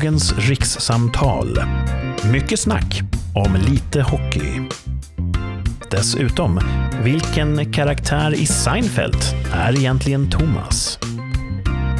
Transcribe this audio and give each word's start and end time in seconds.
Dagens 0.00 0.34
rikssamtal. 0.38 1.62
Mycket 2.32 2.60
snack 2.60 3.00
om 3.34 3.56
lite 3.68 4.02
hockey. 4.02 4.60
Dessutom, 5.90 6.60
vilken 7.02 7.72
karaktär 7.72 8.34
i 8.34 8.46
Seinfeld 8.46 9.16
är 9.52 9.78
egentligen 9.78 10.30
Thomas? 10.30 10.98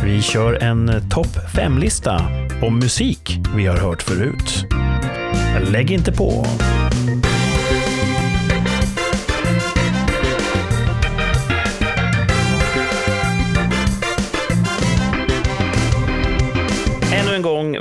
Vi 0.04 0.22
kör 0.22 0.62
en 0.62 1.10
topp 1.10 1.36
5-lista 1.54 2.22
om 2.62 2.78
musik 2.78 3.38
vi 3.54 3.66
har 3.66 3.76
hört 3.76 4.02
förut. 4.02 4.64
Lägg 5.70 5.90
inte 5.90 6.12
på. 6.12 6.46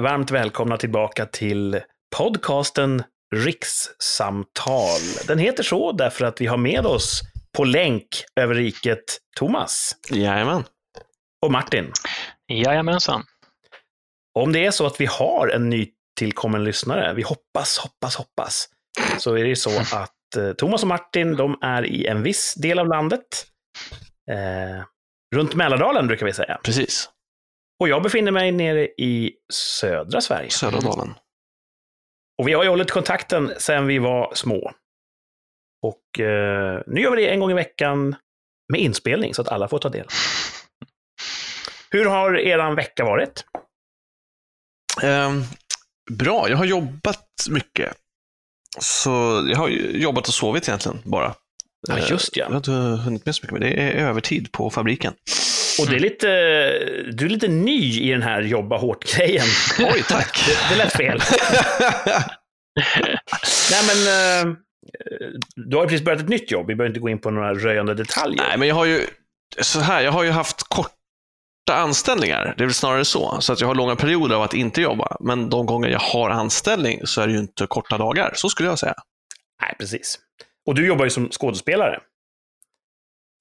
Varmt 0.10 0.32
välkomna 0.32 0.78
tillbaka 0.78 1.26
till 1.26 1.82
podcasten 2.16 3.04
Rikssamtal. 3.36 5.00
Den 5.28 5.40
heter 5.40 5.64
så 5.64 5.92
därför 5.92 6.26
att 6.26 6.42
vi 6.42 6.46
har 6.46 6.58
med 6.58 6.86
oss 6.86 7.22
på 7.58 7.64
länk 7.64 8.08
över 8.36 8.56
riket 8.56 9.18
Thomas 9.38 9.96
Jajamän. 10.12 10.64
och 11.46 11.52
Martin. 11.52 11.92
Jajamensan. 12.48 13.24
Om 14.40 14.52
det 14.52 14.66
är 14.66 14.72
så 14.72 14.86
att 14.86 15.02
vi 15.02 15.06
har 15.06 15.48
en 15.48 15.70
ny 15.70 15.88
tillkommen 16.20 16.64
lyssnare, 16.64 17.14
vi 17.14 17.22
hoppas, 17.22 17.78
hoppas, 17.78 18.16
hoppas, 18.16 18.70
så 19.18 19.36
är 19.36 19.44
det 19.44 19.50
ju 19.50 19.56
så 19.56 19.80
att 19.80 20.36
eh, 20.38 20.52
Thomas 20.52 20.82
och 20.82 20.88
Martin, 20.88 21.36
de 21.36 21.58
är 21.62 21.86
i 21.86 22.06
en 22.08 22.24
viss 22.24 22.54
del 22.54 22.80
av 22.80 22.88
landet. 22.88 23.46
Eh, 24.32 24.84
runt 25.36 25.56
Mälardalen 25.56 26.08
brukar 26.08 26.26
vi 26.26 26.34
säga. 26.34 26.60
Precis. 26.64 27.10
Och 27.80 27.90
jag 27.90 28.04
befinner 28.04 28.32
mig 28.32 28.52
nere 28.52 28.86
i 28.86 29.32
södra 29.54 30.22
Sverige. 30.22 30.50
Södra 30.50 30.80
Dalen. 30.80 31.14
Och 32.38 32.48
vi 32.48 32.54
har 32.54 32.64
ju 32.64 32.70
hållit 32.70 32.92
kontakten 32.92 33.54
sedan 33.58 33.88
vi 33.88 34.00
var 34.00 34.32
små. 34.36 34.72
Och 35.82 36.20
eh, 36.20 36.82
nu 36.88 37.02
gör 37.02 37.16
vi 37.16 37.22
det 37.22 37.30
en 37.30 37.40
gång 37.40 37.52
i 37.52 37.54
veckan 37.54 38.16
med 38.72 38.82
inspelning 38.82 39.34
så 39.34 39.42
att 39.42 39.48
alla 39.48 39.68
får 39.68 39.80
ta 39.80 39.90
del. 39.90 40.06
Hur 41.92 42.06
har 42.06 42.38
eran 42.38 42.76
vecka 42.76 43.06
varit? 43.06 43.46
Ehm, 45.04 45.44
bra, 46.12 46.50
jag 46.50 46.58
har 46.58 46.66
jobbat 46.66 47.28
mycket. 47.50 47.94
Så 48.80 49.10
jag 49.50 49.58
har 49.58 49.68
ju 49.68 50.02
jobbat 50.02 50.28
och 50.28 50.34
sovit 50.34 50.68
egentligen 50.68 51.00
bara. 51.04 51.36
Ja, 51.88 51.98
Eh, 51.98 52.10
just 52.10 52.38
ja. 52.38 52.44
Jag 52.44 52.50
har 52.50 52.58
inte 52.58 52.72
hunnit 53.04 53.26
med 53.26 53.36
så 53.36 53.42
mycket, 53.44 53.52
men 53.52 53.62
det 53.62 53.82
är 53.82 53.92
övertid 53.92 54.52
på 54.52 54.70
fabriken. 54.70 55.14
Och 55.80 55.88
det 55.90 55.96
är 55.96 56.00
lite, 56.00 56.28
du 57.12 57.26
är 57.26 57.30
lite 57.30 57.48
ny 57.48 58.02
i 58.02 58.12
den 58.12 58.22
här 58.22 58.42
jobba 58.42 58.78
hårt-grejen. 58.78 59.46
Oj, 59.80 60.04
tack. 60.08 60.46
Det, 60.48 60.70
det 60.70 60.76
lät 60.78 60.98
fel. 60.98 61.20
Nej, 63.72 63.82
men 63.88 63.98
eh, 64.08 64.56
du 65.56 65.76
har 65.76 65.84
ju 65.84 65.90
precis 65.90 66.06
börjat 66.06 66.22
ett 66.22 66.30
nytt 66.30 66.52
jobb. 66.52 66.68
Vi 66.68 66.76
behöver 66.76 66.90
inte 66.90 67.00
gå 67.00 67.10
in 67.10 67.20
på 67.20 67.32
några 67.32 67.54
röjande 67.54 67.94
detaljer. 67.94 68.44
Nej, 68.48 68.58
men 68.58 68.68
jag 68.68 68.76
har 68.76 68.86
ju 68.86 69.02
så 69.62 69.80
här, 69.80 70.02
jag 70.02 70.12
har 70.12 70.24
ju 70.24 70.32
haft 70.32 70.64
korta 70.70 70.94
anställningar. 71.68 72.54
Det 72.58 72.64
är 72.64 72.66
väl 72.66 72.74
snarare 72.74 73.06
så. 73.06 73.38
Så 73.42 73.54
att 73.54 73.62
jag 73.62 73.68
har 73.68 73.76
långa 73.76 73.96
perioder 73.96 74.36
av 74.36 74.42
att 74.42 74.54
inte 74.54 74.82
jobba. 74.82 75.18
Men 75.20 75.50
de 75.50 75.66
gånger 75.66 75.90
jag 75.90 76.00
har 76.00 76.30
anställning 76.30 77.08
så 77.08 77.22
är 77.22 77.28
det 77.28 77.34
ju 77.34 77.40
inte 77.40 77.68
korta 77.68 77.98
dagar. 77.98 78.32
Så 78.36 78.50
skulle 78.50 78.70
jag 78.70 78.80
säga. 78.80 78.96
Nej, 79.62 79.76
precis. 79.80 80.20
Och 80.66 80.76
du 80.76 80.88
jobbar 80.88 81.06
ju 81.06 81.10
som 81.10 81.30
skådespelare. 81.30 82.00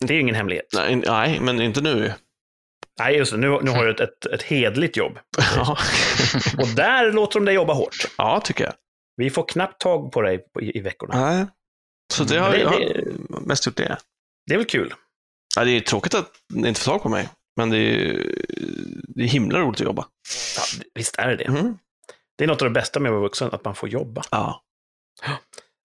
Det 0.06 0.12
är 0.12 0.14
ju 0.14 0.20
ingen 0.20 0.34
hemlighet. 0.34 0.66
Nej, 0.74 0.96
nej 0.96 1.40
men 1.40 1.60
inte 1.60 1.80
nu. 1.80 2.12
Nej, 2.98 3.16
just 3.16 3.32
det. 3.32 3.38
Nu, 3.38 3.58
nu 3.62 3.70
har 3.70 3.84
du 3.84 3.90
ett, 3.90 4.00
ett, 4.00 4.26
ett 4.26 4.42
hedligt 4.42 4.96
jobb. 4.96 5.18
Ja, 5.56 5.78
Och 6.58 6.68
där 6.68 7.12
låter 7.12 7.40
de 7.40 7.44
dig 7.44 7.54
jobba 7.54 7.72
hårt. 7.72 7.96
ja 8.18 8.40
tycker 8.44 8.64
jag. 8.64 8.74
Vi 9.16 9.30
får 9.30 9.48
knappt 9.48 9.80
tag 9.80 10.12
på 10.12 10.22
dig 10.22 10.46
i, 10.60 10.78
i 10.78 10.80
veckorna. 10.80 11.30
Nej. 11.30 11.46
Så 12.12 12.24
det 12.24 12.38
har, 12.38 12.50
Det- 12.50 12.58
jag 12.60 12.68
har 12.68 12.78
det- 12.78 13.40
mest 13.46 13.66
gjort 13.66 13.76
det. 13.76 13.96
Det 14.46 14.54
är 14.54 14.58
väl 14.58 14.66
kul? 14.66 14.94
Ja, 15.56 15.64
det 15.64 15.70
är 15.70 15.80
tråkigt 15.80 16.14
att 16.14 16.30
ni 16.54 16.68
inte 16.68 16.80
får 16.80 16.92
tag 16.92 17.02
på 17.02 17.08
mig, 17.08 17.28
men 17.56 17.70
det 17.70 17.78
är, 17.78 18.34
det 19.08 19.22
är 19.22 19.26
himla 19.28 19.58
roligt 19.60 19.80
att 19.80 19.86
jobba. 19.86 20.06
Ja, 20.56 20.62
visst 20.94 21.16
är 21.18 21.28
det 21.28 21.36
det. 21.36 21.44
Mm. 21.44 21.78
Det 22.38 22.44
är 22.44 22.48
något 22.48 22.62
av 22.62 22.68
det 22.68 22.74
bästa 22.74 23.00
med 23.00 23.08
att 23.08 23.12
vara 23.14 23.22
vuxen, 23.22 23.48
att 23.52 23.64
man 23.64 23.74
får 23.74 23.88
jobba. 23.88 24.22
Ja. 24.30 24.62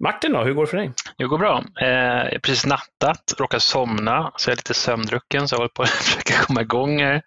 Martin 0.04 0.32
då, 0.32 0.44
hur 0.44 0.54
går 0.54 0.66
det 0.66 0.70
för 0.70 0.78
dig? 0.78 0.92
Det 1.18 1.26
går 1.26 1.38
bra. 1.38 1.64
Eh, 1.82 1.88
jag 1.88 2.32
har 2.32 2.40
precis 2.40 2.66
nattat, 2.66 3.34
råkat 3.38 3.62
somna, 3.62 4.32
så 4.38 4.50
jag 4.50 4.54
är 4.54 4.58
lite 4.58 4.74
sömndrucken, 4.74 5.48
så 5.48 5.54
jag 5.54 5.58
håller 5.58 5.70
på 5.70 5.84
att 5.84 5.90
försöka 5.90 6.34
komma 6.44 6.62
igång 6.62 7.02
här. 7.02 7.22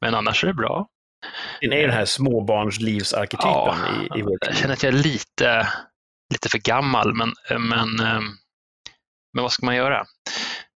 Men 0.00 0.14
annars 0.14 0.44
är 0.44 0.48
det 0.48 0.54
bra. 0.54 0.88
Det 1.60 1.66
är 1.66 1.82
den 1.82 1.96
här 1.96 2.04
småbarnslivsarketypen 2.04 3.50
Ja, 3.50 3.76
i, 4.16 4.18
i 4.18 4.22
vår 4.22 4.38
Jag 4.40 4.56
känner 4.56 4.74
att 4.74 4.82
jag 4.82 4.94
är 4.94 4.98
lite, 4.98 5.68
lite 6.32 6.48
för 6.48 6.58
gammal, 6.58 7.14
men, 7.14 7.32
men, 7.50 8.00
eh, 8.00 8.20
men 9.34 9.42
vad 9.42 9.52
ska 9.52 9.66
man 9.66 9.76
göra? 9.76 10.04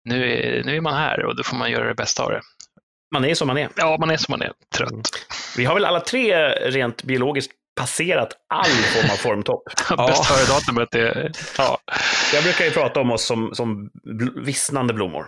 Nu 0.04 0.32
är, 0.32 0.64
nu 0.64 0.76
är 0.76 0.80
man 0.80 0.94
här 0.94 1.24
och 1.24 1.36
då 1.36 1.42
får 1.42 1.56
man 1.56 1.70
göra 1.70 1.88
det 1.88 1.94
bästa 1.94 2.22
av 2.22 2.30
det. 2.30 2.41
Man 3.14 3.24
är 3.24 3.34
som 3.34 3.47
man 3.47 3.58
är. 3.58 3.69
Ja, 3.76 3.97
man 4.00 4.10
är 4.10 4.16
som 4.16 4.32
man 4.32 4.42
är, 4.42 4.53
trött. 4.74 5.08
Vi 5.56 5.64
har 5.64 5.74
väl 5.74 5.84
alla 5.84 6.00
tre 6.00 6.48
rent 6.48 7.03
biologiskt 7.03 7.53
passerat 7.74 8.32
all 8.48 8.64
form 8.64 9.10
av 9.10 9.16
formtopp. 9.16 9.62
Bäst 9.96 10.26
före-datumet 10.26 10.94
är... 10.94 11.32
Ja. 11.58 11.78
Jag 12.34 12.44
brukar 12.44 12.64
ju 12.64 12.70
prata 12.70 13.00
om 13.00 13.10
oss 13.10 13.24
som, 13.24 13.54
som 13.54 13.90
bl- 14.04 14.44
vissnande 14.44 14.94
blommor. 14.94 15.26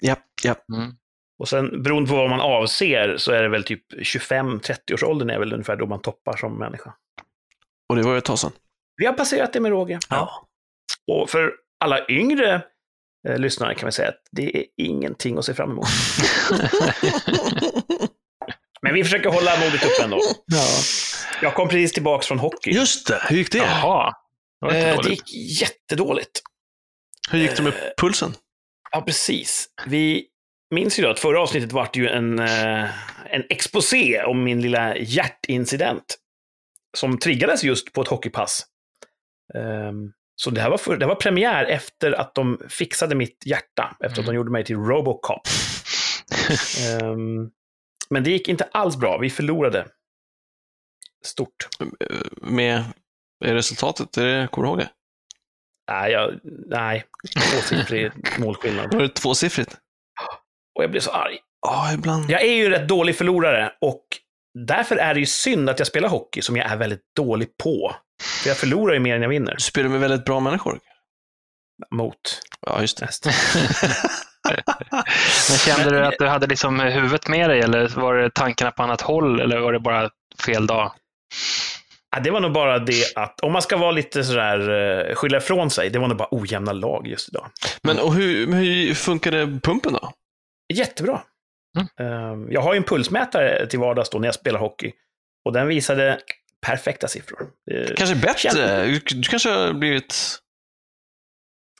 Japp, 0.00 0.24
japp. 0.44 0.64
Mm. 0.76 0.92
Och 1.38 1.48
sen 1.48 1.82
beroende 1.82 2.10
på 2.10 2.16
vad 2.16 2.30
man 2.30 2.40
avser 2.40 3.16
så 3.16 3.32
är 3.32 3.42
det 3.42 3.48
väl 3.48 3.64
typ 3.64 3.92
25-30 3.92 4.94
års 4.94 5.02
åldern 5.02 5.30
är 5.30 5.38
väl 5.38 5.52
ungefär 5.52 5.76
då 5.76 5.86
man 5.86 6.02
toppar 6.02 6.36
som 6.36 6.58
människa. 6.58 6.94
Och 7.88 7.96
det 7.96 8.02
var 8.02 8.12
ju 8.12 8.18
ett 8.18 8.24
tag 8.24 8.38
sedan. 8.38 8.52
Vi 8.96 9.06
har 9.06 9.12
passerat 9.12 9.52
det 9.52 9.60
med 9.60 9.70
råge. 9.70 9.98
Ja. 10.10 10.46
Och 11.12 11.30
för 11.30 11.52
alla 11.84 12.08
yngre 12.08 12.62
eh, 13.28 13.38
lyssnare 13.38 13.74
kan 13.74 13.86
vi 13.86 13.92
säga 13.92 14.08
att 14.08 14.22
det 14.30 14.58
är 14.58 14.64
ingenting 14.76 15.38
att 15.38 15.44
se 15.44 15.54
fram 15.54 15.70
emot. 15.70 15.88
Men 18.82 18.94
vi 18.94 19.04
försöker 19.04 19.30
hålla 19.30 19.58
modet 19.60 19.84
uppe 19.84 20.02
ändå. 20.04 20.20
ja. 20.46 20.66
Jag 21.42 21.54
kom 21.54 21.68
precis 21.68 21.92
tillbaka 21.92 22.22
från 22.26 22.38
hockey. 22.38 22.70
Just 22.70 23.06
det, 23.06 23.22
hur 23.28 23.36
gick 23.36 23.52
det? 23.52 23.58
Jaha, 23.58 24.12
det 24.68 24.78
Eh, 24.90 25.00
det 25.02 25.10
gick 25.10 25.34
jättedåligt. 25.60 26.40
Hur 27.30 27.38
gick 27.38 27.56
det 27.56 27.62
med 27.62 27.74
pulsen? 28.00 28.34
Ja, 28.92 29.00
precis. 29.00 29.68
Vi 29.86 30.26
minns 30.74 30.98
ju 30.98 31.02
då 31.02 31.10
att 31.10 31.18
förra 31.20 31.40
avsnittet 31.42 31.72
var 31.72 31.88
det 31.92 32.00
ju 32.00 32.08
en, 32.08 32.38
eh, 32.38 32.84
en 33.34 33.44
exposé 33.50 34.22
om 34.22 34.44
min 34.44 34.60
lilla 34.60 34.96
hjärtincident. 34.96 36.18
Som 36.96 37.18
triggades 37.18 37.64
just 37.64 37.92
på 37.92 38.02
ett 38.02 38.08
hockeypass. 38.08 38.62
Ehm, 39.54 40.12
så 40.36 40.50
det 40.50 40.60
här 40.60 40.70
var, 40.70 40.78
för, 40.78 40.96
det 40.96 41.04
här 41.04 41.08
var 41.08 41.20
premiär 41.20 41.64
efter 41.64 42.12
att 42.12 42.34
de 42.34 42.60
fixade 42.68 43.14
mitt 43.14 43.42
hjärta. 43.46 43.96
Efter 44.04 44.06
att 44.06 44.14
de 44.14 44.22
Mm. 44.22 44.34
gjorde 44.36 44.50
mig 44.50 44.64
till 44.64 44.76
Robocop. 44.76 45.40
Ehm, 46.90 47.50
men 48.10 48.24
det 48.24 48.30
gick 48.30 48.48
inte 48.48 48.64
alls 48.64 48.96
bra. 48.96 49.18
Vi 49.18 49.30
förlorade. 49.30 49.86
Stort. 51.24 51.68
Med 52.42 52.84
resultatet? 53.44 54.16
Är 54.16 54.24
det, 54.24 54.48
kommer 54.48 54.66
du 54.66 54.70
ihåg 54.70 54.78
det? 54.78 54.90
Nej, 55.90 56.12
jag, 56.12 56.40
nej. 56.66 57.04
tvåsiffrig 57.52 58.12
målskillnad. 58.38 58.94
Var 58.94 59.02
det 59.02 59.08
tvåsiffrigt? 59.08 59.76
Och 60.74 60.82
jag 60.82 60.90
blev 60.90 61.00
så 61.00 61.10
arg. 61.10 61.38
Ja, 61.66 61.92
ibland. 61.94 62.30
Jag 62.30 62.42
är 62.42 62.52
ju 62.52 62.70
rätt 62.70 62.88
dålig 62.88 63.16
förlorare 63.16 63.72
och 63.80 64.04
därför 64.66 64.96
är 64.96 65.14
det 65.14 65.20
ju 65.20 65.26
synd 65.26 65.70
att 65.70 65.78
jag 65.78 65.88
spelar 65.88 66.08
hockey 66.08 66.42
som 66.42 66.56
jag 66.56 66.70
är 66.70 66.76
väldigt 66.76 67.14
dålig 67.16 67.56
på. 67.56 67.96
För 68.42 68.48
jag 68.48 68.56
förlorar 68.56 68.94
ju 68.94 69.00
mer 69.00 69.16
än 69.16 69.22
jag 69.22 69.28
vinner. 69.28 69.54
Du 69.54 69.60
spelar 69.60 69.88
med 69.88 70.00
väldigt 70.00 70.24
bra 70.24 70.40
människor. 70.40 70.80
Mot 71.90 72.40
Ja, 72.66 72.80
just 72.80 72.98
det. 72.98 73.08
Men 75.48 75.58
kände 75.58 75.90
du 75.90 76.06
att 76.06 76.14
du 76.18 76.26
hade 76.26 76.46
liksom 76.46 76.80
huvudet 76.80 77.28
med 77.28 77.50
dig 77.50 77.60
eller 77.60 77.88
var 77.88 78.14
det 78.14 78.34
tankarna 78.34 78.70
på 78.70 78.82
annat 78.82 79.00
håll 79.00 79.40
eller 79.40 79.58
var 79.58 79.72
det 79.72 79.80
bara 79.80 80.10
fel 80.44 80.66
dag? 80.66 80.92
Ja, 82.16 82.20
det 82.20 82.30
var 82.30 82.40
nog 82.40 82.52
bara 82.52 82.78
det 82.78 83.16
att, 83.16 83.40
om 83.40 83.52
man 83.52 83.62
ska 83.62 83.76
vara 83.76 83.90
lite 83.90 84.24
sådär, 84.24 84.70
uh, 84.70 85.14
skylla 85.14 85.38
ifrån 85.38 85.70
sig, 85.70 85.90
det 85.90 85.98
var 85.98 86.08
nog 86.08 86.16
bara 86.16 86.28
ojämna 86.30 86.72
lag 86.72 87.06
just 87.06 87.28
idag. 87.28 87.46
Men 87.82 87.98
och 87.98 88.14
hur, 88.14 88.52
hur 88.52 88.94
funkade 88.94 89.60
pumpen 89.62 89.92
då? 89.92 90.12
Jättebra. 90.74 91.20
Mm. 91.78 91.88
Eh, 92.00 92.52
jag 92.54 92.60
har 92.60 92.74
ju 92.74 92.76
en 92.76 92.84
pulsmätare 92.84 93.66
till 93.66 93.78
vardags 93.78 94.10
då 94.10 94.18
när 94.18 94.28
jag 94.28 94.34
spelar 94.34 94.60
hockey. 94.60 94.92
Och 95.44 95.52
den 95.52 95.68
visade 95.68 96.20
perfekta 96.66 97.08
siffror. 97.08 97.48
Eh, 97.70 97.94
Kanske 97.96 98.16
bättre? 98.16 98.86
Du 98.86 99.22
kanske 99.22 99.50
har 99.50 99.72
blivit... 99.72 100.38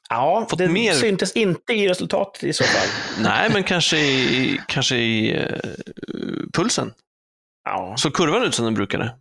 ja, 0.08 0.46
fått 0.50 0.58
det 0.58 0.68
mer- 0.68 0.92
syntes 0.92 1.32
inte 1.32 1.72
i 1.72 1.88
resultatet 1.88 2.44
i 2.44 2.52
så 2.52 2.64
fall. 2.64 2.88
Nej, 3.24 3.50
men 3.52 3.62
kanske 3.64 3.96
i, 3.98 4.60
kanske 4.68 4.96
i 4.96 5.36
eh, 5.36 5.58
pulsen. 6.52 6.92
Ja. 7.64 7.94
Så 7.98 8.10
kurvan 8.10 8.42
ut 8.42 8.54
som 8.54 8.64
den 8.64 8.74
brukade. 8.74 9.14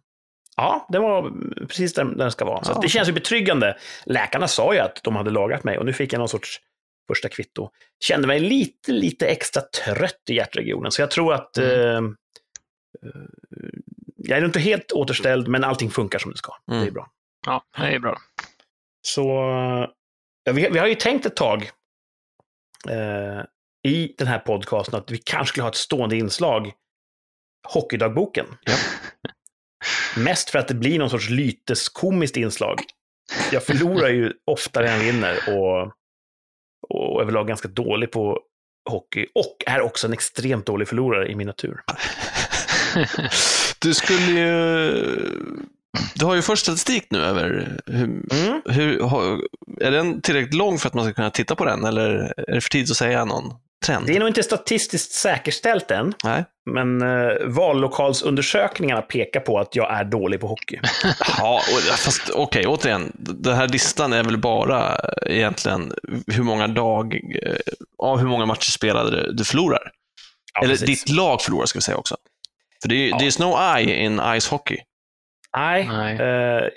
Ja, 0.55 0.87
det 0.89 0.99
var 0.99 1.31
precis 1.67 1.93
där 1.93 2.05
den 2.05 2.31
ska 2.31 2.45
vara. 2.45 2.63
Så 2.63 2.71
Ja. 2.71 2.79
det 2.81 2.89
känns 2.89 3.07
ju 3.09 3.13
betryggande. 3.13 3.77
Läkarna 4.05 4.47
sa 4.47 4.73
ju 4.73 4.79
att 4.79 4.99
de 5.03 5.15
hade 5.15 5.31
lagrat 5.31 5.63
mig 5.63 5.77
och 5.77 5.85
nu 5.85 5.93
fick 5.93 6.13
jag 6.13 6.19
någon 6.19 6.29
sorts 6.29 6.61
första 7.07 7.29
kvitto. 7.29 7.69
Kände 8.03 8.27
mig 8.27 8.39
lite, 8.39 8.91
lite 8.91 9.27
extra 9.27 9.61
trött 9.61 10.21
i 10.29 10.35
hjärtregionen. 10.35 10.91
Så 10.91 11.01
jag 11.01 11.11
tror 11.11 11.33
att... 11.33 11.57
Mm. 11.57 11.69
Eh, 11.79 11.97
eh, 13.09 13.21
jag 14.17 14.37
är 14.39 14.45
inte 14.45 14.59
helt 14.59 14.91
återställd, 14.91 15.47
men 15.47 15.63
allting 15.63 15.89
funkar 15.91 16.19
som 16.19 16.31
det 16.31 16.37
ska. 16.37 16.51
Mm. 16.71 16.81
Det 16.81 16.87
är 16.87 16.91
bra. 16.91 17.07
Ja, 17.45 17.63
det 17.77 17.83
är 17.95 17.99
bra. 17.99 18.17
Så 19.01 19.23
ja, 20.47 20.53
vi, 20.53 20.69
vi 20.69 20.79
har 20.79 20.87
ju 20.87 20.95
tänkt 20.95 21.25
ett 21.25 21.35
tag 21.35 21.69
eh, 22.89 23.43
i 23.83 24.15
den 24.17 24.27
här 24.27 24.39
podcasten 24.39 24.95
att 24.95 25.11
vi 25.11 25.17
kanske 25.17 25.51
skulle 25.51 25.63
ha 25.63 25.69
ett 25.69 25.75
stående 25.75 26.17
inslag, 26.17 26.71
Hockeydagboken. 27.67 28.45
Mest 30.17 30.49
för 30.49 30.59
att 30.59 30.67
det 30.67 30.73
blir 30.73 30.99
någon 30.99 31.09
sorts 31.09 31.29
lyteskomiskt 31.29 32.37
inslag. 32.37 32.81
Jag 33.51 33.63
förlorar 33.63 34.09
ju 34.09 34.33
oftare 34.45 34.89
än 34.89 34.99
vinner 34.99 35.37
och, 35.47 35.91
och 36.89 37.21
överlag 37.21 37.47
ganska 37.47 37.67
dålig 37.67 38.11
på 38.11 38.39
hockey. 38.89 39.27
Och 39.35 39.63
är 39.65 39.81
också 39.81 40.07
en 40.07 40.13
extremt 40.13 40.65
dålig 40.65 40.87
förlorare 40.87 41.31
i 41.31 41.35
min 41.35 41.47
natur. 41.47 41.81
Du 43.79 43.93
skulle 43.93 44.31
ju... 44.31 45.76
Du 46.15 46.25
har 46.25 46.35
ju 46.35 46.41
först 46.41 46.63
statistik 46.63 47.07
nu 47.09 47.19
över 47.23 47.43
hur, 47.85 48.03
Mm. 48.35 48.61
hur, 48.65 49.01
är 49.81 49.91
den 49.91 50.21
tillräckligt 50.21 50.53
lång 50.53 50.77
för 50.79 50.87
att 50.87 50.93
man 50.93 51.05
ska 51.05 51.13
kunna 51.13 51.29
titta 51.29 51.55
på 51.55 51.65
den 51.65 51.85
eller 51.85 52.09
är 52.49 52.53
det 52.55 52.61
för 52.61 52.69
tidigt 52.69 52.91
att 52.91 52.97
säga 52.97 53.25
någon 53.25 53.53
trend? 53.85 54.05
Det 54.07 54.15
är 54.15 54.19
nog 54.19 54.27
inte 54.27 54.43
statistiskt 54.43 55.11
säkerställt 55.11 55.91
än, 55.91 56.13
Nej. 56.23 56.45
men 56.71 57.01
eh, 57.01 57.31
vallokalsundersökningarna 57.45 59.01
pekar 59.01 59.39
på 59.39 59.59
att 59.59 59.75
jag 59.75 59.93
är 59.99 60.03
dålig 60.03 60.39
på 60.39 60.47
hockey. 60.47 60.79
Ja, 61.37 61.61
fast 61.97 62.29
okej, 62.29 62.67
återigen. 62.67 63.11
Den 63.15 63.55
här 63.55 63.67
listan 63.67 64.13
är 64.13 64.23
väl 64.23 64.37
bara 64.37 64.97
egentligen 65.25 65.93
hur 66.27 66.43
många 66.43 66.67
dag, 66.67 67.13
eh, 67.43 67.55
av 68.03 68.19
hur 68.19 68.27
många 68.27 68.45
matcher 68.45 68.71
spelade 68.71 69.33
du 69.33 69.43
förlorar. 69.43 69.91
Ja, 70.53 70.63
Eller 70.63 70.73
precis. 70.73 71.03
ditt 71.03 71.15
lag 71.15 71.41
förlorar, 71.41 71.65
ska 71.65 71.77
vi 71.79 71.83
säga 71.83 71.97
också. 71.97 72.17
För 72.81 72.89
det 72.89 72.95
är, 72.95 73.09
Ja. 73.09 73.17
det 73.19 73.25
är 73.25 73.41
no 73.41 73.79
I 73.79 73.95
in 74.05 74.21
ice 74.39 74.47
hockey. 74.47 74.77
Nej, 75.59 75.87
Nej. 75.87 76.19
Eh, 76.19 76.69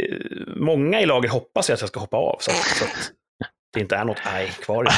många 0.56 1.00
i 1.00 1.06
laget 1.06 1.31
hoppas 1.31 1.69
jag 1.69 1.75
att 1.75 1.81
jag 1.81 1.88
ska 1.88 2.00
hoppa 2.00 2.17
av, 2.17 2.37
så 2.41 2.50
så 2.50 2.85
att 2.85 3.12
det 3.73 3.81
inte 3.81 3.97
är 3.97 4.05
något 4.05 4.21
aj 4.25 4.47
kvar. 4.47 4.88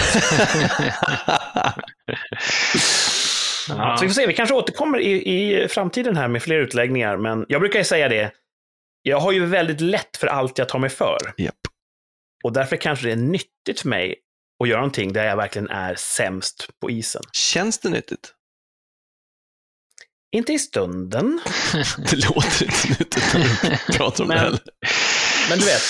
Ja. 3.69 3.97
Så 3.97 4.05
vi 4.05 4.09
får 4.09 4.15
se, 4.15 4.27
vi 4.27 4.35
kanske 4.35 4.55
återkommer 4.55 5.01
i, 5.01 5.13
i 5.13 5.69
framtiden 5.69 6.17
här 6.17 6.29
med 6.29 6.43
fler 6.43 6.59
utläggningar, 6.59 7.17
men 7.17 7.47
jag 7.49 7.61
brukar 7.61 7.79
ju 7.79 7.85
säga 7.85 8.09
det, 8.09 8.31
jag 9.03 9.21
har 9.21 9.33
ju 9.33 9.47
väldigt 9.47 9.81
lätt 9.81 10.17
för 10.17 10.27
allt 10.27 10.59
jag 10.59 10.69
tar 10.69 10.79
mig 10.79 10.91
för. 10.91 11.19
Japp. 11.37 11.55
Och 12.45 12.53
därför 12.53 12.77
kanske 12.77 13.07
det 13.07 13.13
är 13.13 13.17
nyttigt 13.17 13.81
för 13.81 13.89
mig 13.89 14.15
att 14.63 14.69
göra 14.69 14.81
någonting 14.81 15.13
där 15.13 15.25
jag 15.25 15.37
verkligen 15.37 15.69
är 15.69 15.95
sämst 15.95 16.71
på 16.81 16.91
isen. 16.91 17.23
Känns 17.33 17.79
det 17.79 17.89
nyttigt? 17.91 18.35
Inte 20.33 20.53
i 20.53 20.59
stunden, 20.59 21.41
Det 22.11 22.17
låter 22.25 22.65
inte 22.65 22.89
nyttigt 22.89 23.35
när 23.35 23.71
du 23.71 23.93
pratar 23.99 24.25
om 24.25 24.29
det 24.31 24.35
Men- 24.35 24.45
heller. 24.45 24.61
men 25.51 25.59
du 25.59 25.65
vet, 25.65 25.83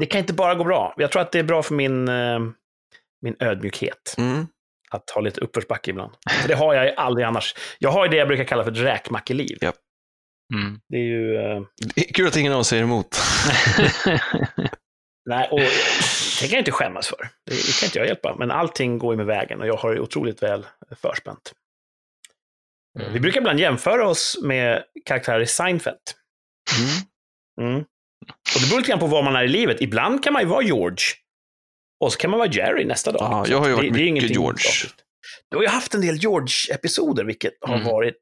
det 0.00 0.06
kan 0.06 0.20
inte 0.20 0.32
bara 0.32 0.54
gå 0.54 0.64
bra. 0.64 0.94
Jag 0.96 1.12
tror 1.12 1.22
att 1.22 1.32
det 1.32 1.38
är 1.38 1.42
bra 1.42 1.62
för 1.62 1.74
min, 1.74 2.08
eh, 2.08 2.38
min 3.22 3.36
ödmjukhet. 3.40 4.14
Mm. 4.18 4.46
att 4.90 5.10
ha 5.10 5.20
lite 5.20 5.40
uppförsbacke 5.40 5.90
ibland. 5.90 6.12
För 6.40 6.48
det 6.48 6.54
har 6.54 6.74
jag 6.74 6.84
ju 6.84 6.90
aldrig 6.92 7.26
annars. 7.26 7.54
Jag 7.78 7.90
har 7.90 8.04
ju 8.04 8.10
det 8.10 8.16
jag 8.16 8.28
brukar 8.28 8.44
kalla 8.44 8.64
för 8.64 8.70
ett 8.70 8.78
räkmackeliv. 8.78 9.58
Mm. 10.54 10.80
Det 10.88 10.96
är 10.96 11.00
ju... 11.00 11.32
Det 11.94 12.08
är 12.08 12.12
Kul 12.12 12.26
att 12.28 12.36
ingen 12.36 12.52
av 12.52 12.58
oss 12.60 12.68
säger 12.68 12.82
emot. 12.82 13.16
nej, 15.30 15.48
och 15.50 15.58
det 15.60 16.40
kan 16.40 16.50
jag 16.50 16.58
inte 16.58 16.72
skämmas 16.72 17.06
för. 17.08 17.28
Det, 17.46 17.54
det 17.54 17.80
kan 17.80 17.86
inte 17.86 17.98
jag 17.98 18.06
hjälpa. 18.08 18.36
Men 18.38 18.50
allting 18.50 18.98
går 18.98 19.12
ju 19.12 19.16
med 19.16 19.26
vägen 19.26 19.60
och 19.60 19.66
jag 19.66 19.76
har 19.76 19.94
det 19.94 20.00
otroligt 20.00 20.42
väl 20.42 20.66
förspänt. 21.02 21.52
Mm. 23.00 23.12
Vi 23.12 23.20
brukar 23.20 23.40
ibland 23.40 23.60
jämföra 23.60 24.08
oss 24.08 24.38
med 24.42 24.82
karaktärer 25.04 25.40
i 25.40 25.46
Seinfeld. 25.46 25.96
Mm. 26.78 27.70
Mm. 27.70 27.80
Och 28.54 28.60
det 28.60 28.66
beror 28.68 28.78
lite 28.78 28.88
grann 28.90 28.98
på 29.00 29.06
var 29.06 29.22
man 29.22 29.36
är 29.36 29.44
i 29.44 29.48
livet. 29.48 29.80
Ibland 29.80 30.24
kan 30.24 30.32
man 30.32 30.42
ju 30.42 30.48
vara 30.48 30.62
George. 30.62 31.04
Och 32.00 32.12
så 32.12 32.18
kan 32.18 32.30
man 32.30 32.38
vara 32.38 32.50
Jerry 32.50 32.84
nästa 32.84 33.12
dag. 33.12 33.22
Ja, 33.22 33.46
jag 33.48 33.58
har 33.58 33.66
ju 33.66 33.70
det- 33.72 33.76
varit 33.76 33.82
det 33.82 33.88
är 33.88 33.92
mycket 33.92 34.08
ingenting 34.08 34.32
George. 34.42 34.70
Du 35.50 35.56
har 35.56 35.62
ju 35.62 35.68
haft 35.68 35.94
en 35.94 36.00
del 36.00 36.16
George-episoder, 36.16 37.24
vilket 37.24 37.52
har 37.60 37.74
Mm. 37.74 37.86
varit 37.86 38.16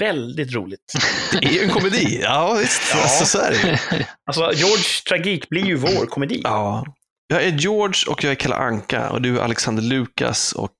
väldigt 0.00 0.52
roligt. 0.54 0.92
Det 1.40 1.46
är 1.46 1.52
ju 1.52 1.60
en 1.62 1.70
komedi. 1.70 2.20
Ja, 2.22 2.54
visst. 2.60 2.82
Ja. 2.94 3.02
Alltså, 3.02 3.24
så 3.24 3.38
är 3.38 3.50
det. 3.50 3.80
Alltså, 4.26 4.52
George 4.54 4.84
tragik 5.08 5.48
blir 5.48 5.64
ju 5.66 5.74
vår 5.76 6.06
komedi. 6.06 6.40
Ja. 6.44 6.84
Jag 7.26 7.42
är 7.44 7.50
George 7.50 8.10
och 8.12 8.24
jag 8.24 8.30
är 8.30 8.34
Kalle 8.34 8.54
Anka 8.54 9.10
och 9.10 9.22
du 9.22 9.38
är 9.38 9.42
Alexander 9.42 9.82
Lukas 9.82 10.52
och 10.52 10.74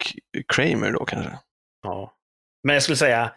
Kramer 0.54 0.92
då 0.92 1.04
kanske. 1.04 1.30
Ja. 1.82 2.12
Men 2.64 2.74
jag 2.74 2.82
skulle 2.82 2.96
säga, 2.96 3.32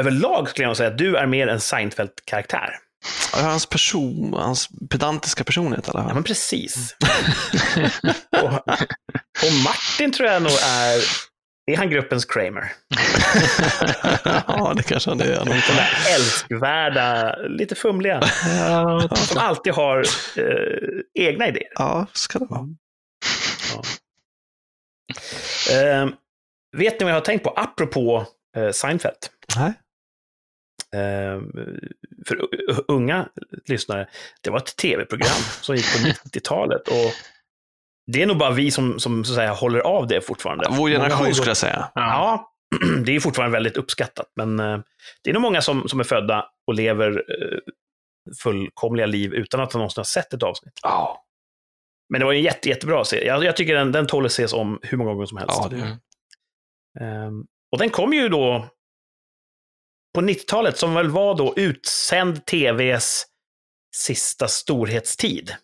överlag 0.00 0.48
skulle 0.48 0.64
jag 0.64 0.68
nog 0.68 0.76
säga 0.76 0.88
att 0.90 0.98
du 0.98 1.16
är 1.16 1.26
mer 1.26 1.46
en 1.46 1.60
Seinfeld-karaktär. 1.60 2.70
Ja, 3.32 3.42
Hans 3.42 3.66
person, 3.66 4.34
hans 4.34 4.68
pedantiska 4.90 5.44
personlighet 5.44 5.88
i 5.88 5.90
alla 5.90 6.00
Ja, 6.00 6.04
fall. 6.04 6.14
men 6.14 6.24
precis. 6.24 6.96
och, 8.42 8.52
och 9.44 9.52
Martin 9.64 10.12
tror 10.12 10.28
jag 10.28 10.42
nog 10.42 10.52
är, 10.52 11.02
är 11.72 11.76
han 11.76 11.90
gruppens 11.90 12.24
Kramer? 12.24 12.72
ja, 14.46 14.72
det 14.76 14.82
kanske 14.82 15.10
han 15.10 15.20
är. 15.20 15.26
Den 15.26 15.46
där 15.46 15.90
älskvärda, 16.16 17.36
lite 17.36 17.74
fumliga, 17.74 18.20
Ja, 18.58 19.08
som 19.16 19.38
alltid 19.38 19.72
har 19.72 19.98
eh, 20.36 21.24
egna 21.28 21.48
idéer. 21.48 21.68
Ja, 21.74 22.06
ska 22.12 22.38
det 22.38 22.46
vara. 22.46 22.68
Eh, 25.72 26.08
vet 26.76 27.00
ni 27.00 27.04
vad 27.04 27.10
jag 27.10 27.16
har 27.16 27.24
tänkt 27.24 27.44
på, 27.44 27.50
apropå 27.50 28.26
eh, 28.56 28.70
Seinfeld? 28.70 29.16
Nej. 29.56 29.72
Eh, 30.94 31.40
för 32.26 32.48
unga 32.88 33.28
lyssnare, 33.66 34.08
det 34.40 34.50
var 34.50 34.58
ett 34.58 34.76
tv-program 34.76 35.42
som 35.60 35.76
gick 35.76 35.92
på 35.92 35.98
90-talet. 35.98 36.88
Och 36.88 37.12
det 38.12 38.22
är 38.22 38.26
nog 38.26 38.38
bara 38.38 38.50
vi 38.50 38.70
som, 38.70 38.98
som 38.98 39.24
så 39.24 39.32
att 39.32 39.36
säga, 39.36 39.52
håller 39.52 39.80
av 39.80 40.06
det 40.06 40.20
fortfarande. 40.20 40.64
Vår 40.70 40.88
har 40.88 40.96
generation 40.96 41.34
skulle 41.34 41.50
jag 41.50 41.56
säga. 41.56 41.90
Ja, 41.94 42.52
det 43.04 43.16
är 43.16 43.20
fortfarande 43.20 43.56
väldigt 43.56 43.76
uppskattat. 43.76 44.32
Men 44.36 44.60
eh, 44.60 44.78
det 45.24 45.30
är 45.30 45.34
nog 45.34 45.42
många 45.42 45.62
som, 45.62 45.88
som 45.88 46.00
är 46.00 46.04
födda 46.04 46.46
och 46.66 46.74
lever 46.74 47.10
eh, 47.10 47.58
fullkomliga 48.42 49.06
liv 49.06 49.34
utan 49.34 49.60
att 49.60 49.74
någonsin 49.74 50.00
ha 50.00 50.04
sett 50.04 50.32
ett 50.32 50.42
avsnitt. 50.42 50.80
Ja. 50.82 51.24
Men 52.08 52.18
det 52.18 52.24
var 52.24 52.32
en 52.32 52.42
jätte, 52.42 52.68
jättebra 52.68 53.04
serie. 53.04 53.26
Jag, 53.26 53.44
jag 53.44 53.56
tycker 53.56 53.74
den, 53.74 53.92
den 53.92 54.06
tål 54.06 54.24
att 54.24 54.30
ses 54.30 54.52
om 54.52 54.78
hur 54.82 54.98
många 54.98 55.12
gånger 55.12 55.26
som 55.26 55.38
helst. 55.38 55.58
Ja, 55.62 55.68
det 55.70 55.76
är 55.76 55.96
och 57.72 57.78
den 57.78 57.90
kom 57.90 58.12
ju 58.12 58.28
då 58.28 58.68
på 60.14 60.20
90-talet, 60.20 60.78
som 60.78 60.94
väl 60.94 61.08
var 61.08 61.34
då 61.34 61.54
utsänd 61.56 62.46
tvs 62.46 63.26
sista 63.96 64.48
storhetstid. 64.48 65.54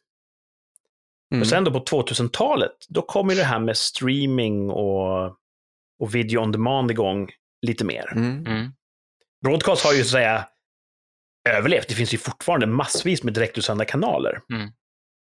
Mm. 1.32 1.42
Och 1.42 1.48
sen 1.48 1.64
då 1.64 1.70
på 1.70 1.78
2000-talet, 1.78 2.76
då 2.88 3.02
kom 3.02 3.30
ju 3.30 3.36
det 3.36 3.44
här 3.44 3.58
med 3.58 3.76
streaming 3.76 4.70
och, 4.70 5.26
och 5.98 6.14
video 6.14 6.40
on 6.40 6.52
demand 6.52 6.90
igång 6.90 7.30
lite 7.66 7.84
mer. 7.84 8.12
Mm. 8.12 8.46
Mm. 8.46 8.72
Broadcast 9.44 9.84
har 9.84 9.92
ju 9.92 9.98
så 9.98 10.06
att 10.06 10.10
säga 10.10 10.48
överlevt. 11.48 11.88
Det 11.88 11.94
finns 11.94 12.14
ju 12.14 12.18
fortfarande 12.18 12.66
massvis 12.66 13.22
med 13.22 13.34
direktutsända 13.34 13.84
kanaler. 13.84 14.40
Mm. 14.52 14.70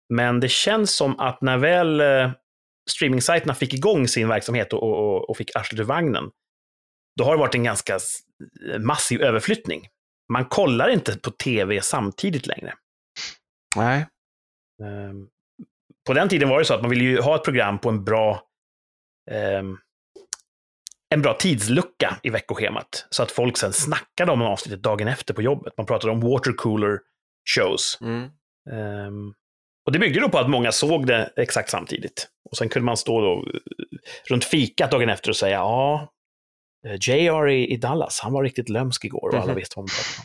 Men 0.09 0.41
det 0.41 0.49
känns 0.49 0.95
som 0.95 1.21
att 1.21 1.41
när 1.41 1.59
väl 1.59 2.01
eh, 2.01 2.31
streamingsajterna 2.91 3.55
fick 3.55 3.75
igång 3.75 4.09
sin 4.09 4.29
verksamhet 4.29 4.73
och, 4.73 4.83
och, 4.83 5.31
och 5.31 5.37
fick 5.37 5.57
arslet 5.57 5.81
ur 5.81 5.85
vagnen, 5.85 6.31
då 7.17 7.25
har 7.25 7.33
det 7.33 7.41
varit 7.41 7.55
en 7.55 7.65
ganska 7.65 7.99
massiv 8.79 9.23
överflyttning. 9.23 9.89
Man 10.33 10.45
kollar 10.45 10.89
inte 10.89 11.19
på 11.19 11.31
tv 11.31 11.81
samtidigt 11.83 12.47
längre. 12.47 12.75
Nej. 13.77 14.07
Ehm, 14.83 15.29
På 16.07 16.13
den 16.13 16.29
tiden 16.29 16.49
var 16.49 16.59
det 16.59 16.65
så 16.65 16.75
att 16.75 16.81
man 16.81 16.91
ville 16.91 17.05
ju 17.05 17.21
ha 17.21 17.37
ett 17.37 17.45
program 17.45 17.79
på 17.79 17.89
en 17.89 18.05
bra 18.05 18.43
ehm, 19.31 19.79
en 21.15 21.23
bra 21.23 21.35
tidslucka 21.35 22.17
i 22.23 22.31
veckoschemat. 22.31 23.07
Så 23.11 23.23
att 23.23 23.31
folk 23.31 23.57
sen 23.57 23.73
snackade 23.73 24.33
om 24.33 24.43
avsnittet 24.43 24.83
dagen 24.83 25.09
efter 25.09 25.35
på 25.35 25.43
jobbet. 25.43 25.73
Man 25.77 25.87
pratade 25.87 26.13
om 26.13 26.21
watercooler 26.21 26.99
shows. 27.57 27.99
Mm. 28.01 28.23
Ehm, 28.71 29.35
och 29.87 29.93
det 29.93 29.99
byggde 29.99 30.21
då 30.21 30.29
på 30.29 30.39
att 30.39 30.51
många 30.51 30.73
såg 30.73 31.07
det 31.07 31.33
exakt 31.37 31.71
samtidigt. 31.71 32.29
Och 32.51 32.57
sen 32.57 32.69
kunde 32.69 32.85
man 32.87 32.97
stå 32.97 33.21
då 33.21 33.47
eh, 33.55 33.61
runt 34.29 34.45
fikat 34.45 34.91
dagen 34.91 35.09
efter 35.09 35.31
och 35.31 35.37
säga 35.37 35.57
ja, 35.57 36.13
eh, 36.87 36.95
JR 37.01 37.49
i, 37.49 37.73
i 37.73 37.77
Dallas, 37.77 38.21
han 38.21 38.33
var 38.33 38.43
riktigt 38.45 38.69
lömsk 38.69 39.05
igår 39.05 39.29
och 39.29 39.35
alla 39.35 39.47
Mhm. 39.47 39.57
visste 39.57 39.73
vad 39.77 39.83
man 39.83 39.89
pratade 39.89 40.19
om. 40.19 40.25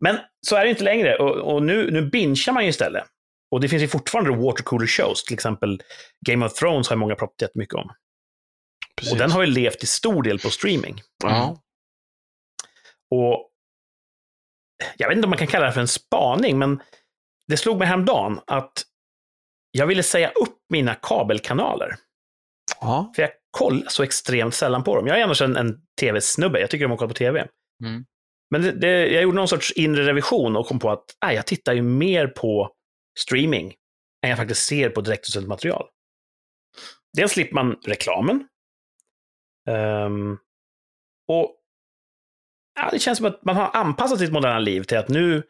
Men 0.00 0.18
så 0.46 0.56
är 0.56 0.64
det 0.64 0.70
inte 0.70 0.84
längre 0.84 1.16
och, 1.16 1.54
och 1.54 1.62
nu, 1.62 1.90
nu 1.90 2.02
bingear 2.10 2.52
man 2.52 2.62
ju 2.64 2.68
istället. 2.70 3.04
Och 3.50 3.60
det 3.60 3.68
finns 3.68 3.82
ju 3.82 3.88
fortfarande 3.88 4.30
watercooler 4.36 4.86
shows, 4.86 5.24
till 5.24 5.34
exempel 5.34 5.82
Game 6.26 6.46
of 6.46 6.54
Thrones 6.54 6.88
har 6.88 6.96
ju 6.96 7.00
många 7.00 7.14
pratat 7.14 7.42
jättemycket 7.42 7.74
om. 7.74 7.90
Precis. 8.96 9.12
Och 9.12 9.18
den 9.18 9.30
har 9.30 9.40
ju 9.42 9.46
levt 9.46 9.78
till 9.78 9.88
stor 9.88 10.22
del 10.22 10.38
på 10.38 10.50
streaming. 10.50 11.00
Ja. 11.24 11.62
Och 13.10 13.50
jag 14.96 15.08
vet 15.08 15.16
inte 15.16 15.26
om 15.26 15.30
man 15.30 15.38
kan 15.38 15.46
kalla 15.46 15.66
det 15.66 15.72
för 15.72 15.80
en 15.80 15.88
spaning, 15.88 16.58
men 16.58 16.82
det 17.48 17.56
slog 17.56 17.78
mig 17.78 17.86
häromdagen 17.88 18.40
att 18.46 18.82
jag 19.70 19.86
ville 19.86 20.02
säga 20.02 20.28
upp 20.30 20.56
mina 20.68 20.94
kabelkanaler. 20.94 21.94
Ja. 22.80 23.12
För 23.16 23.22
jag 23.22 23.30
kollar 23.50 23.88
så 23.88 24.02
extremt 24.02 24.54
sällan 24.54 24.84
på 24.84 24.96
dem. 24.96 25.06
Jag 25.06 25.18
är 25.18 25.24
annars 25.24 25.42
en, 25.42 25.56
en 25.56 25.80
tv-snubbe, 26.00 26.60
jag 26.60 26.70
tycker 26.70 26.84
om 26.84 26.92
att 26.92 26.98
kolla 26.98 27.08
på 27.08 27.14
tv. 27.14 27.48
Mm. 27.84 28.04
men 28.50 28.62
det, 28.62 28.72
det, 28.72 29.08
jag 29.08 29.22
gjorde 29.22 29.36
någon 29.36 29.48
sorts 29.48 29.72
inre 29.72 30.06
revision 30.06 30.56
och 30.56 30.66
kom 30.66 30.78
på 30.78 30.90
att 30.90 31.04
nej, 31.24 31.36
jag 31.36 31.46
tittar 31.46 31.72
ju 31.72 31.82
mer 31.82 32.26
på 32.26 32.72
streaming 33.18 33.74
än 34.24 34.30
jag 34.30 34.38
faktiskt 34.38 34.66
ser 34.66 34.90
på 34.90 35.00
direktutsänt 35.00 35.48
material. 35.48 35.88
Dels 37.16 37.32
slipper 37.32 37.54
man 37.54 37.76
reklamen. 37.84 38.48
Um, 39.70 40.38
och 41.28 41.56
ja, 42.80 42.88
det 42.92 42.98
känns 42.98 43.18
som 43.18 43.26
att 43.26 43.44
man 43.44 43.56
har 43.56 43.70
anpassat 43.74 44.18
sitt 44.18 44.32
moderna 44.32 44.58
liv 44.58 44.82
till 44.82 44.98
att 44.98 45.08
nu, 45.08 45.42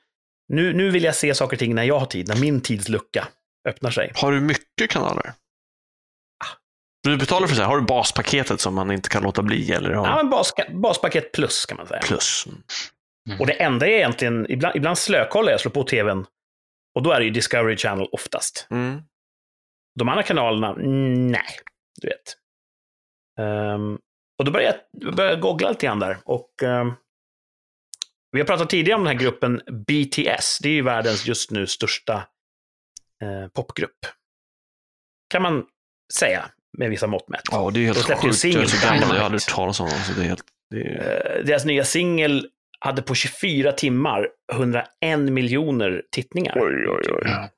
nu, 0.48 0.72
nu 0.72 0.90
vill 0.90 1.04
jag 1.04 1.14
se 1.14 1.34
saker 1.34 1.56
och 1.56 1.58
ting 1.58 1.74
när 1.74 1.84
jag 1.84 1.98
har 1.98 2.06
tid, 2.06 2.28
när 2.28 2.40
min 2.40 2.60
tidslucka 2.60 3.28
öppnar 3.68 3.90
sig. 3.90 4.12
Har 4.14 4.32
du 4.32 4.40
mycket 4.40 4.90
kanaler? 4.90 5.32
Du 7.02 7.16
betalar 7.16 7.46
för 7.46 7.54
så 7.54 7.60
här, 7.60 7.68
har 7.68 7.78
du 7.78 7.86
baspaketet 7.86 8.60
som 8.60 8.74
man 8.74 8.90
inte 8.90 9.08
kan 9.08 9.22
låta 9.22 9.42
bli? 9.42 9.72
Eller 9.72 9.92
har... 9.92 10.06
Ja, 10.06 10.16
men 10.16 10.30
bas, 10.30 10.52
baspaket 10.72 11.32
plus 11.32 11.66
kan 11.66 11.76
man 11.76 11.86
säga. 11.86 12.00
Plus. 12.00 12.46
Och 13.40 13.46
det 13.46 13.52
enda 13.52 13.86
är 13.86 13.90
egentligen, 13.90 14.46
ibland, 14.50 14.76
ibland 14.76 14.98
slökollar 14.98 15.50
jag, 15.50 15.60
slår 15.60 15.72
på 15.72 15.84
tvn 15.84 16.26
och 16.94 17.02
då 17.02 17.12
är 17.12 17.18
det 17.18 17.24
ju 17.24 17.30
Discovery 17.30 17.76
Channel 17.76 18.08
oftast. 18.12 18.66
Mm. 18.70 19.02
De 19.98 20.08
andra 20.08 20.22
kanalerna, 20.22 20.70
mm, 20.70 21.26
nej, 21.26 21.58
du 22.00 22.08
vet. 22.08 22.36
Um, 23.46 23.98
och 24.38 24.44
då 24.44 24.50
började 24.50 24.80
jag 24.90 25.14
började 25.14 25.40
googla 25.40 25.70
lite 25.70 25.86
grann 25.86 25.98
där. 25.98 26.18
Och, 26.24 26.62
um, 26.62 26.94
vi 28.32 28.40
har 28.40 28.46
pratat 28.46 28.70
tidigare 28.70 28.98
om 28.98 29.04
den 29.04 29.16
här 29.16 29.22
gruppen 29.22 29.62
BTS. 29.86 30.58
Det 30.62 30.68
är 30.68 30.72
ju 30.72 30.82
världens 30.82 31.26
just 31.26 31.50
nu 31.50 31.66
största 31.66 32.28
popgrupp. 33.54 33.98
Kan 35.30 35.42
man 35.42 35.64
säga, 36.12 36.50
med 36.78 36.90
vissa 36.90 37.06
mått 37.06 37.28
mätt. 37.28 37.42
Ja, 37.50 37.70
det 37.70 37.80
är 37.80 37.84
helt 37.84 38.20
sjukt. 38.20 38.36
singel 38.36 38.56
Jag 38.56 38.64
är 38.64 38.68
så 38.68 38.86
gammal, 38.86 39.16
jag 39.16 39.24
aldrig 39.24 39.42
hört 39.42 39.54
talas 39.54 39.80
om 39.80 39.88
dem. 39.88 39.98
Så 39.98 40.12
det 40.12 40.20
är 40.20 40.28
helt, 40.28 40.44
det 40.70 40.80
är... 40.80 41.38
Uh, 41.38 41.44
deras 41.44 41.64
nya 41.64 41.84
singel 41.84 42.48
hade 42.80 43.02
på 43.02 43.14
24 43.14 43.72
timmar 43.72 44.28
101 44.52 44.86
miljoner 45.18 46.02
tittningar. 46.10 46.58
Oj, 46.60 46.88
oj, 46.88 47.12
oj. 47.12 47.48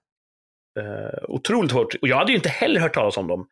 Uh, 0.83 1.25
otroligt 1.29 1.73
hårt. 1.73 1.95
Och 2.03 2.09
jag 2.09 2.17
hade 2.17 2.33
ju 2.33 2.37
inte 2.37 2.49
heller 2.49 2.81
hört 2.81 2.95
talas 2.95 3.17
om 3.17 3.27
dem 3.27 3.49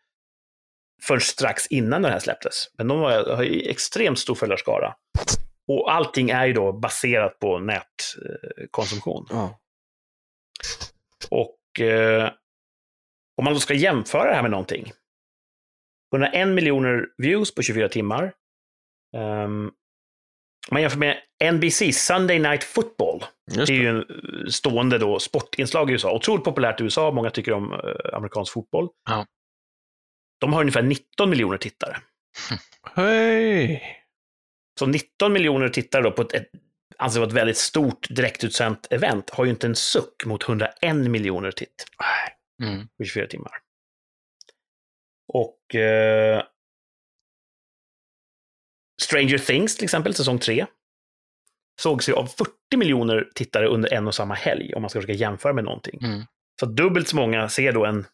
förrän 1.03 1.21
strax 1.21 1.67
innan 1.67 2.03
den 2.03 2.13
här 2.13 2.19
släpptes. 2.19 2.71
Men 2.79 2.89
de 2.89 3.01
var, 3.01 3.37
har 3.37 3.43
ju 3.43 3.71
extremt 3.71 4.19
stor 4.19 4.35
följarskara. 4.35 4.95
Och 5.69 5.93
allting 5.93 6.31
är 6.31 6.47
ju 6.47 6.53
då 6.53 6.73
baserat 6.73 7.39
på 7.39 7.59
nätkonsumtion. 7.59 9.27
Ja. 9.31 9.59
Och 11.31 11.58
eh, 11.81 12.31
om 13.37 13.45
man 13.45 13.55
då 13.55 13.61
ska 13.61 13.75
jämföra 13.75 14.29
det 14.29 14.35
här 14.35 14.43
med 14.43 14.51
någonting. 14.51 14.93
101 16.15 16.49
miljoner 16.49 17.07
views 17.19 17.55
på 17.55 17.63
24 17.63 17.89
timmar. 17.89 18.33
Um, 19.17 19.73
man 20.71 20.83
jämför 20.83 20.99
med 20.99 21.17
NBC, 21.53 21.93
Sunday 21.93 22.39
Night 22.39 22.65
Football. 22.65 23.25
Just 23.51 23.67
Det 23.67 23.73
är 23.73 23.79
det. 23.79 23.83
ju 23.85 23.89
en 23.89 24.05
stående 24.53 24.99
då 24.99 25.19
sportinslag 25.19 25.91
i 25.91 25.93
USA. 25.93 26.15
Otroligt 26.15 26.45
populärt 26.45 26.81
i 26.81 26.85
USA. 26.85 27.11
Många 27.11 27.31
tycker 27.31 27.53
om 27.53 27.73
eh, 27.73 28.15
amerikansk 28.17 28.53
fotboll. 28.53 28.89
Ja. 29.11 29.27
De 30.41 30.53
har 30.53 30.61
ungefär 30.61 30.83
19 30.83 31.31
miljoner 31.31 31.59
tittare. 31.59 31.97
Hej! 32.95 33.83
Så 34.79 34.87
19 34.87 35.33
miljoner 35.33 35.69
tittare 35.69 36.03
då 36.03 36.11
på 36.13 36.23
ett, 36.23 36.33
ett 36.33 36.51
anses 36.99 37.17
vara 37.19 37.29
ett 37.29 37.35
väldigt 37.35 37.57
stort 37.59 38.07
direktutsänt 38.11 38.87
event 38.91 39.31
har 39.31 39.45
ju 39.45 39.51
inte 39.51 39.67
en 39.67 39.77
suck 39.77 40.25
mot 40.27 40.49
101 40.49 40.97
miljoner 40.97 41.51
titt 41.51 41.85
Mm. 42.63 42.89
på 42.89 43.05
24 43.05 43.27
timmar. 43.27 43.53
Och 45.33 45.75
eh, 45.75 46.43
Stranger 49.03 49.39
Things 49.39 49.77
till 49.77 49.85
exempel, 49.85 50.15
säsong 50.15 50.39
3, 50.39 50.67
sågs 51.81 52.09
ju 52.09 52.13
av 52.13 52.27
40 52.27 52.51
miljoner 52.77 53.31
tittare 53.35 53.67
under 53.67 53.93
en 53.93 54.07
och 54.07 54.15
samma 54.15 54.35
helg, 54.35 54.75
om 54.75 54.83
man 54.83 54.91
ska 54.91 54.99
försöka 55.01 55.19
jämföra 55.19 55.53
med 55.53 55.65
någonting. 55.65 56.01
Mm. 56.03 56.23
Så 56.61 56.67
dubbelt 56.67 57.09
så 57.09 57.17
många 57.17 57.49
ser 57.49 57.73
då 57.73 57.85
en, 57.87 58.07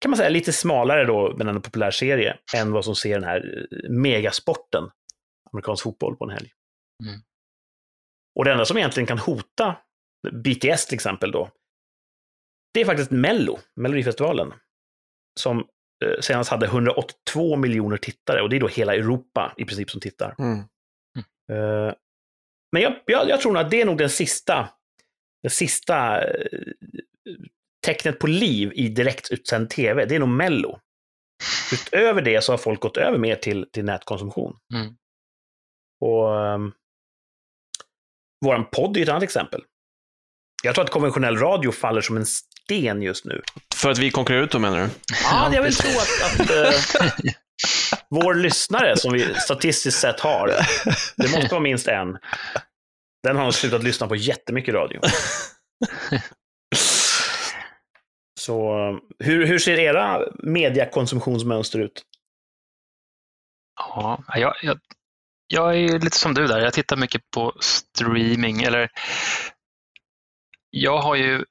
kan 0.00 0.10
man 0.10 0.16
säga, 0.16 0.28
lite 0.28 0.52
smalare 0.52 1.04
då, 1.04 1.34
men 1.36 1.48
en 1.48 1.62
populär 1.62 1.90
serie, 1.90 2.38
än 2.56 2.72
vad 2.72 2.84
som 2.84 2.96
ser 2.96 3.14
den 3.14 3.24
här 3.24 3.66
eh, 3.72 3.90
megasporten, 3.90 4.84
amerikansk 5.52 5.82
fotboll, 5.82 6.16
på 6.16 6.24
en 6.24 6.30
helg. 6.30 6.50
Mm. 7.04 7.20
Och 8.34 8.44
det 8.44 8.52
enda 8.52 8.64
som 8.64 8.76
egentligen 8.76 9.06
kan 9.06 9.18
hota 9.18 9.76
BTS 10.32 10.86
till 10.86 10.94
exempel 10.94 11.30
då, 11.30 11.50
det 12.74 12.80
är 12.80 12.84
faktiskt 12.84 13.10
Mello, 13.10 13.58
Melodifestivalen, 13.76 14.52
som 15.40 15.58
eh, 16.04 16.20
senast 16.20 16.50
hade 16.50 16.66
182 16.66 17.56
miljoner 17.56 17.96
tittare, 17.96 18.42
och 18.42 18.48
det 18.48 18.56
är 18.56 18.60
då 18.60 18.68
hela 18.68 18.94
Europa 18.94 19.54
i 19.56 19.64
princip 19.64 19.90
som 19.90 20.00
tittar. 20.00 20.34
Mm. 20.38 20.58
Eh, 21.52 21.94
men 22.72 22.82
jag, 22.82 23.00
jag, 23.06 23.28
jag 23.28 23.40
tror 23.40 23.52
nog 23.52 23.62
att 23.62 23.70
det 23.70 23.80
är 23.80 23.86
nog 23.86 23.98
den 23.98 24.10
sista, 24.10 24.68
den 25.42 25.50
sista 25.50 26.24
eh, 26.24 26.50
tecknet 27.86 28.18
på 28.18 28.26
liv 28.26 28.72
i 28.74 28.88
direktutsänd 28.88 29.70
tv. 29.70 30.04
Det 30.04 30.14
är 30.14 30.18
nog 30.18 30.28
Mello. 30.28 30.80
Utöver 31.72 32.22
det 32.22 32.44
så 32.44 32.52
har 32.52 32.58
folk 32.58 32.80
gått 32.80 32.96
över 32.96 33.18
mer 33.18 33.36
till, 33.36 33.70
till 33.72 33.84
nätkonsumtion. 33.84 34.56
Mm. 34.74 34.96
Och 36.00 36.28
våran 38.44 38.64
podd 38.64 38.96
är 38.96 39.02
ett 39.02 39.08
annat 39.08 39.22
exempel. 39.22 39.62
Jag 40.62 40.74
tror 40.74 40.84
att 40.84 40.90
konventionell 40.90 41.36
radio 41.36 41.72
faller 41.72 42.00
som 42.00 42.16
en 42.16 42.26
sten 42.26 43.02
just 43.02 43.24
nu. 43.24 43.42
För 43.74 43.90
att 43.90 43.98
vi 43.98 44.10
konkurrerar 44.10 44.42
ut 44.42 44.50
dem 44.50 44.62
menar 44.62 44.78
du? 44.78 44.88
Ja, 45.24 45.54
jag 45.54 45.62
vill 45.62 45.74
tro 45.74 45.90
att, 45.90 46.40
att 46.40 46.50
eh, 46.50 46.72
vår 48.10 48.34
lyssnare, 48.34 48.96
som 48.96 49.12
vi 49.12 49.34
statistiskt 49.34 50.00
sett 50.00 50.20
har, 50.20 50.48
det 51.16 51.30
måste 51.30 51.48
vara 51.50 51.60
minst 51.60 51.88
en, 51.88 52.18
den 53.22 53.36
har 53.36 53.50
slutat 53.50 53.82
lyssna 53.82 54.06
på 54.06 54.16
jättemycket 54.16 54.74
radio. 54.74 55.00
Så 58.40 58.74
hur, 59.18 59.46
hur 59.46 59.58
ser 59.58 59.78
era 59.78 60.22
mediakonsumtionsmönster 60.42 61.78
ut? 61.78 62.02
Ja, 63.80 64.22
jag, 64.34 64.54
jag, 64.62 64.78
jag 65.54 65.76
är 65.76 65.98
lite 65.98 66.18
som 66.18 66.34
du 66.34 66.46
där. 66.46 66.60
Jag 66.60 66.72
tittar 66.72 66.96
mycket 66.96 67.22
på 67.30 67.54
streaming. 67.60 68.62
Eller 68.62 68.88
jag 70.70 70.98
har 70.98 71.14
ju 71.14 71.44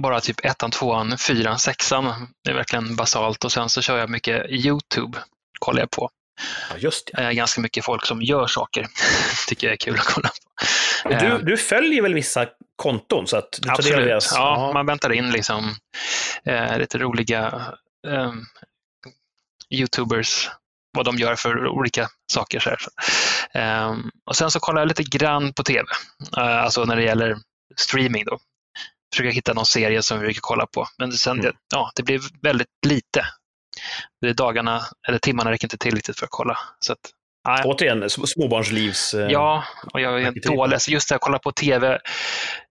bara 0.00 0.20
typ 0.20 0.44
ettan, 0.44 0.70
tvåan, 0.70 1.18
fyran, 1.18 1.58
sexan. 1.58 2.28
Det 2.44 2.50
är 2.50 2.54
verkligen 2.54 2.96
basalt. 2.96 3.44
Och 3.44 3.52
sen 3.52 3.68
så 3.68 3.82
kör 3.82 3.98
jag 3.98 4.10
mycket 4.10 4.46
YouTube. 4.50 5.18
Kollar 5.58 5.80
jag 5.80 5.90
på. 5.90 6.10
Ja, 6.70 6.76
just 6.78 7.10
det. 7.14 7.22
Eh, 7.22 7.30
ganska 7.30 7.60
mycket 7.60 7.84
folk 7.84 8.06
som 8.06 8.22
gör 8.22 8.46
saker. 8.46 8.86
Tycker 9.48 9.66
jag 9.66 9.72
är 9.72 9.76
kul 9.76 9.94
att 9.98 10.04
kolla 10.06 10.28
på. 10.28 10.34
Och 11.08 11.12
Eh, 11.12 11.38
du, 11.38 11.44
du 11.44 11.56
följer 11.56 12.02
väl 12.02 12.14
vissa 12.14 12.46
konton? 12.76 13.26
Så 13.26 13.36
att 13.36 13.52
du 13.52 13.68
tar 13.68 13.74
Absolut. 13.74 14.04
deras... 14.06 14.32
Ja, 14.34 14.66
Ja. 14.66 14.72
man 14.72 14.86
väntar 14.86 15.12
in 15.12 15.30
liksom 15.30 15.74
eh, 16.44 16.78
lite 16.78 16.98
roliga 16.98 17.62
eh, 18.06 18.32
YouTubers, 19.70 20.50
vad 20.92 21.04
de 21.04 21.16
gör 21.16 21.36
för 21.36 21.68
olika 21.68 22.08
saker. 22.32 22.60
Så. 22.60 22.90
Eh, 23.58 23.94
och 24.26 24.36
sen 24.36 24.50
så 24.50 24.60
kollar 24.60 24.80
jag 24.80 24.88
lite 24.88 25.02
grann 25.02 25.52
på 25.52 25.62
TV, 25.62 25.84
eh, 26.36 26.62
alltså 26.62 26.84
när 26.84 26.96
det 26.96 27.02
gäller 27.02 27.36
streaming. 27.76 28.24
Då. 28.24 28.38
Försöker 29.14 29.30
hitta 29.30 29.52
någon 29.54 29.66
serie 29.66 30.02
som 30.02 30.18
vi 30.18 30.24
brukar 30.24 30.40
kolla 30.40 30.66
på. 30.66 30.86
Men 30.98 31.12
sen, 31.12 31.32
Mm. 31.32 31.44
det, 31.44 31.52
ja, 31.74 31.90
det 31.96 32.02
blir 32.02 32.20
väldigt 32.42 32.68
lite. 32.86 33.26
Det 34.20 34.32
dagarna, 34.32 34.82
eller 35.08 35.18
timmarna 35.18 35.50
räcker 35.50 35.64
inte 35.64 35.78
till 35.78 35.94
riktigt 35.94 36.18
för 36.18 36.24
att 36.26 36.30
kolla. 36.30 36.58
Så 36.80 36.92
att, 36.92 36.98
nej. 37.48 37.62
Återigen, 37.64 38.04
sm- 38.04 38.26
småbarnslivs... 38.26 39.14
eh, 39.14 39.28
Ja, 39.30 39.64
och 39.92 40.00
jag 40.00 40.22
är 40.22 40.26
Arketyp. 40.26 40.44
dålig. 40.44 40.80
Så 40.80 40.90
Just 40.90 41.08
det, 41.08 41.14
att 41.14 41.20
kolla 41.20 41.38
på 41.38 41.52
TV, 41.52 41.98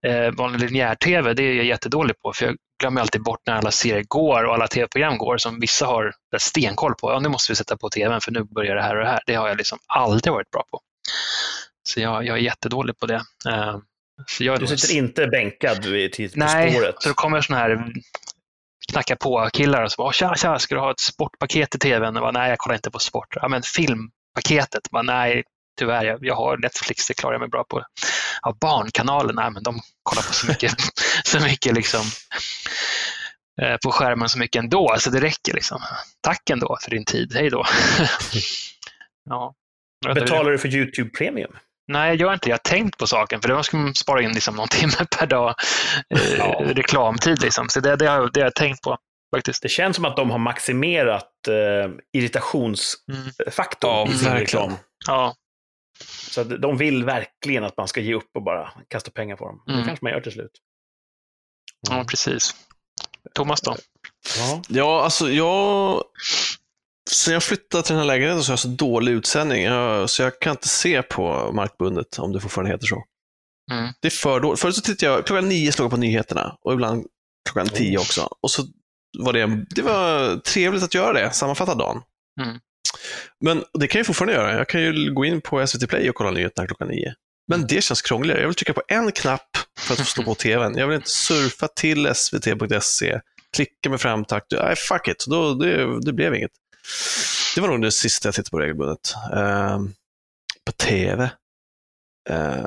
eh, 0.07 0.31
vanlig 0.31 0.59
linjär-TV, 0.71 1.33
det 1.33 1.43
är 1.43 1.53
jag 1.53 1.65
jättedålig 1.65 2.19
på. 2.19 2.33
För 2.33 2.45
jag 2.45 2.55
glömmer 2.81 3.01
alltid 3.01 3.23
bort 3.23 3.39
när 3.47 3.53
alla 3.55 3.71
serier 3.71 4.03
går 4.07 4.43
och 4.43 4.53
alla 4.53 4.67
TV-program 4.67 5.17
går 5.17 5.37
som 5.37 5.59
vissa 5.59 5.85
har 5.85 6.13
stenkoll 6.37 6.95
på. 6.95 7.11
Ja, 7.11 7.19
nu 7.19 7.29
måste 7.29 7.51
vi 7.51 7.55
sätta 7.55 7.77
på 7.77 7.89
TVn 7.89 8.21
för 8.21 8.31
nu 8.31 8.43
börjar 8.43 8.75
det 8.75 8.81
här 8.81 8.95
och 8.97 9.03
det 9.03 9.09
här. 9.09 9.19
Det 9.25 9.35
har 9.35 9.47
jag 9.47 9.57
liksom 9.57 9.79
aldrig 9.87 10.33
varit 10.33 10.51
bra 10.51 10.63
på. 10.71 10.79
Så 11.83 11.99
jag, 12.01 12.25
jag 12.25 12.37
är 12.37 12.41
jättedålig 12.41 12.97
på 12.99 13.05
det. 13.05 13.21
Eh, 13.49 13.77
så 14.27 14.43
jag 14.43 14.59
Du 14.59 14.67
sitter 14.67 14.95
inte 14.97 15.27
bänkad 15.27 15.85
vid 15.85 16.15
på 16.15 16.23
Nej, 16.35 16.71
spåret. 16.71 16.95
så 16.99 17.09
det 17.09 17.15
kommer 17.15 17.41
såna 17.41 17.59
här 17.59 17.85
knacka 18.91 19.15
på 19.15 19.49
killar 19.53 19.83
och 19.83 19.91
så 19.91 20.01
bara, 20.03 20.11
tja, 20.13 20.35
tja, 20.35 20.59
ska 20.59 20.75
du 20.75 20.81
ha 20.81 20.91
ett 20.91 20.99
sportpaket 20.99 21.75
i 21.75 21.79
tvn? 21.79 22.15
Jag 22.15 22.21
bara, 22.23 22.31
nej, 22.31 22.49
jag 22.49 22.57
kollar 22.59 22.75
inte 22.75 22.91
på 22.91 22.99
sport. 22.99 23.27
Ja, 23.31 23.47
men 23.47 23.61
filmpaketet? 23.61 24.13
Jag 24.33 24.67
Bara, 24.91 25.03
nej, 25.03 25.43
tyvärr, 25.79 26.05
jag, 26.05 26.19
jag 26.21 26.35
har 26.35 26.57
Netflix, 26.57 27.07
det 27.07 27.13
klarar 27.13 27.33
jag 27.33 27.39
mig 27.39 27.49
bra 27.49 27.63
på. 27.63 27.83
Ja, 28.41 28.57
barnkanalen, 28.61 29.35
nej, 29.35 29.51
men 29.51 29.63
de 29.63 29.79
kollar 30.03 30.23
på 30.23 30.33
så 30.33 30.47
mycket, 30.47 30.73
så 31.25 31.39
mycket 31.39 31.73
liksom 31.73 32.01
eh, 33.61 33.77
på 33.83 33.91
skärmen 33.91 34.29
så 34.29 34.39
mycket 34.39 34.59
ändå, 34.59 34.95
så 34.99 35.09
det 35.09 35.21
räcker 35.21 35.53
liksom. 35.53 35.81
Tack 36.21 36.49
ändå 36.49 36.77
för 36.81 36.91
din 36.91 37.05
tid, 37.05 37.33
hej 37.33 37.49
då. 37.49 37.65
ja. 39.29 39.53
Betalar 40.13 40.51
du 40.51 40.57
för 40.57 40.75
YouTube 40.75 41.09
Premium? 41.09 41.51
Nej, 41.87 42.07
jag 42.07 42.15
gör 42.15 42.33
inte 42.33 42.45
det. 42.45 42.49
Jag 42.49 42.57
har 42.57 42.77
tänkt 42.77 42.97
på 42.97 43.07
saken, 43.07 43.41
för 43.41 43.49
då 43.49 43.63
ska 43.63 43.77
man 43.77 43.95
spara 43.95 44.21
in 44.21 44.31
liksom 44.31 44.55
någon 44.55 44.67
timme 44.71 45.05
per 45.19 45.27
dag 45.27 45.55
eh, 46.15 46.59
reklamtid. 46.59 47.41
Liksom. 47.41 47.69
Så 47.69 47.79
det, 47.79 47.95
det, 47.95 48.07
har, 48.07 48.29
det 48.33 48.39
har 48.39 48.45
jag 48.45 48.55
tänkt 48.55 48.81
på 48.81 48.97
faktiskt. 49.35 49.61
Det 49.63 49.69
känns 49.69 49.95
som 49.95 50.05
att 50.05 50.15
de 50.17 50.29
har 50.31 50.37
maximerat 50.37 51.47
eh, 51.47 51.91
irritationsfaktorn 52.17 54.07
Mm. 54.07 54.11
Ja, 54.11 54.15
i 54.15 54.17
sin 54.17 54.31
reklam. 54.33 54.73
Ja, 55.07 55.35
Så 56.29 56.41
att 56.41 56.61
de 56.61 56.77
vill 56.77 57.03
verkligen 57.05 57.63
att 57.63 57.77
man 57.77 57.87
ska 57.87 58.01
ge 58.01 58.13
upp 58.13 58.29
och 58.35 58.43
bara 58.43 58.71
kasta 58.87 59.11
pengar 59.11 59.35
på 59.35 59.45
dem. 59.45 59.63
Mm. 59.67 59.79
Det 59.79 59.87
kanske 59.87 60.05
man 60.05 60.11
gör 60.11 60.21
till 60.21 60.31
slut. 60.31 60.51
Ja, 61.89 62.05
precis. 62.09 62.55
Thomas 63.35 63.61
då? 63.61 63.75
Ja. 64.37 64.61
Ja, 64.69 65.03
alltså 65.03 65.29
jag... 65.29 66.03
Sen 67.11 67.33
jag 67.33 67.43
flyttade 67.43 67.83
till 67.83 67.93
den 67.93 67.99
här 67.99 68.07
lägenheten 68.07 68.43
så 68.43 68.49
har 68.49 68.53
jag 68.53 68.59
så 68.59 68.67
dålig 68.67 69.11
utsändning, 69.11 69.65
så 70.07 70.21
jag 70.21 70.39
kan 70.39 70.51
inte 70.51 70.67
se 70.67 71.01
på 71.01 71.51
markbundet, 71.53 72.19
om 72.19 72.31
det 72.33 72.39
fortfarande 72.41 72.71
heter 72.71 72.87
så. 72.87 73.03
Mm. 73.71 73.93
Det 74.01 74.07
är 74.07 74.11
för 74.11 74.39
dåligt. 74.39 74.59
Förut 74.59 74.75
så 74.75 74.81
tittade 74.81 75.11
jag, 75.11 75.25
klockan 75.25 75.49
nio 75.49 75.71
slog 75.71 75.85
jag 75.85 75.91
på 75.91 75.97
nyheterna 75.97 76.57
och 76.61 76.73
ibland 76.73 77.05
klockan 77.49 77.69
tio 77.69 77.97
Oh. 77.97 78.01
också. 78.01 78.29
Och 78.41 78.51
så 78.51 78.63
var 79.17 79.33
det, 79.33 79.65
det 79.69 79.81
var 79.81 80.37
trevligt 80.37 80.83
att 80.83 80.93
göra 80.93 81.13
det, 81.13 81.31
sammanfatta 81.31 81.75
dagen. 81.75 82.01
Mm. 82.41 82.59
Men 83.43 83.63
det 83.73 83.87
kan 83.87 83.99
jag 83.99 84.05
fortfarande 84.05 84.33
göra. 84.33 84.57
Jag 84.57 84.69
kan 84.69 84.81
ju 84.81 85.13
gå 85.13 85.25
in 85.25 85.41
på 85.41 85.67
SVT 85.67 85.89
Play 85.89 86.09
och 86.09 86.15
kolla 86.15 86.31
nyheterna 86.31 86.67
klockan 86.67 86.87
nio. 86.87 87.13
Men 87.47 87.67
det 87.67 87.81
känns 87.81 88.01
krångligare. 88.01 88.39
Jag 88.39 88.47
vill 88.47 88.55
trycka 88.55 88.73
på 88.73 88.81
en 88.87 89.11
knapp 89.11 89.57
för 89.79 89.93
att 89.93 89.99
få 89.99 90.05
stå 90.05 90.23
på 90.23 90.35
tvn. 90.43 90.77
Jag 90.77 90.87
vill 90.87 90.95
inte 90.95 91.09
surfa 91.09 91.67
till 91.67 92.15
svt.se, 92.15 93.19
klicka 93.55 93.89
med 93.89 94.01
framtakt. 94.01 94.51
Nej, 94.51 94.75
fuck 94.75 95.07
it. 95.07 95.25
Då, 95.27 95.53
det, 95.53 96.01
det 96.01 96.13
blev 96.13 96.35
inget. 96.35 96.51
Det 97.55 97.61
var 97.61 97.67
nog 97.67 97.81
det 97.81 97.91
sista 97.91 98.27
jag 98.27 98.35
tittade 98.35 98.51
på 98.51 98.59
regelbundet. 98.59 99.13
Ehm, 99.33 99.93
på 100.65 100.71
tv. 100.71 101.31
Ehm, 102.29 102.63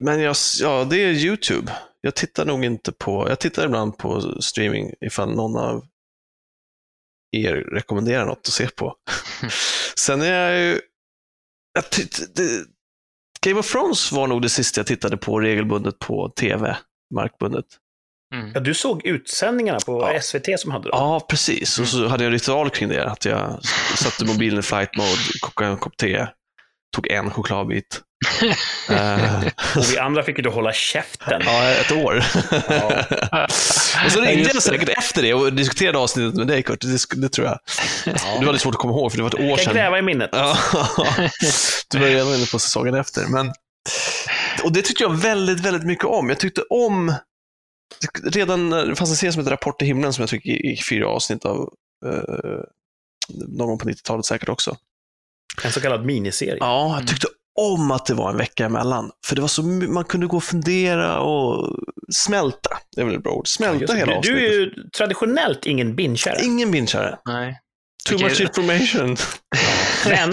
men 0.00 0.20
jag, 0.20 0.36
ja, 0.60 0.86
det 0.90 0.96
är 0.96 1.12
YouTube. 1.12 1.72
Jag 2.00 2.14
tittar 2.14 2.44
nog 2.44 2.64
inte 2.64 2.92
på, 2.92 3.28
jag 3.28 3.38
tittar 3.38 3.64
ibland 3.64 3.98
på 3.98 4.42
streaming 4.42 4.92
ifall 5.00 5.34
någon 5.34 5.56
av 5.56 5.86
er 7.36 7.54
rekommenderar 7.54 8.26
något 8.26 8.38
att 8.38 8.46
se 8.46 8.66
på. 8.66 8.94
Sen 9.98 10.22
är 10.22 10.32
jag 10.32 10.58
ju, 10.58 10.80
jag 11.74 11.84
det, 12.34 12.66
Game 13.46 13.60
of 13.60 13.72
Thrones 13.72 14.12
var 14.12 14.26
nog 14.26 14.42
det 14.42 14.48
sista 14.48 14.78
jag 14.78 14.86
tittade 14.86 15.16
på 15.16 15.40
regelbundet 15.40 15.98
på 15.98 16.28
tv, 16.28 16.76
markbundet. 17.14 17.66
Mm. 18.34 18.50
Ja, 18.54 18.60
du 18.60 18.74
såg 18.74 19.06
utsändningarna 19.06 19.78
på 19.86 20.10
Ja. 20.14 20.20
SVT 20.20 20.60
som 20.60 20.70
hade 20.70 20.88
dem. 20.88 20.98
Ja, 20.98 21.26
precis. 21.28 21.78
Och 21.78 21.88
så 21.88 22.06
hade 22.06 22.24
jag 22.24 22.28
en 22.28 22.32
ritual 22.32 22.70
kring 22.70 22.88
det, 22.88 23.10
att 23.10 23.24
jag 23.24 23.64
satte 23.96 24.24
mobilen 24.24 24.58
i 24.58 24.62
flight 24.62 24.96
mode, 24.96 25.38
kokade 25.40 25.70
en 25.70 25.76
kopp 25.76 25.96
te, 25.96 26.26
tog 26.96 27.10
en 27.10 27.30
chokladbit. 27.30 28.00
Eh, 28.90 29.42
Och 29.76 29.84
vi 29.92 29.98
andra 29.98 30.22
fick 30.22 30.36
ju 30.38 30.42
då 30.42 30.50
hålla 30.50 30.72
käften. 30.72 31.42
ja, 31.44 31.68
ett 31.70 31.92
år. 31.92 32.24
Ja. 32.68 33.06
och 34.06 34.12
så 34.12 34.20
ringde 34.20 34.50
jag 34.54 34.62
säkert 34.62 34.88
efter 34.88 35.22
det 35.22 35.34
och 35.34 35.52
diskuterade 35.52 35.98
avsnittet 35.98 36.34
med 36.34 36.46
dig, 36.46 36.62
Kurt. 36.62 36.80
Det, 36.80 37.20
det 37.20 37.28
tror 37.28 37.46
jag. 37.46 37.58
Det 38.40 38.46
var 38.46 38.52
lite 38.52 38.62
svårt 38.62 38.74
att 38.74 38.80
komma 38.80 38.92
ihåg, 38.94 39.10
för 39.10 39.16
det 39.18 39.22
var 39.22 39.30
ett 39.30 39.34
år 39.34 39.40
Jag 39.40 39.56
kan 39.58 39.64
sedan. 39.64 39.74
gräva 39.74 39.98
i 39.98 40.02
minnet. 40.02 40.30
Ja, 40.32 40.56
du 41.90 41.98
var 41.98 42.06
redan 42.06 42.34
inne 42.34 42.46
på 42.46 42.58
säsongen 42.58 42.94
efter. 42.94 43.26
Men, 43.26 43.52
och 44.64 44.72
det 44.72 44.82
tyckte 44.82 45.02
jag 45.02 45.16
väldigt, 45.16 45.60
väldigt 45.60 45.84
mycket 45.86 46.04
om. 46.04 46.28
Jag 46.28 46.38
tyckte 46.40 46.62
om, 46.62 47.14
redan 48.24 48.70
det 48.70 48.96
fanns 48.96 49.10
en 49.10 49.16
serie 49.16 49.32
som 49.32 49.40
heter 49.40 49.50
Rapport 49.50 49.78
till 49.78 49.86
himlen 49.88 50.12
som 50.12 50.22
jag 50.22 50.28
tycker 50.30 50.50
gick 50.50 50.88
fyra 50.88 51.08
avsnitt 51.08 51.44
av, 51.44 51.72
eh, 52.06 52.60
någon 53.48 53.68
gång 53.68 53.78
på 53.78 53.88
90-talet 53.88 54.24
säkert 54.26 54.48
också. 54.48 54.76
En 55.64 55.72
så 55.72 55.80
kallad 55.80 56.04
miniserie. 56.04 56.56
Ja, 56.60 56.96
jag 56.98 57.08
tyckte 57.08 57.26
om 57.58 57.90
att 57.90 58.06
det 58.06 58.14
var 58.14 58.30
en 58.30 58.36
vecka 58.36 58.64
emellan. 58.64 59.10
För 59.26 59.36
det 59.36 59.40
var 59.40 59.48
så, 59.48 59.62
man 59.62 60.04
kunde 60.04 60.26
gå 60.26 60.36
och 60.36 60.44
fundera 60.44 61.20
och 61.20 61.76
smälta. 62.12 62.78
Det 62.96 63.00
är 63.00 63.04
väl 63.04 63.14
ett 63.14 63.22
bra 63.22 63.32
ord. 63.32 63.48
Smälta 63.48 63.92
det. 63.92 63.98
hela 63.98 64.12
du, 64.12 64.18
avsnittet. 64.18 64.40
du 64.40 64.46
är 64.46 64.52
ju 64.52 64.70
traditionellt 64.96 65.66
ingen 65.66 65.96
bingeare. 65.96 66.44
Ingen 66.44 66.70
bingeare. 66.70 67.18
Nej. 67.26 67.60
Too 68.08 68.16
Okej. 68.16 68.28
much 68.28 68.40
information. 68.40 69.16
Men 70.08 70.32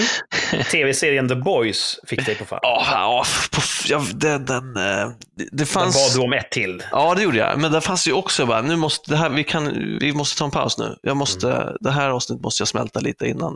tv-serien 0.71 1.29
The 1.29 1.35
Boys 1.35 1.99
fick 2.07 2.25
dig 2.25 2.35
på 2.35 2.45
fall. 2.45 2.59
Ja, 2.61 2.87
ja, 2.91 3.25
på, 3.51 3.61
ja 3.87 4.05
den, 4.13 4.45
den, 4.45 4.77
eh, 4.77 4.83
det, 4.83 5.43
det 5.43 5.49
Den 5.51 5.65
fanns... 5.65 5.95
bad 5.95 6.21
du 6.21 6.25
om 6.25 6.33
ett 6.33 6.51
till. 6.51 6.83
Ja, 6.91 7.15
det 7.15 7.23
gjorde 7.23 7.37
jag. 7.37 7.59
Men 7.59 7.71
det 7.71 7.81
fanns 7.81 8.07
ju 8.07 8.11
också 8.13 8.45
bara, 8.45 8.61
nu 8.61 8.75
måste, 8.75 9.11
det 9.11 9.17
här, 9.17 9.29
vi, 9.29 9.43
kan, 9.43 9.97
vi 9.99 10.13
måste 10.13 10.37
ta 10.37 10.45
en 10.45 10.51
paus 10.51 10.77
nu. 10.77 10.95
Jag 11.01 11.17
måste, 11.17 11.77
Det 11.79 11.91
här 11.91 12.09
avsnittet 12.09 12.43
måste 12.43 12.61
jag 12.61 12.67
smälta 12.67 12.99
lite 12.99 13.27
innan 13.27 13.53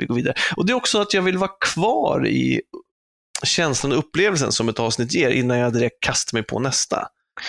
vi 0.00 0.06
går 0.06 0.14
vidare. 0.14 0.34
Och 0.56 0.66
det 0.66 0.72
är 0.72 0.74
också 0.74 1.00
att 1.00 1.14
jag 1.14 1.22
vill 1.22 1.38
vara 1.38 1.50
kvar 1.74 2.26
i 2.26 2.60
känslan 3.44 3.92
och 3.92 3.98
upplevelsen 3.98 4.52
som 4.52 4.68
ett 4.68 4.78
avsnitt 4.78 5.14
ger 5.14 5.30
innan 5.30 5.58
jag 5.58 5.72
direkt 5.72 6.00
kastar 6.00 6.36
mig 6.36 6.42
på 6.42 6.58
nästa. 6.58 7.08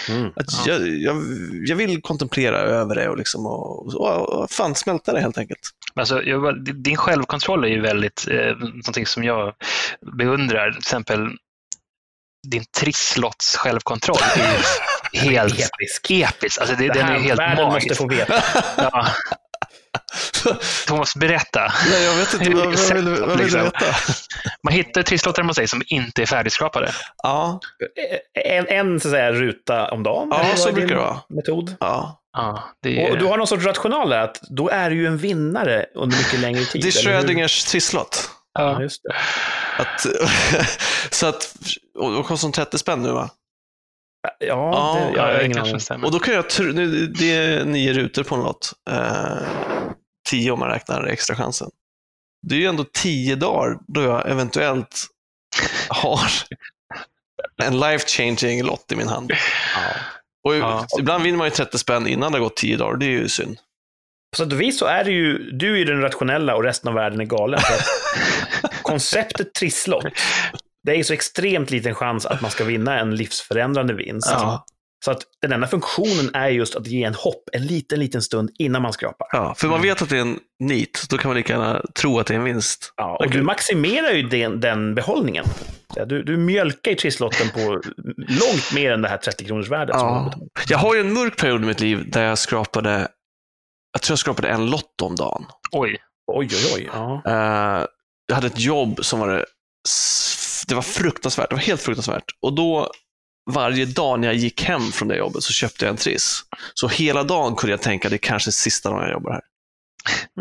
Mm. 0.09 0.27
Att 0.35 0.45
Ja. 0.67 0.73
jag, 0.73 0.87
jag, 0.87 1.23
jag 1.65 1.75
vill 1.75 2.01
kontemplera 2.01 2.57
över 2.57 2.95
det 2.95 3.09
och, 3.09 3.17
liksom 3.17 3.45
och, 3.45 3.95
och, 3.95 4.29
och 4.29 4.51
fan 4.51 4.75
smälta 4.75 5.13
det 5.13 5.19
helt 5.21 5.37
enkelt. 5.37 5.59
Alltså, 5.95 6.23
jag, 6.23 6.63
din 6.83 6.97
självkontroll 6.97 7.63
är 7.63 7.67
ju 7.67 7.81
väldigt, 7.81 8.27
eh, 8.31 8.57
någonting 8.57 9.05
som 9.05 9.23
jag 9.23 9.53
beundrar. 10.17 10.71
Till 10.71 10.79
exempel 10.79 11.29
din 12.47 12.63
trisslotts 12.79 13.55
självkontroll 13.57 14.17
är 14.35 14.57
helt 15.19 15.53
Episk. 15.53 16.11
episk. 16.11 16.59
Alltså, 16.61 16.75
det, 16.75 16.87
Det 16.87 16.93
den 16.93 17.07
är 17.09 17.19
helt 17.19 17.39
världen 17.39 17.67
magisk. 17.67 17.89
måste 17.89 18.03
få 18.03 18.07
veta. 18.09 18.43
Ja. 18.77 19.07
Thomas, 20.87 21.15
berätta. 21.15 21.73
Nej, 21.89 22.03
jag 22.03 22.15
vet 22.15 22.33
inte, 22.33 22.49
vad, 22.55 22.65
vad 22.65 22.93
vill, 22.95 23.05
du- 23.05 23.19
vad 23.21 23.29
vill 23.29 23.37
du 23.37 23.43
Liksom. 23.43 23.61
veta? 23.63 23.85
Man 24.63 24.73
hittar 24.73 25.03
trisslottar 25.03 25.43
hos 25.43 25.55
dig 25.57 25.67
som 25.67 25.81
inte 25.85 26.21
är 26.21 26.25
färdigskrapade. 26.25 26.91
Ja, 27.23 27.59
En, 28.45 28.67
en 28.67 28.99
så 28.99 29.07
att 29.07 29.11
säga, 29.11 29.31
ruta 29.31 29.91
om 29.91 30.03
dagen. 30.03 30.27
Ja, 30.31 30.45
så 30.55 30.71
brukar 30.71 30.95
det 30.95 31.01
vara. 31.01 31.19
Metod. 31.29 31.75
ja. 31.79 32.17
Ja, 32.33 32.63
det 32.83 33.05
är, 33.05 33.11
Och 33.11 33.17
du 33.17 33.25
har 33.25 33.37
någon 33.37 33.47
sorts 33.47 33.65
rational 33.65 34.09
där, 34.09 34.19
att 34.21 34.39
då 34.49 34.69
är 34.69 34.89
du 34.89 34.95
ju 34.95 35.07
en 35.07 35.17
vinnare 35.17 35.85
under 35.95 36.17
mycket 36.17 36.39
längre 36.39 36.65
tid. 36.65 36.81
Det 36.81 36.87
är? 36.87 36.91
Schrödingers 36.91 37.63
trisslott. 37.63 38.29
Ja, 38.59 38.71
ja. 38.71 38.81
just 38.81 39.01
det. 39.03 39.15
Att, 39.83 40.05
så 41.13 41.27
att, 41.27 41.53
och 41.99 42.11
det 42.11 42.23
kostar 42.23 42.49
30 42.51 42.77
spänn 42.77 43.01
nu 43.01 43.11
va? 43.11 43.29
Ja, 44.39 44.45
Ja, 44.47 45.07
det, 45.11 45.17
jag 45.17 45.23
har 45.23 45.33
det 45.33 45.45
ingen 45.45 45.57
kanske 45.57 45.79
stämmer. 45.79 46.05
Och 46.05 46.11
då 46.11 46.19
kan 46.19 46.33
jag 46.33 46.49
tro, 46.49 46.65
nu, 46.65 47.07
det 47.07 47.31
är 47.35 47.65
nio 47.65 47.93
rutor 47.93 48.23
på 48.23 48.35
lott. 48.35 48.73
Eh, 48.89 49.37
tio 50.29 50.51
om 50.51 50.59
man 50.59 50.69
räknar 50.69 51.03
extra 51.07 51.35
chansen. 51.35 51.69
Det 52.47 52.55
är 52.55 52.59
ju 52.59 52.65
ändå 52.65 52.85
tio 52.93 53.35
dagar 53.35 53.77
då 53.87 54.01
jag 54.01 54.29
eventuellt 54.29 55.05
har 55.89 56.31
en 57.63 57.73
life-changing 57.83 58.63
lott 58.63 58.91
i 58.91 58.95
min 58.95 59.07
hand. 59.07 59.31
Ja. 59.31 59.37
Och 60.43 60.55
Ja. 60.55 60.85
ibland 60.99 61.23
vinner 61.23 61.37
man 61.37 61.47
ju 61.47 61.51
30 61.51 61.77
spänn 61.77 62.07
innan 62.07 62.31
det 62.31 62.37
har 62.37 62.43
gått 62.43 62.57
tio 62.57 62.77
dagar. 62.77 62.97
Det 62.97 63.05
är 63.05 63.09
ju 63.09 63.29
synd. 63.29 63.57
På 64.31 64.37
sätt 64.43 64.53
och 64.53 64.61
vis 64.61 64.79
så 64.79 64.85
är 64.85 65.03
det 65.03 65.11
ju, 65.11 65.51
du 65.51 65.73
är 65.73 65.77
ju 65.77 65.85
den 65.85 66.01
rationella 66.01 66.55
och 66.55 66.63
resten 66.63 66.87
av 66.89 66.93
världen 66.95 67.21
är 67.21 67.25
galen. 67.25 67.59
Konceptet 68.81 69.53
trisslott, 69.53 70.05
det 70.83 70.91
är 70.91 70.95
ju 70.95 71.03
så 71.03 71.13
extremt 71.13 71.71
liten 71.71 71.95
chans 71.95 72.25
att 72.25 72.41
man 72.41 72.51
ska 72.51 72.63
vinna 72.63 72.99
en 72.99 73.15
livsförändrande 73.15 73.93
vinst. 73.93 74.27
Ja. 74.31 74.65
Så 75.05 75.11
att 75.11 75.21
den 75.41 75.51
enda 75.51 75.67
funktionen 75.67 76.35
är 76.35 76.49
just 76.49 76.75
att 76.75 76.87
ge 76.87 77.03
en 77.03 77.13
hopp 77.13 77.43
en 77.51 77.65
liten, 77.65 77.99
liten 77.99 78.21
stund 78.21 78.49
innan 78.59 78.81
man 78.81 78.93
skrapar. 78.93 79.27
Ja, 79.31 79.55
för 79.57 79.67
man 79.67 79.81
vet 79.81 80.01
att 80.01 80.09
det 80.09 80.17
är 80.17 80.21
en 80.21 80.39
nit, 80.59 81.05
då 81.09 81.17
kan 81.17 81.29
man 81.29 81.37
lika 81.37 81.53
gärna 81.53 81.81
tro 81.99 82.19
att 82.19 82.27
det 82.27 82.33
är 82.33 82.37
en 82.37 82.43
vinst. 82.43 82.93
Ja, 82.97 83.15
och 83.15 83.25
Okej. 83.25 83.37
du 83.37 83.43
maximerar 83.43 84.11
ju 84.11 84.23
den, 84.23 84.59
den 84.59 84.95
behållningen. 84.95 85.45
Du, 86.07 86.23
du 86.23 86.37
mjölkar 86.37 86.91
ju 86.91 86.97
trisslotten 86.97 87.49
på 87.49 87.81
långt 88.17 88.73
mer 88.75 88.91
än 88.91 89.01
det 89.01 89.09
här 89.09 89.17
30 89.17 89.45
kronors 89.45 89.69
värdet. 89.69 89.95
Ja. 89.99 90.33
Jag 90.67 90.77
har 90.77 90.95
ju 90.95 91.01
en 91.01 91.13
mörk 91.13 91.37
period 91.37 91.63
i 91.63 91.65
mitt 91.65 91.79
liv 91.79 92.11
där 92.11 92.23
jag 92.23 92.37
skrapade, 92.37 93.07
jag 93.93 94.01
tror 94.01 94.13
jag 94.13 94.19
skrapade 94.19 94.47
en 94.47 94.69
lott 94.69 95.01
om 95.01 95.15
dagen. 95.15 95.45
Oj. 95.71 95.97
Oj, 96.31 96.49
oj, 96.51 96.71
oj. 96.75 96.89
Ja. 96.93 97.21
Eh, 97.25 97.85
jag 98.27 98.35
hade 98.35 98.47
ett 98.47 98.59
jobb 98.59 99.05
som 99.05 99.19
var 99.19 99.45
det 100.67 100.75
var 100.75 100.81
fruktansvärt, 100.81 101.49
det 101.49 101.55
var 101.55 101.61
helt 101.61 101.81
fruktansvärt. 101.81 102.25
Och 102.41 102.53
då, 102.53 102.91
varje 103.51 103.85
dag 103.85 104.19
när 104.19 104.27
jag 104.27 104.35
gick 104.35 104.63
hem 104.63 104.91
från 104.91 105.07
det 105.07 105.15
jobbet 105.17 105.43
så 105.43 105.53
köpte 105.53 105.85
jag 105.85 105.89
en 105.89 105.97
triss. 105.97 106.41
Så 106.73 106.87
hela 106.87 107.23
dagen 107.23 107.55
kunde 107.55 107.71
jag 107.71 107.81
tänka, 107.81 108.09
det 108.09 108.15
är 108.15 108.17
kanske 108.17 108.49
är 108.49 108.51
sista 108.51 108.89
dagen 108.89 109.01
jag 109.01 109.11
jobbar 109.11 109.31
här. 109.31 109.41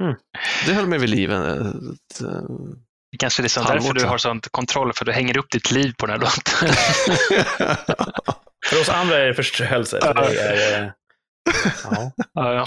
Mm. 0.00 0.14
Det 0.66 0.72
höll 0.72 0.86
mig 0.86 0.98
vid 0.98 1.10
liv. 1.10 1.32
eh, 1.32 1.38
ett, 1.38 2.20
eh, 2.20 2.42
Det 3.12 3.18
kanske 3.18 3.40
är 3.40 3.42
liksom 3.42 3.64
därför 3.64 3.92
du 3.92 4.04
har 4.04 4.18
sånt 4.18 4.48
kontroll, 4.50 4.92
för 4.92 5.04
du 5.04 5.12
hänger 5.12 5.36
upp 5.38 5.50
ditt 5.50 5.70
liv 5.70 5.92
på 5.98 6.06
den 6.06 6.20
här 6.20 6.20
låten. 6.20 6.74
För 8.66 8.80
oss 8.80 8.88
andra 8.88 9.16
är 9.18 9.26
det 9.26 9.34
förströelse. 9.34 9.98
För 10.02 10.14
det- 10.14 10.92
ja. 11.84 12.12
ja, 12.34 12.54
ja. 12.54 12.64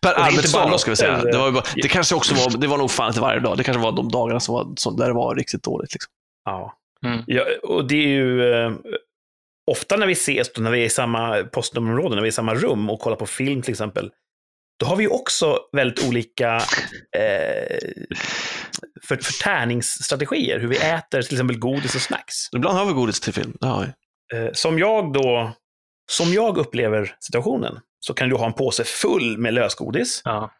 Per 0.00 0.70
då, 0.70 0.78
ska 0.78 0.90
vi 0.90 0.96
säga. 0.96 1.22
Det, 1.22 1.38
var 1.38 1.50
bara, 1.50 1.64
det 1.74 1.88
kanske 1.88 2.14
också 2.14 2.34
var, 2.34 2.58
det 2.58 2.66
var 2.66 2.78
nog 2.78 2.90
fan 2.90 3.08
inte 3.08 3.20
varje 3.20 3.40
dag. 3.40 3.56
Det 3.56 3.64
kanske 3.64 3.82
var 3.82 3.92
de 3.92 4.08
dagarna 4.08 4.40
som 4.40 4.54
var, 4.54 4.72
som, 4.76 4.96
där 4.96 5.06
det 5.06 5.12
var 5.14 5.34
riktigt 5.34 5.62
dåligt. 5.62 5.92
Liksom. 5.92 6.10
Ja. 6.44 6.74
Mm. 7.06 7.22
ja. 7.26 7.44
Och 7.62 7.84
det 7.88 7.94
är 7.94 8.08
ju... 8.08 8.42
Ofta 9.70 9.96
när 9.96 10.06
vi 10.06 10.12
ses, 10.12 10.52
då, 10.52 10.62
när 10.62 10.70
vi 10.70 10.80
är 10.80 10.86
i 10.86 10.90
samma 10.90 11.44
postnummerområde, 11.44 12.14
när 12.14 12.22
vi 12.22 12.28
är 12.28 12.32
i 12.32 12.32
samma 12.32 12.54
rum 12.54 12.90
och 12.90 13.00
kollar 13.00 13.16
på 13.16 13.26
film 13.26 13.62
till 13.62 13.70
exempel, 13.70 14.10
då 14.80 14.86
har 14.86 14.96
vi 14.96 15.02
ju 15.02 15.10
också 15.10 15.58
väldigt 15.72 16.08
olika 16.08 16.54
eh, 17.16 17.78
för, 19.02 19.16
förtärningsstrategier. 19.16 20.58
Hur 20.58 20.68
vi 20.68 20.76
äter 20.76 21.22
till 21.22 21.34
exempel 21.34 21.58
godis 21.58 21.94
och 21.94 22.00
snacks. 22.00 22.34
Ibland 22.56 22.78
har 22.78 22.86
vi 22.86 22.92
godis 22.92 23.20
till 23.20 23.32
film. 23.32 23.56
Det 23.60 23.66
har 23.66 23.80
vi. 23.80 24.38
Eh, 24.38 24.52
som 24.52 24.78
jag 24.78 25.12
då, 25.12 25.52
som 26.10 26.32
jag 26.32 26.58
upplever 26.58 27.16
situationen, 27.20 27.78
så 28.00 28.14
kan 28.14 28.28
du 28.28 28.36
ha 28.36 28.46
en 28.46 28.52
påse 28.52 28.84
full 28.84 29.38
med 29.38 29.54
lösgodis. 29.54 30.22
Ja. 30.24 30.50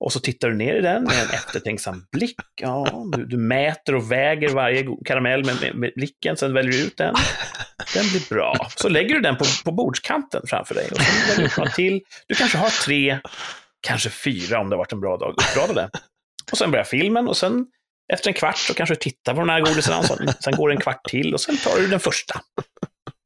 Och 0.00 0.12
så 0.12 0.20
tittar 0.20 0.48
du 0.48 0.54
ner 0.54 0.74
i 0.74 0.80
den 0.80 1.04
med 1.04 1.22
en 1.22 1.30
eftertänksam 1.30 2.06
blick. 2.12 2.40
Ja, 2.60 3.04
du, 3.16 3.26
du 3.26 3.36
mäter 3.36 3.94
och 3.94 4.12
väger 4.12 4.48
varje 4.48 4.86
karamell 5.04 5.44
med, 5.44 5.60
med, 5.60 5.74
med 5.74 5.92
blicken, 5.96 6.36
sen 6.36 6.52
väljer 6.52 6.72
du 6.72 6.86
ut 6.86 6.96
den. 6.96 7.14
Den 7.94 8.08
blir 8.10 8.28
bra. 8.28 8.68
Så 8.76 8.88
lägger 8.88 9.14
du 9.14 9.20
den 9.20 9.36
på, 9.36 9.44
på 9.64 9.72
bordskanten 9.72 10.42
framför 10.46 10.74
dig. 10.74 10.88
Och 10.90 10.96
sen 10.96 11.28
väljer 11.28 11.48
du 11.48 11.60
några 11.60 11.70
till. 11.70 12.00
Du 12.28 12.34
kanske 12.34 12.58
har 12.58 12.84
tre, 12.84 13.18
kanske 13.80 14.10
fyra 14.10 14.60
om 14.60 14.68
det 14.68 14.76
har 14.76 14.78
varit 14.78 14.92
en 14.92 15.00
bra 15.00 15.16
dag. 15.16 15.34
Uppradade. 15.36 15.90
Och 16.52 16.58
sen 16.58 16.70
börjar 16.70 16.84
filmen 16.84 17.28
och 17.28 17.36
sen 17.36 17.66
efter 18.12 18.30
en 18.30 18.34
kvart 18.34 18.58
så 18.58 18.74
kanske 18.74 18.94
du 18.94 18.98
tittar 18.98 19.34
på 19.34 19.40
den 19.40 19.50
här 19.50 19.60
godisen. 19.60 20.02
Sen, 20.02 20.28
sen 20.40 20.56
går 20.56 20.68
det 20.68 20.74
en 20.74 20.80
kvart 20.80 21.04
till 21.08 21.34
och 21.34 21.40
sen 21.40 21.56
tar 21.56 21.76
du 21.76 21.86
den 21.86 22.00
första. 22.00 22.40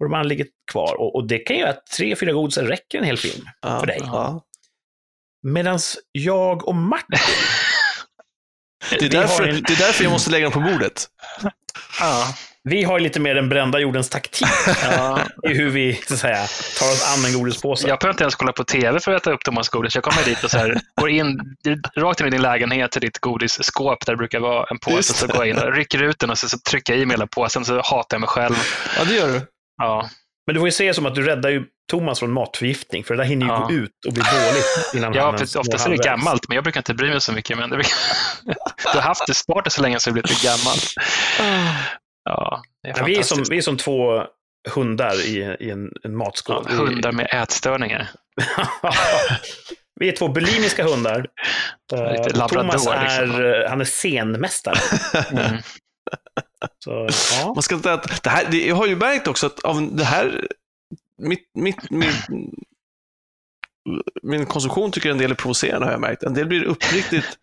Och 0.01 0.09
de 0.09 0.15
andra 0.15 0.29
ligger 0.29 0.47
kvar. 0.73 1.01
Och, 1.01 1.15
och 1.15 1.27
det 1.27 1.39
kan 1.39 1.57
göra 1.57 1.71
att 1.71 1.87
tre, 1.87 2.17
fyra 2.17 2.33
godisar 2.33 2.63
räcker 2.63 2.99
en 2.99 3.05
hel 3.05 3.19
film 3.19 3.45
för 3.63 3.87
dig. 3.87 3.99
Ja. 4.01 4.45
Medan 5.43 5.79
jag 6.13 6.69
och 6.69 6.75
Martin, 6.75 7.19
Det, 8.91 9.05
är 9.05 9.09
därför, 9.09 9.49
en- 9.49 9.63
det 9.63 9.73
är 9.73 9.77
därför 9.87 10.05
jag 10.05 10.11
måste 10.13 10.31
lägga 10.31 10.51
dem 10.51 10.53
på 10.53 10.71
bordet. 10.73 11.07
Ja, 12.01 12.35
vi 12.65 12.85
har 12.85 13.01
lite 13.01 13.21
mer 13.21 13.35
den 13.35 13.49
brända 13.49 13.79
jordens 13.79 14.09
taktik 14.09 14.49
ja. 14.83 15.21
i 15.51 15.55
hur 15.55 15.71
vi 15.71 15.95
så 16.09 16.15
att 16.15 16.21
säga, 16.21 16.37
tar 16.79 16.87
oss 16.93 17.15
an 17.19 17.25
en 17.25 17.33
godispåse. 17.39 17.89
Jag 17.89 17.99
behöver 17.99 18.15
inte 18.15 18.25
ens 18.25 18.35
kolla 18.35 18.53
på 18.53 18.65
TV 18.65 19.01
för 19.01 19.13
att 19.13 19.23
äta 19.23 19.33
upp 19.33 19.45
Thomas 19.45 19.69
godis. 19.69 19.95
Jag 19.95 20.05
kommer 20.05 20.25
dit 20.25 20.45
och 20.45 20.51
så 20.51 20.59
här, 20.59 20.81
går 21.01 21.11
in 21.11 21.41
rakt 21.97 22.21
in 22.21 22.27
i 22.27 22.31
din 22.31 22.43
lägenhet 22.43 22.91
till 22.93 23.01
ditt 23.01 23.19
godisskåp 23.19 24.07
där 24.07 24.13
det 24.13 24.17
brukar 24.17 24.41
vara 24.41 24.67
en 24.71 24.79
påse. 24.79 24.97
Just 24.97 25.17
Så 25.17 25.27
går 25.27 25.37
jag 25.37 25.49
in 25.49 25.59
och 25.59 25.75
rycker 25.75 26.03
ut 26.03 26.19
den 26.19 26.31
och 26.31 26.39
så, 26.39 26.49
så 26.49 26.59
trycker 26.59 26.93
jag 26.93 27.03
i 27.03 27.07
mig 27.07 27.15
hela 27.15 27.27
påsen 27.27 27.65
så 27.65 27.75
hatar 27.75 28.07
jag 28.17 28.21
mig 28.21 28.29
själv. 28.29 28.55
Ja, 28.99 29.05
det 29.05 29.15
gör 29.15 29.29
du. 29.29 29.41
Ja, 29.77 30.09
Men 30.47 30.55
du 30.55 30.61
får 30.61 30.69
ju 30.69 30.73
se 30.73 30.95
som 30.95 31.07
att 31.07 31.15
du 31.15 31.23
räddar 31.23 31.51
ju 31.51 31.65
Thomas 31.91 32.19
från 32.19 32.33
matförgiftning, 32.33 33.05
för 33.05 33.15
det 33.15 33.23
där 33.23 33.29
hinner 33.29 33.47
ju 33.47 33.53
Ja. 33.53 33.67
gå 33.67 33.73
ut 33.73 34.07
och 34.07 34.13
bli 34.13 34.23
dåligt 34.23 34.95
innan 34.95 35.13
ja 35.13 35.35
ens 35.35 35.57
oftast 35.57 35.87
är 35.87 35.91
det 35.91 35.97
gammalt, 35.97 36.49
men 36.49 36.55
jag 36.55 36.65
brukar 36.65 36.81
inte 36.81 36.95
bry 36.95 37.09
mig 37.11 37.21
så 37.21 37.33
mycket. 37.33 37.59
Men 37.59 37.71
det 37.71 37.77
du 38.93 38.99
har 38.99 39.01
haft 39.01 39.27
det 39.27 39.35
startat 39.35 39.73
så 39.73 39.83
länge 39.83 40.01
så 40.01 40.11
det 40.11 40.15
blir 40.15 40.23
lite 40.23 40.47
gammalt. 40.47 40.95
Ja, 42.25 42.63
det 42.83 42.89
är 42.89 42.99
Ja, 42.99 43.05
vi, 43.05 43.19
är 43.19 43.23
som, 43.23 43.45
vi 43.51 43.57
är 43.59 43.63
som 43.63 43.77
två 43.77 44.25
hundar 44.71 45.21
i, 45.27 45.57
i 45.61 45.71
en, 45.71 45.91
en 46.05 46.17
matskål. 46.17 46.67
Ja, 46.69 46.75
hundar 46.77 47.13
med 47.13 47.29
ätstörningar. 47.33 48.11
vi 50.01 50.09
är 50.09 50.13
två 50.17 50.29
bulimiska 50.29 50.85
hundar. 50.85 51.27
Eh, 51.93 51.99
labrador, 51.99 52.49
Thomas 52.49 52.87
är, 52.87 53.27
liksom. 53.27 53.65
han 53.69 53.81
är 53.81 53.85
scenmästare. 53.85 54.79
Mm. 55.33 55.63
Så, 56.85 57.09
ja. 57.41 57.53
Man 57.55 57.63
ska 57.63 57.75
inte 57.75 57.93
äta, 57.93 58.09
det 58.23 58.31
här, 58.31 58.55
jag 58.55 58.77
har 58.77 58.87
ju 58.87 58.97
märkt 58.97 59.29
också 59.29 59.47
att 59.47 59.61
av 59.61 59.97
det 59.97 60.05
här, 60.05 60.47
mitt, 61.23 61.51
mitt, 61.55 61.91
min, 61.91 62.13
min 64.23 64.47
konsumtion 64.47 64.93
tycker 64.93 65.11
en 65.11 65.19
del 65.19 65.31
är 65.31 65.35
provocerande 65.35 65.87
har 65.87 65.93
jag 65.93 66.01
märkt. 66.01 66.23
En 66.23 66.35
del 66.35 66.47
blir 66.47 66.65
uppriktigt, 66.65 67.39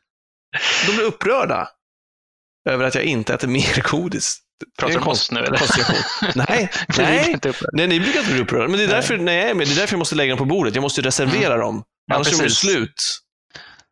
de 0.87 0.95
blir 0.95 1.05
upprörda 1.05 1.69
över 2.69 2.85
att 2.85 2.95
jag 2.95 3.03
inte 3.03 3.33
äter 3.33 3.47
mer 3.47 3.91
godis. 3.91 4.41
Pratar 4.79 4.93
du 4.93 5.01
om 5.01 5.07
oss 5.07 5.31
nu 5.31 5.39
eller? 5.39 5.61
Nej, 6.35 6.69
nej, 6.97 7.39
nej, 7.73 7.87
ni 7.87 7.99
brukar 7.99 8.19
inte 8.19 8.31
bli 8.31 8.41
upprörda. 8.41 8.67
Men 8.67 8.77
det 8.77 8.83
är 8.83 8.87
därför, 8.87 9.17
jag 9.17 9.29
är 9.29 9.53
med, 9.53 9.67
det 9.67 9.73
är 9.73 9.75
därför 9.75 9.93
jag 9.93 9.99
måste 9.99 10.15
lägga 10.15 10.31
dem 10.31 10.37
på 10.37 10.45
bordet. 10.45 10.75
Jag 10.75 10.81
måste 10.81 11.01
ju 11.01 11.05
reservera 11.05 11.57
dem. 11.57 11.83
Ja, 12.05 12.15
Annars 12.15 12.27
är 12.27 12.31
de 12.31 12.37
precis. 12.37 12.57
slut. 12.57 13.19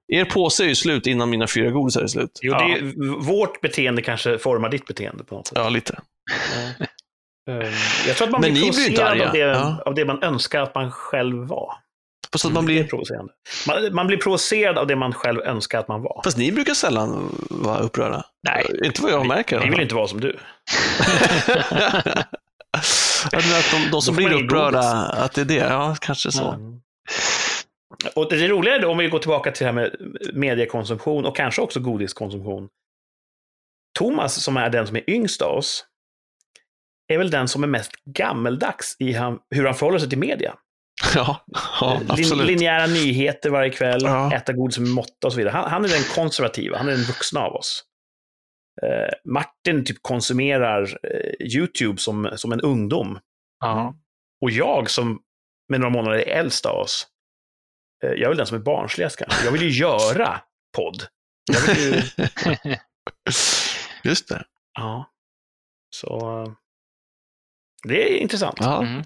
Er 0.08 0.26
påse 0.26 0.64
är 0.64 0.68
ju 0.68 0.76
slut 0.76 1.08
innan 1.08 1.30
mina 1.30 1.48
fyra 1.48 1.72
godisar 1.72 2.02
är 2.02 2.08
slut. 2.08 2.40
Jo, 2.42 2.54
det 2.54 2.60
är, 2.60 3.20
vårt 3.24 3.62
beteende 3.62 4.02
kanske 4.02 4.38
formar 4.38 4.70
ditt 4.70 4.86
beteende 4.86 5.24
på 5.24 5.36
något 5.36 5.48
sätt. 5.48 5.58
Ja, 5.58 5.70
lite. 5.70 6.00
Eh, 6.56 6.88
Jag 8.08 8.16
tror 8.18 8.28
att 8.28 8.32
man 8.32 8.42
Men 8.42 8.54
blir 8.54 8.62
provocerad 8.62 9.22
av 9.22 9.32
det, 9.34 9.38
Ja. 9.40 9.82
av 9.86 9.96
det 9.96 10.06
man 10.06 10.24
önskar 10.24 10.62
att 10.62 10.76
man 10.76 10.92
själv 10.92 11.48
var. 11.48 11.74
Så 12.36 12.48
att 12.48 12.54
man 12.54 12.66
Det 12.66 12.80
är 12.80 12.84
blir. 12.84 13.68
Man, 13.68 13.96
man 13.96 14.08
blir 14.08 14.18
provocerad 14.18 14.78
av 14.78 14.88
det 14.88 14.96
man 14.96 15.14
själv 15.14 15.42
önskar 15.42 15.80
att 15.80 15.88
man 15.88 16.02
var. 16.02 16.22
fast 16.24 16.38
ni 16.38 16.52
brukar 16.52 16.74
sällan 16.74 17.36
vara 17.50 17.80
upprörda. 17.80 18.26
Nej, 18.44 18.66
Inte 18.84 19.02
vad 19.02 19.12
jag 19.12 19.28
märker. 19.28 19.60
Vi 19.60 19.70
vill 19.70 19.82
inte 19.82 19.96
vara 19.96 20.08
som 20.08 20.20
du. 20.20 20.38
Att 23.32 23.72
de, 23.72 23.92
de 23.92 24.02
som 24.02 24.16
blir 24.16 24.30
man 24.30 24.44
upprörda, 24.44 24.82
att 25.06 25.34
det 25.34 25.42
är 25.42 25.46
det. 25.46 25.56
Ja, 25.56 25.96
kanske 26.02 26.32
så. 26.32 26.52
Mm. 26.52 26.80
Och 28.16 28.30
det 28.30 28.48
roliga 28.48 28.76
är 28.76 28.80
då, 28.80 28.90
om 28.92 28.98
vi 28.98 29.08
går 29.10 29.20
tillbaka 29.20 29.52
till 29.52 29.60
det 29.66 29.72
här 29.72 29.74
med 29.74 29.92
mediekonsumtion 30.34 31.26
och 31.26 31.36
kanske 31.36 31.62
också 31.62 31.80
godiskonsumtion. 31.80 32.70
Thomas, 34.00 34.44
som 34.44 34.58
är 34.58 34.70
den 34.70 34.88
som 34.88 34.96
är 34.96 35.10
yngst 35.10 35.42
av 35.42 35.58
oss, 35.58 35.86
är 37.08 37.18
väl 37.18 37.30
den 37.32 37.48
som 37.48 37.64
är 37.64 37.68
mest 37.68 37.92
gammeldags 38.06 38.96
i 39.00 39.14
han, 39.14 39.40
hur 39.50 39.66
han 39.66 39.76
förhåller 39.76 40.00
sig 40.00 40.10
till 40.10 40.18
media. 40.18 40.56
Ja, 41.16 41.46
ja 41.82 42.00
Lin, 42.02 42.12
absolut. 42.12 42.48
linjära 42.48 42.86
nyheter 42.88 43.50
varje 43.50 43.70
kväll, 43.72 44.02
Ja. 44.04 44.34
äta 44.36 44.54
godis 44.54 44.78
med 44.80 44.90
måtta 44.90 45.28
och 45.28 45.34
så 45.34 45.38
vidare. 45.38 45.52
Han, 45.54 45.70
han 45.72 45.86
är 45.86 45.90
den 45.90 46.04
konservativa, 46.16 46.78
han 46.78 46.88
är 46.88 46.92
den 46.92 47.04
vuxna 47.04 47.40
av 47.40 47.54
oss. 47.56 47.84
Eh, 48.84 49.14
Martin 49.32 49.86
typ 49.86 49.98
konsumerar 50.02 51.00
eh, 51.04 51.48
YouTube 51.58 51.98
som, 51.98 52.30
som 52.36 52.52
en 52.52 52.62
ungdom. 52.62 53.20
ja. 53.60 53.96
Och 54.42 54.52
jag 54.52 54.90
som 54.90 55.20
med 55.70 55.80
några 55.80 55.94
månader 55.94 56.18
är 56.18 56.40
äldst 56.40 56.66
av 56.66 56.76
oss, 56.78 57.08
eh, 58.04 58.10
jag 58.10 58.22
är 58.22 58.28
väl 58.28 58.38
den 58.38 58.48
som 58.48 58.58
är 58.58 58.62
barnsligast 58.62 59.18
kanske. 59.18 59.46
Jag 59.46 59.52
vill 59.52 59.62
ju 59.62 59.70
göra 59.70 60.42
podd. 60.78 61.04
Jag 61.54 61.62
vill 61.76 61.94
ju, 61.94 62.02
Just 64.04 64.28
det. 64.30 64.44
ja. 64.74 65.12
Så 65.90 66.44
eh, 66.44 66.52
det 67.84 68.14
är 68.14 68.18
intressant. 68.18 68.58
Ja. 68.60 68.84
Mm. 68.84 69.04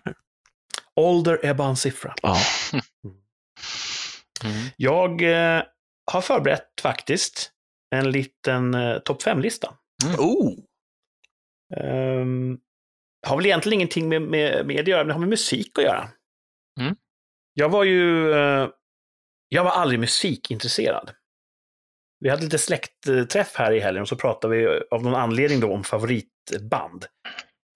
Ålder 0.96 1.40
är 1.46 1.54
bara 1.54 1.70
en 1.70 1.76
siffra. 1.76 2.16
ja. 2.22 2.38
Mm. 4.44 4.68
Jag 4.78 5.22
eh, 5.22 5.64
har 6.12 6.22
förberett 6.22 6.82
faktiskt 6.82 7.52
en 7.96 8.12
liten 8.12 8.74
eh, 8.74 8.98
topp 9.00 9.24
5-lista. 9.24 9.74
Oh, 10.18 10.54
Um, 11.76 12.60
har 13.28 13.38
väl 13.38 13.46
egentligen 13.46 13.74
ingenting 13.80 14.10
med, 14.10 14.22
med, 14.22 14.66
med 14.66 14.76
det 14.76 14.82
att 14.82 14.88
göra, 14.88 15.00
men 15.00 15.08
det 15.08 15.14
har 15.14 15.20
med 15.20 15.30
musik 15.30 15.78
att 15.78 15.84
göra. 15.84 16.10
Mm. 16.80 16.96
Jag 17.54 17.70
var 17.70 17.84
ju... 17.84 18.32
eh, 18.34 18.70
jag 19.50 19.64
var 19.64 19.72
aldrig 19.72 20.00
musikintresserad. 20.00 21.12
Vi 22.20 22.30
hade 22.30 22.44
lite 22.44 22.58
släktträff 22.58 23.56
här 23.56 23.72
i 23.72 23.80
helgen 23.80 24.02
och 24.02 24.08
så 24.10 24.16
pratade 24.16 24.56
vi 24.56 24.82
av 24.92 25.04
någon 25.04 25.16
anledning 25.16 25.60
då 25.60 25.74
om 25.74 25.84
favoritband. 25.84 27.06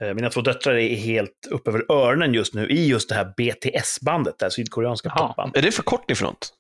Eh, 0.04 0.14
Mina 0.14 0.30
två 0.30 0.42
döttrar 0.42 0.74
är 0.76 0.96
helt 0.96 1.48
upp 1.52 1.68
över 1.68 1.92
öronen 1.92 2.34
just 2.34 2.54
nu 2.54 2.70
i 2.70 2.88
just 2.88 3.10
det 3.10 3.16
här 3.16 3.34
BTS-bandet, 3.38 4.36
det 4.40 4.46
här 4.46 4.50
sydkoreanska 4.50 5.12
Jaha. 5.16 5.28
popbandet. 5.28 5.58
är 5.58 5.62
det 5.62 5.72
förkortning 5.72 6.16
för 6.16 6.26
något? 6.26 6.54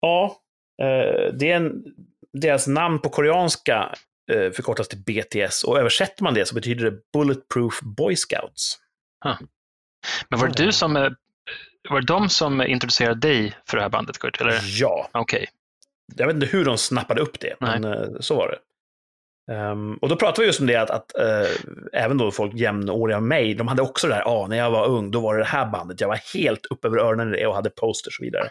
Ja, 0.00 0.36
eh, 0.82 1.32
det 1.34 1.50
är 1.50 1.56
en, 1.56 1.84
deras 2.32 2.66
namn 2.66 2.98
på 2.98 3.08
koreanska 3.08 3.94
eh, 4.32 4.50
förkortas 4.50 4.88
till 4.88 4.98
BTS 4.98 5.64
och 5.64 5.78
översätter 5.78 6.22
man 6.24 6.34
det 6.34 6.46
så 6.46 6.54
betyder 6.54 6.90
det 6.90 6.98
Bulletproof 7.12 7.80
Boy 7.80 8.16
Scouts. 8.16 8.78
Men 10.28 10.40
var 10.40 10.48
det 10.48 10.64
du 10.64 10.72
som, 10.72 10.92
var 11.90 12.00
det 12.00 12.06
de 12.06 12.28
som 12.28 12.62
introducerade 12.62 13.20
dig 13.28 13.54
för 13.68 13.76
det 13.76 13.82
här 13.82 13.90
bandet, 13.90 14.18
Kurt? 14.18 14.40
Eller? 14.40 14.60
Ja, 14.80 15.08
Okej. 15.12 15.46
jag 16.16 16.26
vet 16.26 16.34
inte 16.34 16.46
hur 16.46 16.64
de 16.64 16.78
snappade 16.78 17.20
upp 17.20 17.40
det, 17.40 17.54
Nej. 17.60 17.80
men 17.80 18.22
så 18.22 18.36
var 18.36 18.48
det. 18.48 18.58
Ehm, 19.52 19.94
och 19.94 20.08
då 20.08 20.16
pratade 20.16 20.40
vi 20.40 20.46
just 20.46 20.60
om 20.60 20.66
det 20.66 20.76
att, 20.76 20.90
att 20.90 21.16
eh, 21.18 21.50
även 21.92 22.18
då 22.18 22.30
folk 22.30 22.54
jämnåriga 22.54 23.20
med 23.20 23.28
mig, 23.28 23.54
de 23.54 23.68
hade 23.68 23.82
också 23.82 24.08
det 24.08 24.14
här, 24.14 24.22
ah, 24.26 24.46
när 24.46 24.56
jag 24.56 24.70
var 24.70 24.86
ung, 24.86 25.10
då 25.10 25.20
var 25.20 25.34
det 25.34 25.40
det 25.40 25.46
här 25.48 25.66
bandet, 25.66 26.00
jag 26.00 26.08
var 26.08 26.20
helt 26.34 26.66
upp 26.66 26.84
över 26.84 26.98
öronen 26.98 27.34
i 27.34 27.36
det 27.36 27.46
och 27.46 27.54
hade 27.54 27.70
posters 27.70 28.06
och 28.06 28.12
så 28.14 28.22
vidare. 28.22 28.48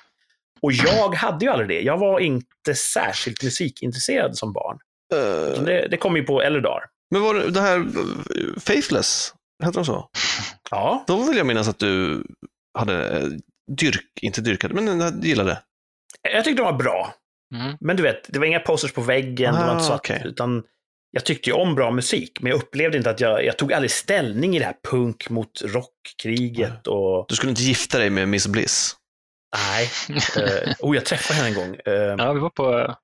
Och 0.62 0.72
jag 0.72 1.16
hade 1.16 1.46
ju 1.46 1.52
aldrig 1.52 1.70
det, 1.70 1.82
jag 1.82 1.98
var 1.98 2.20
inte 2.20 2.76
särskilt 2.76 3.44
musikintresserad 3.44 4.38
som 4.38 4.54
barn. 4.54 4.78
Eh, 5.14 5.64
Det, 5.64 5.88
det 5.92 5.98
kom 5.98 6.16
ju 6.16 6.24
på 6.24 6.42
äldre 6.42 6.62
dagar. 6.62 6.84
men 7.12 7.22
var 7.22 7.34
det, 7.34 7.50
det 7.52 7.62
här 7.62 7.78
eh, 7.78 8.60
Faithless, 8.60 9.34
hette 9.64 9.78
de 9.80 9.86
så? 9.86 10.10
Ja, 10.72 11.04
Då 11.08 11.24
vill 11.24 11.38
jag 11.38 11.48
minnas 11.48 11.68
att 11.68 11.80
du 11.80 12.24
hade 12.78 13.22
dyrk, 13.78 14.10
inte 14.22 14.42
dyrkade, 14.42 14.74
men 14.74 15.22
gillade. 15.22 15.60
jag 16.34 16.44
tyckte 16.44 16.62
de 16.64 16.66
var 16.72 16.80
bra. 16.80 17.14
Mm. 17.56 17.78
Men 17.80 17.96
du 17.98 18.04
vet, 18.04 18.26
det 18.28 18.40
var 18.40 18.46
inga 18.46 18.60
posters 18.60 18.92
på 18.92 19.02
väggen, 19.02 19.54
det 19.54 19.60
var 19.60 19.68
Ah, 19.68 19.72
inte 19.72 19.84
så 19.84 19.94
att, 19.94 20.00
okej. 20.00 20.22
utan 20.26 20.64
jag 21.16 21.26
tyckte 21.26 21.50
ju 21.50 21.54
om 21.56 21.76
bra 21.76 21.92
musik, 21.92 22.38
men 22.42 22.50
jag 22.50 22.58
upplevde 22.58 22.98
inte 22.98 23.10
att 23.10 23.20
jag, 23.20 23.46
jag 23.46 23.58
tog 23.58 23.74
aldrig 23.74 23.92
ställning 23.92 24.56
i 24.56 24.60
det 24.60 24.66
här 24.66 24.76
punk 24.90 25.30
mot 25.30 25.62
rockkriget 25.62 26.88
och 26.88 27.26
Du 27.30 27.36
skulle 27.36 27.50
inte 27.50 27.62
gifta 27.64 27.98
dig 28.00 28.10
med 28.10 28.28
Miss 28.30 28.48
Bliss. 28.48 28.96
nej. 29.76 29.90
Uh, 30.38 30.74
oh, 30.80 30.96
jag 30.96 31.06
träffade 31.06 31.38
henne 31.40 31.48
en 31.50 31.56
gång. 31.56 31.76
Eh, 31.86 31.94
Ja, 32.26 32.34
vi 32.34 32.40
var 32.40 32.50
på... 32.50 32.96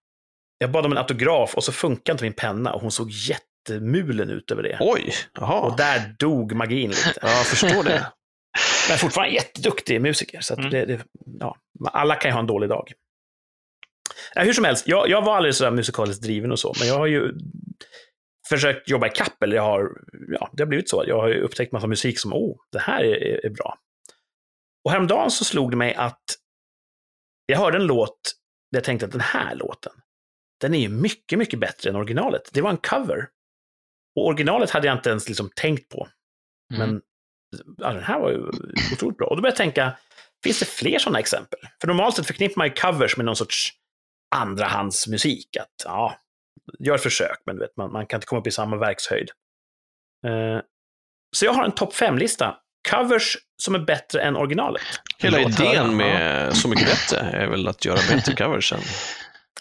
Jag 0.58 0.72
bad 0.72 0.86
om 0.86 0.92
en 0.92 0.98
autograf 0.98 1.56
och 1.56 1.64
så 1.64 1.72
funkade 1.72 2.12
inte 2.14 2.24
min 2.24 2.34
penna 2.34 2.74
och 2.74 2.82
hon 2.82 2.92
såg 2.92 3.10
jättemulen 3.12 4.30
ut 4.30 4.52
över 4.52 4.64
det. 4.64 4.78
Oj, 4.80 5.14
jaha. 5.40 5.60
Och 5.60 5.78
där 5.78 6.16
dog 6.20 6.54
magin 6.56 6.90
lite. 6.90 7.14
Ja, 7.22 7.28
jag 7.30 7.46
förstår 7.46 7.84
det. 7.84 8.08
Men 8.90 8.98
fortfarande 8.98 9.34
jätteduktig 9.36 10.02
musiker, 10.02 10.42
så 10.42 10.54
att 10.54 10.60
Mm. 10.60 10.72
det, 10.72 10.86
det, 10.86 11.00
ja, 11.40 11.56
alla 11.92 12.16
kan 12.16 12.30
ju 12.30 12.34
ha 12.34 12.40
en 12.40 12.48
dålig 12.48 12.70
dag. 12.70 12.92
Ja, 14.36 14.44
hur 14.44 14.54
som 14.54 14.66
helst, 14.66 14.88
jag, 14.88 15.10
jag 15.10 15.22
var 15.22 15.36
aldrig 15.36 15.56
så 15.56 15.72
musikaliskt 15.72 16.24
driven 16.24 16.52
och 16.52 16.60
så, 16.60 16.74
men 16.80 16.88
jag 16.88 16.96
har 16.96 17.08
ju 17.08 17.34
försökt 18.50 18.90
jobba 18.90 19.08
i 19.08 19.10
kapp, 19.10 19.44
eller 19.44 19.56
jag 19.56 19.64
har, 19.64 19.90
ja, 20.28 20.50
det 20.54 20.64
har 20.64 20.68
blivit 20.68 20.90
så. 20.90 21.04
Jag 21.08 21.22
har 21.22 21.28
ju 21.28 21.42
upptäckt 21.42 21.72
massa 21.72 21.88
musik 21.88 22.20
som, 22.20 22.34
oh, 22.34 22.58
det 22.72 22.80
här 22.80 23.04
är, 23.04 23.46
är 23.46 23.50
bra. 23.50 23.78
Och 24.86 24.92
häromdagen 24.92 25.32
så 25.32 25.46
slog 25.46 25.72
det 25.72 25.78
mig 25.78 25.96
att 25.96 26.24
jag 27.46 27.58
hörde 27.58 27.78
en 27.78 27.86
låt 27.86 28.36
jag 28.72 28.84
tänkte 28.84 29.06
att 29.06 29.12
den 29.12 29.22
här 29.22 29.56
låten, 29.56 29.94
den 30.62 30.74
är 30.74 30.80
ju 30.80 30.90
mycket, 30.90 31.40
mycket 31.40 31.60
bättre 31.60 31.90
än 31.90 31.96
originalet. 31.96 32.50
Det 32.54 32.62
var 32.62 32.70
en 32.70 32.78
cover. 32.78 33.28
Och 34.16 34.26
originalet 34.26 34.70
hade 34.70 34.88
jag 34.88 34.98
inte 34.98 35.10
ens 35.10 35.28
liksom 35.28 35.50
tänkt 35.56 35.90
på. 35.90 36.08
Mm. 36.74 36.90
Men 36.90 37.02
ja, 37.78 37.94
den 37.94 38.04
här 38.04 38.20
var 38.20 38.32
ju 38.32 38.38
otroligt 38.94 39.18
bra. 39.18 39.28
Och 39.28 39.36
då 39.36 39.42
började 39.42 39.64
jag 39.64 39.74
tänka, 39.74 39.98
finns 40.44 40.60
det 40.60 40.66
fler 40.66 41.00
sådana 41.00 41.20
exempel? 41.20 41.60
För 41.82 41.88
normalt 41.88 42.16
sett 42.16 42.28
förknippar 42.28 42.58
man 42.58 42.68
ju 42.68 42.74
covers 42.74 43.18
med 43.18 43.26
någon 43.26 43.36
sorts 43.36 43.74
andrahandsmusik. 44.36 45.58
Att 45.58 45.70
ja, 45.86 46.16
gör 46.80 46.96
ett 46.96 47.04
försök, 47.04 47.38
men 47.46 47.56
du 47.56 47.62
vet, 47.62 47.78
man, 47.78 47.92
man 47.92 48.06
kan 48.06 48.18
inte 48.18 48.28
komma 48.28 48.42
upp 48.42 48.48
i 48.48 48.52
samma 48.52 48.78
verkshöjd. 48.78 49.30
Eh, 50.28 50.62
så 51.36 51.46
jag 51.46 51.54
har 51.54 51.64
en 51.64 51.72
topp 51.72 51.94
fem-lista. 51.94 52.56
Covers 52.90 53.38
som 53.64 53.76
är 53.76 53.80
bättre 53.80 54.22
än 54.22 54.36
originalet. 54.36 54.82
Hela 55.18 55.40
idén 55.40 55.98
med 55.98 56.58
Så 56.58 56.68
mycket 56.68 56.88
bättre 56.88 57.20
är 57.20 57.48
väl 57.48 57.68
att 57.68 57.86
göra 57.86 58.00
bättre 58.10 58.36
covers 58.36 58.74
än... 58.74 58.80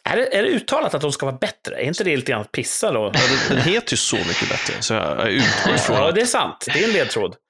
Är 0.04 0.16
det, 0.16 0.37
är 0.37 0.42
det 0.42 0.48
uttalat 0.48 0.94
att 0.94 1.00
de 1.00 1.12
ska 1.12 1.26
vara 1.26 1.37
bättre? 1.37 1.76
Är 1.76 1.85
inte 1.85 2.04
det 2.04 2.16
lite 2.16 2.33
grann 2.33 2.40
att 2.40 2.52
pissa 2.52 2.92
då? 2.92 3.11
Ja, 3.14 3.20
den, 3.48 3.56
den 3.56 3.66
heter 3.66 3.92
ju 3.92 3.96
Så 3.96 4.16
mycket 4.16 4.48
bättre, 4.48 4.83
så 4.83 4.94
jag 4.94 5.28
utgår 5.28 5.74
ifrån 5.74 5.96
Ja, 5.96 6.09
att... 6.09 6.14
det 6.14 6.20
är 6.20 6.26
sant. 6.26 6.66
Det 6.72 6.80
är 6.80 6.85
en 6.85 6.92
ledtråd. 6.92 7.37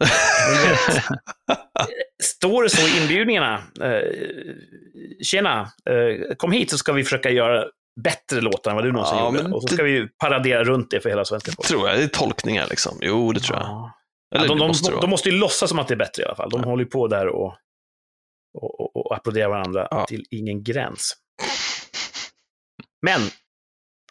Står 2.22 2.62
det 2.62 2.70
så 2.70 2.88
i 2.88 3.02
inbjudningarna, 3.02 3.62
eh, 3.80 4.02
tjena, 5.22 5.60
eh, 5.60 6.36
kom 6.36 6.52
hit 6.52 6.70
så 6.70 6.78
ska 6.78 6.92
vi 6.92 7.04
försöka 7.04 7.30
göra 7.30 7.64
bättre 8.04 8.40
låtar 8.40 8.70
än 8.70 8.74
vad 8.76 8.84
du 8.84 8.92
någonsin 8.92 9.18
Ja, 9.18 9.26
gjorde. 9.26 9.54
Och 9.54 9.62
så 9.62 9.68
det- 9.68 9.74
ska 9.74 9.82
vi 9.82 9.90
ju 9.90 10.08
paradera 10.08 10.64
runt 10.64 10.90
det 10.90 11.00
för 11.00 11.08
hela 11.08 11.24
svenska 11.24 11.50
folket. 11.52 11.68
Tror 11.70 11.88
jag, 11.88 11.98
det 11.98 12.02
är 12.04 12.08
tolkningar 12.08 12.66
liksom. 12.70 12.98
Jo, 13.00 13.32
det 13.32 13.40
tror 13.40 13.58
jag. 13.58 13.66
Ja. 13.66 13.92
Eller 14.34 14.44
Ja, 14.44 14.48
de, 14.48 14.58
det 14.58 14.64
de, 14.64 14.68
måste 14.68 14.86
det 14.88 14.92
de, 14.92 14.96
vara. 14.96 15.06
måste 15.10 15.28
ju 15.28 15.34
låtsas 15.36 15.68
som 15.70 15.78
att 15.78 15.88
det 15.88 15.94
är 15.94 15.96
bättre 15.96 16.22
i 16.22 16.26
alla 16.26 16.36
fall. 16.36 16.50
De 16.50 16.64
håller 16.64 16.84
ju 16.84 16.90
på 16.90 17.08
där 17.08 17.26
och, 17.26 17.54
och, 18.58 18.80
och, 18.80 18.96
och 19.06 19.14
applåderar 19.16 19.48
varandra 19.48 19.88
Ja. 19.90 20.06
till 20.06 20.24
ingen 20.30 20.62
gräns. 20.62 21.16
Men, 23.02 23.20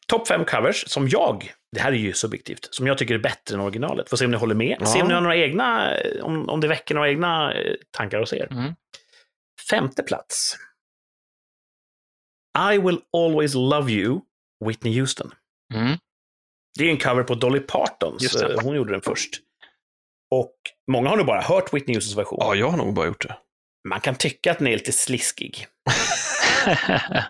topp 0.08 0.28
fem 0.28 0.46
covers 0.46 0.84
som 0.88 1.10
jag, 1.10 1.52
det 1.72 1.80
här 1.82 1.92
är 1.92 1.96
ju 1.96 2.14
subjektivt, 2.14 2.68
som 2.72 2.88
jag 2.88 2.98
tycker 2.98 3.14
är 3.14 3.20
bättre 3.20 3.56
än 3.56 3.62
originalet. 3.62 4.10
Får 4.10 4.18
se 4.18 4.26
om 4.26 4.32
ni 4.32 4.38
håller 4.38 4.56
med. 4.56 4.78
Ja. 4.80 4.86
Se 4.86 5.02
om 5.02 5.08
ni 5.08 5.14
har 5.14 5.22
några 5.22 5.38
egna, 5.38 5.98
om, 6.22 6.50
om 6.50 6.62
det 6.62 6.68
väcker 6.68 6.96
några 6.96 7.10
egna 7.10 7.54
eh, 7.54 7.76
tankar 7.92 8.20
hos 8.20 8.34
er. 8.34 8.48
Mm. 8.52 8.74
Femte 9.70 10.04
plats. 10.04 10.58
I 12.74 12.78
will 12.78 13.02
always 13.18 13.54
love 13.54 13.92
you, 13.92 14.20
Whitney 14.66 15.00
Houston. 15.00 15.32
Mm. 15.74 15.98
Det 16.78 16.86
är 16.86 16.90
en 16.90 16.98
cover 16.98 17.24
på 17.24 17.36
Dolly 17.36 17.60
Partons. 17.60 18.36
Eh, 18.36 18.60
Hon 18.64 18.76
gjorde 18.76 18.92
den 18.92 19.02
först. 19.02 19.30
Och 20.32 20.56
många 20.92 21.10
har 21.10 21.18
nog 21.18 21.26
bara 21.26 21.42
hört 21.42 21.74
Whitney 21.74 21.96
Houstons 21.96 22.18
version. 22.18 22.38
Ja, 22.42 22.56
jag 22.56 22.70
har 22.70 22.78
nog 22.78 22.94
bara 22.94 23.08
gjort 23.08 23.28
det. 23.28 23.38
Man 23.90 24.02
kan 24.02 24.16
tycka 24.16 24.52
att 24.52 24.58
den 24.58 24.68
är 24.68 24.72
lite 24.72 24.92
sliskig. 24.92 25.68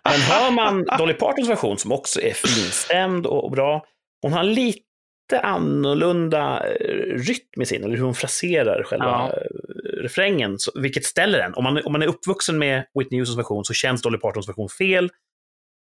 Men 0.03 0.19
hör 0.21 0.51
man 0.51 0.85
Dolly 0.97 1.13
Partons 1.13 1.49
version, 1.49 1.77
som 1.77 1.91
också 1.91 2.21
är 2.21 2.33
finstämd 2.33 3.25
och 3.25 3.51
bra, 3.51 3.85
hon 4.21 4.33
har 4.33 4.43
lite 4.43 4.83
annorlunda 5.43 6.67
eh, 6.67 6.95
rytm 7.17 7.61
i 7.61 7.65
sin, 7.65 7.83
eller 7.83 7.97
hur 7.97 8.03
hon 8.03 8.15
fraserar 8.15 8.83
själva 8.83 9.05
Ja. 9.05 9.33
eh, 9.33 10.01
refrängen, 10.01 10.59
så, 10.59 10.71
vilket 10.81 11.05
ställer 11.05 11.39
den. 11.39 11.53
Om 11.53 11.63
man, 11.63 11.85
om 11.85 11.91
man 11.91 12.01
är 12.01 12.07
uppvuxen 12.07 12.57
med 12.57 12.85
Whitney 12.99 13.19
Houstons 13.21 13.37
version 13.39 13.65
så 13.65 13.73
känns 13.73 14.01
Dolly 14.01 14.17
Partons 14.17 14.49
version 14.49 14.69
fel. 14.69 15.09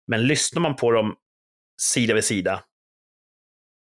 Men 0.06 0.26
lyssnar 0.26 0.62
man 0.62 0.76
på 0.76 0.90
dem 0.90 1.16
sida 1.82 2.14
vid 2.14 2.24
sida 2.24 2.62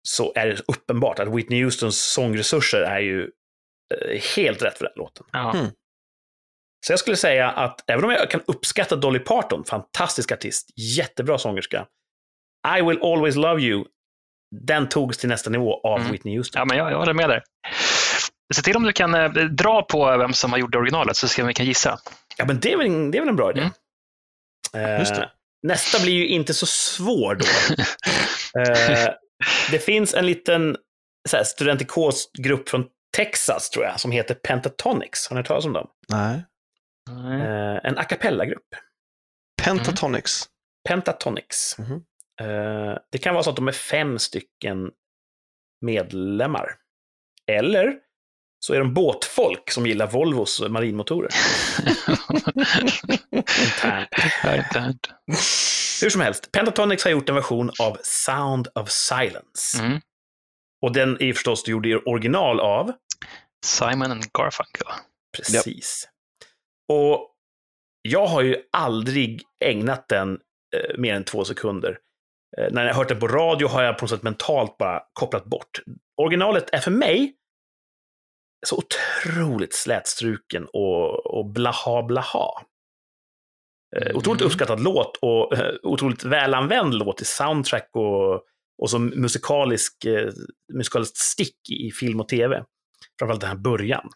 så 0.09 0.33
är 0.35 0.47
det 0.47 0.61
uppenbart 0.69 1.19
att 1.19 1.29
Whitney 1.29 1.65
Houstons 1.65 2.13
sångresurser 2.13 2.81
är 2.81 3.01
ju 3.01 3.31
eh, 3.95 4.21
helt 4.37 4.63
rätt 4.63 4.79
för 4.79 4.85
den 4.85 4.93
låten. 4.97 5.27
ja. 5.33 5.55
Mm. 5.57 5.67
Så 6.87 6.93
jag 6.93 6.99
skulle 7.01 7.17
säga 7.17 7.51
att 7.51 7.91
även 7.91 8.05
om 8.05 8.11
jag 8.11 8.31
kan 8.31 8.41
uppskatta 8.47 8.97
Dolly 8.97 9.19
Parton, 9.19 9.65
fantastisk 9.65 10.33
artist, 10.33 10.71
jättebra 10.77 11.39
sångerska, 11.39 11.87
I 12.79 12.83
will 12.83 12.99
always 13.03 13.37
love 13.37 13.63
you, 13.63 13.85
den 14.57 14.89
togs 14.89 15.19
till 15.19 15.29
nästa 15.29 15.51
nivå 15.51 15.81
av 15.85 15.99
Mm. 16.01 16.13
Whitney 16.13 16.37
Houston. 16.37 16.61
ja, 16.61 16.65
men 16.65 16.77
jag, 16.79 16.93
jag 16.93 16.99
håller 16.99 17.15
med 17.15 17.29
där. 17.29 17.43
Se 18.55 18.63
till 18.63 18.77
om 18.77 18.83
du 18.83 18.93
kan 18.93 19.15
eh, 19.15 19.29
dra 19.31 19.83
på 19.83 20.17
vem 20.19 20.33
som 20.33 20.51
har 20.53 20.59
gjort 20.59 20.75
originalet 20.75 21.17
så 21.17 21.29
ska 21.29 21.45
vi 21.45 21.55
kan 21.55 21.67
gissa. 21.67 21.99
Ja, 22.37 22.45
men 22.45 22.61
det 22.61 22.73
är 22.73 22.77
väl 22.77 22.87
en, 22.87 23.11
det 23.11 23.19
är 23.19 23.23
väl 23.23 23.29
en 23.29 23.37
bra 23.37 23.51
idé. 23.51 23.71
Eh, 24.75 24.99
Just 24.99 25.15
det. 25.15 25.31
nästa 25.63 26.03
blir 26.03 26.13
ju 26.15 26.29
inte 26.29 26.55
så 26.55 26.67
svår 26.67 27.35
då. 27.35 27.45
eh, 28.61 29.15
det 29.71 29.79
finns 29.79 30.15
en 30.15 30.27
liten 30.27 30.77
så 31.29 31.37
här, 31.37 31.45
studentikos 31.45 32.31
grupp 32.39 32.69
från 32.69 32.87
Texas, 33.17 33.71
tror 33.71 33.85
jag, 33.85 34.01
som 34.01 34.11
heter 34.11 34.35
Pentatonix. 34.35 35.29
Har 35.29 35.35
ni 35.35 35.39
hört 35.39 35.47
talas 35.47 35.65
om 35.65 35.73
dem? 35.73 35.89
Nej. 36.09 36.45
Eh, 37.11 37.81
en 37.91 37.99
a 37.99 38.05
cappella-grupp. 38.05 38.67
Pentatonics. 39.63 40.45
Pentatonix. 40.89 41.79
Mhm. 41.79 41.93
Eh, 41.93 41.99
det 43.13 43.19
kan 43.23 43.35
vara 43.35 43.45
så 43.45 43.51
att 43.51 43.57
de 43.57 43.69
är 43.69 43.73
fem 43.73 44.19
stycken 44.19 44.91
medlemmar. 45.81 46.75
Eller 47.47 47.99
så 48.61 48.75
är 48.75 48.79
de 48.79 48.95
båtfolk 48.95 49.71
som 49.71 49.87
gillar 49.87 50.07
Volvos 50.07 50.61
marinmotorer. 50.61 51.31
Internt. 54.57 55.07
Hur 56.03 56.11
som 56.11 56.21
helst, 56.21 56.53
Pentatonix 56.53 57.05
har 57.05 57.11
gjort 57.11 57.29
en 57.29 57.35
version 57.35 57.71
av 57.81 57.99
Sound 58.03 58.69
of 58.75 58.91
Silence. 58.91 59.83
Mm. 59.83 60.01
Och 60.83 60.93
den 60.93 61.23
är 61.23 61.33
förstås 61.33 61.69
gjord 61.69 61.87
i 61.87 61.95
original 61.95 62.61
av, 62.61 62.93
Simon 63.65 64.11
and 64.11 64.33
Garfunkel. 64.33 64.87
precis. 65.37 66.09
Och 66.93 67.35
jag 68.03 68.27
har 68.27 68.43
ju 68.43 68.57
aldrig 68.73 69.43
ägnat 69.65 70.09
den 70.09 70.39
eh, 70.77 70.99
mer 70.99 71.15
än 71.15 71.25
två 71.25 71.45
sekunder. 71.45 71.99
Eh, 72.59 72.73
när 72.73 72.83
jag 72.85 72.95
har 72.95 72.99
hört 72.99 73.09
den 73.09 73.19
på 73.21 73.29
radio 73.29 73.69
har 73.69 73.83
jag 73.83 73.99
på 73.99 74.05
något 74.05 74.11
sätt 74.11 74.23
mentalt 74.23 74.79
bara 74.79 75.03
kopplat 75.13 75.45
bort. 75.45 75.81
Originalet 76.23 76.71
är 76.73 76.79
för 76.79 76.91
mig 76.91 77.35
så 78.67 78.77
otroligt 78.77 79.75
slätstruken 79.75 80.67
och, 80.73 81.27
och 81.39 81.47
blaha 81.47 82.03
blaha. 82.03 82.63
Eh, 83.97 84.17
otroligt 84.17 84.41
Mm. 84.41 84.47
uppskattad 84.47 84.81
låt 84.81 85.17
och 85.17 85.57
eh, 85.57 85.75
otroligt 85.83 86.25
välanvänd 86.25 86.95
låt 86.95 87.21
i 87.21 87.25
soundtrack 87.25 87.91
och, 87.93 88.35
och 88.83 88.91
som 88.91 89.07
musikalisk, 89.07 90.07
musikaliskt 90.73 91.17
stick 91.17 91.71
i 91.71 91.91
film 91.91 92.21
och 92.21 92.29
tv. 92.29 92.65
Framförallt 93.19 93.41
den 93.41 93.51
här 93.51 93.57
början. 93.57 94.11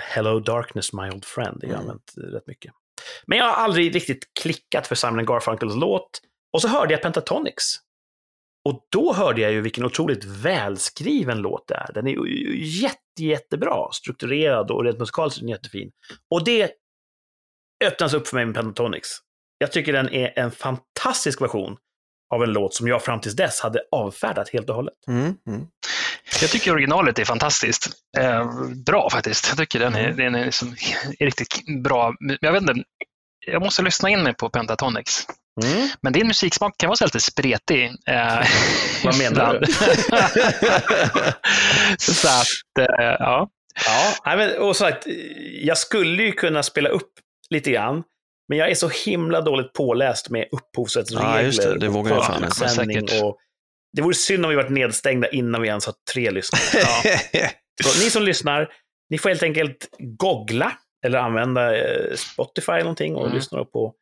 Hello 0.00 0.40
Darkness 0.40 0.92
My 0.92 1.10
Old 1.10 1.24
Friend, 1.24 1.58
det 1.60 1.66
har 1.66 1.72
jag 1.74 1.80
Mm. 1.82 1.90
använt 1.90 2.34
rätt 2.34 2.46
mycket. 2.46 2.72
Men 3.26 3.38
jag 3.38 3.44
har 3.44 3.52
aldrig 3.52 3.94
riktigt 3.94 4.24
klickat 4.40 4.86
för 4.86 4.94
Simon 4.94 5.26
Garfunkels 5.26 5.74
låt. 5.76 6.20
Och 6.54 6.62
så 6.62 6.68
hörde 6.68 6.94
jag 6.94 7.02
Pentatonix. 7.02 7.64
Och 8.68 8.86
då 8.92 9.12
hörde 9.12 9.40
jag 9.40 9.52
ju 9.52 9.60
vilken 9.60 9.84
otroligt 9.84 10.24
välskriven 10.24 11.38
låt 11.38 11.68
det 11.68 11.74
är. 11.74 11.92
Den 11.92 12.06
är 12.06 12.10
ju 12.10 12.64
jätte, 12.64 13.24
jättebra 13.24 13.92
strukturerad 13.92 14.70
och 14.70 14.84
rent 14.84 14.98
musikaliskt 14.98 15.42
jättefin. 15.42 15.90
Och 16.30 16.44
det 16.44 16.72
öppnas 17.84 18.14
upp 18.14 18.28
för 18.28 18.36
mig 18.36 18.46
med 18.46 18.54
Pentatonix. 18.54 19.08
Jag 19.58 19.72
tycker 19.72 19.92
den 19.92 20.08
är 20.08 20.38
en 20.38 20.50
fantastisk 20.50 21.40
version 21.40 21.76
av 22.34 22.42
en 22.42 22.52
låt 22.52 22.74
som 22.74 22.88
jag 22.88 23.02
fram 23.02 23.20
tills 23.20 23.36
dess 23.36 23.60
hade 23.60 23.80
avfärdat 23.90 24.48
helt 24.48 24.68
och 24.68 24.76
hållet. 24.76 24.94
Mm. 25.08 25.36
Mm. 25.46 25.66
Jag 26.40 26.50
tycker 26.50 26.72
originalet 26.72 27.18
är 27.18 27.24
fantastiskt. 27.24 27.88
Eh, 28.18 28.52
bra 28.86 29.10
faktiskt. 29.10 29.48
Jag 29.48 29.58
tycker 29.58 29.78
den 29.78 29.94
är, 29.94 30.12
den 30.12 30.34
är, 30.34 30.44
liksom, 30.44 30.68
är 31.18 31.24
riktigt 31.24 31.82
bra. 31.82 32.14
Men 32.20 32.38
Jag 32.40 32.52
vet 32.52 32.62
inte, 32.62 32.74
jag 33.46 33.62
måste 33.62 33.82
lyssna 33.82 34.10
in 34.10 34.22
mig 34.22 34.34
på 34.34 34.50
Pentatonix. 34.50 35.26
Mm. 35.62 35.88
Men 36.02 36.12
din 36.12 36.26
musiksmak 36.26 36.74
kan 36.78 36.88
vara 36.88 36.96
så 36.96 37.04
lite 37.04 37.20
spretig. 37.20 37.84
Eh, 38.08 38.46
Vad 39.04 39.18
menar 39.18 39.60
du? 39.60 39.72
så 41.98 42.28
att, 42.28 42.46
eh, 42.88 42.94
ja. 43.18 43.48
Ja, 44.24 44.36
men, 44.36 44.58
och 44.58 44.76
sagt, 44.76 45.06
jag 45.62 45.78
skulle 45.78 46.22
ju 46.22 46.32
kunna 46.32 46.62
spela 46.62 46.88
upp 46.88 47.10
lite 47.50 47.70
grann, 47.70 48.02
men 48.48 48.58
jag 48.58 48.70
är 48.70 48.74
så 48.74 48.88
himla 48.88 49.40
dåligt 49.40 49.72
påläst 49.72 50.30
med 50.30 50.46
upphovsrättsregler 50.52 51.30
Ja, 51.36 51.42
just 51.42 51.62
det. 51.62 51.78
Det 51.78 51.88
vågar 51.88 52.14
jag 52.14 52.24
fan 52.56 52.90
inte. 52.90 53.22
och 53.22 53.36
Det 53.96 54.02
vore 54.02 54.14
synd 54.14 54.44
om 54.44 54.50
vi 54.50 54.56
varit 54.56 54.70
nedstängda 54.70 55.28
innan 55.28 55.62
vi 55.62 55.68
ens 55.68 55.86
har 55.86 55.94
tre 56.14 56.30
lyssnare. 56.30 56.62
Ja. 57.32 57.48
Så 57.84 58.04
ni 58.04 58.10
som 58.10 58.22
lyssnar, 58.22 58.72
ni 59.10 59.18
får 59.18 59.28
helt 59.28 59.42
enkelt 59.42 59.88
googla 59.98 60.72
eller 61.06 61.18
använda 61.18 61.76
eh, 61.76 62.14
Spotify 62.16 62.72
eller 62.72 62.82
någonting 62.82 63.16
och 63.16 63.24
Mm. 63.24 63.36
lyssna 63.36 63.64
på 63.64 63.94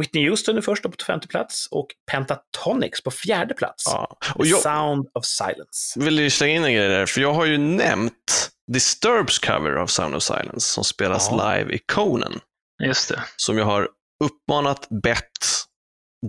Whitney 0.00 0.28
Houston 0.28 0.56
är 0.56 0.60
först 0.60 0.82
på 0.82 0.92
femte 1.06 1.28
plats 1.28 1.68
och 1.70 1.86
Pentatonix 2.10 3.02
på 3.02 3.10
fjärde 3.10 3.54
plats. 3.54 3.82
ja. 3.86 4.16
Och 4.34 4.46
jag 4.46 4.60
Sound 4.60 5.06
of 5.14 5.24
Silence. 5.24 6.00
vill 6.00 6.18
ju 6.18 6.30
slänga 6.30 6.54
in 6.54 6.64
en 6.64 6.74
grej 6.74 6.88
där, 6.88 7.06
för 7.06 7.20
jag 7.20 7.32
har 7.34 7.44
ju 7.46 7.58
nämnt 7.58 8.50
Disturbs 8.72 9.38
cover 9.38 9.70
av 9.72 9.86
Sound 9.86 10.14
of 10.14 10.22
Silence 10.22 10.60
som 10.60 10.84
spelas 10.84 11.28
Ja. 11.30 11.54
live 11.58 11.72
i 11.74 11.78
Conan. 11.92 12.40
Just 12.84 13.08
det. 13.08 13.20
som 13.36 13.58
jag 13.58 13.64
har 13.64 13.88
uppmanat, 14.24 14.88
bett 15.02 15.22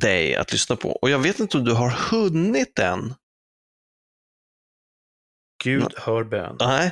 dig 0.02 0.36
att 0.36 0.52
lyssna 0.52 0.76
på. 0.76 0.90
Och 0.92 1.10
jag 1.10 1.20
vet 1.20 1.40
inte 1.40 1.58
om 1.58 1.64
du 1.66 1.74
har 1.74 1.90
hunnit 1.90 2.80
än 2.80 3.14
Gud 5.64 5.94
hör 5.98 6.24
bön. 6.24 6.56
Nej. 6.60 6.92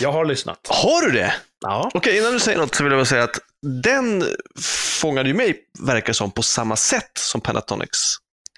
Jag 0.00 0.12
har 0.12 0.24
lyssnat. 0.24 0.58
Har 0.68 1.02
du 1.02 1.10
det? 1.10 1.34
Ja. 1.60 1.90
Okej, 1.94 2.18
innan 2.18 2.32
du 2.32 2.40
säger 2.40 2.58
något 2.58 2.74
så 2.74 2.82
vill 2.84 2.92
jag 2.92 2.98
bara 2.98 3.04
säga 3.04 3.24
att 3.24 3.38
den 3.82 4.24
fångade 5.00 5.28
ju 5.28 5.34
mig, 5.34 5.60
verkar 5.80 6.12
som, 6.12 6.30
på 6.30 6.42
samma 6.42 6.76
sätt 6.76 7.10
som 7.18 7.40
Pentatonics. 7.40 7.98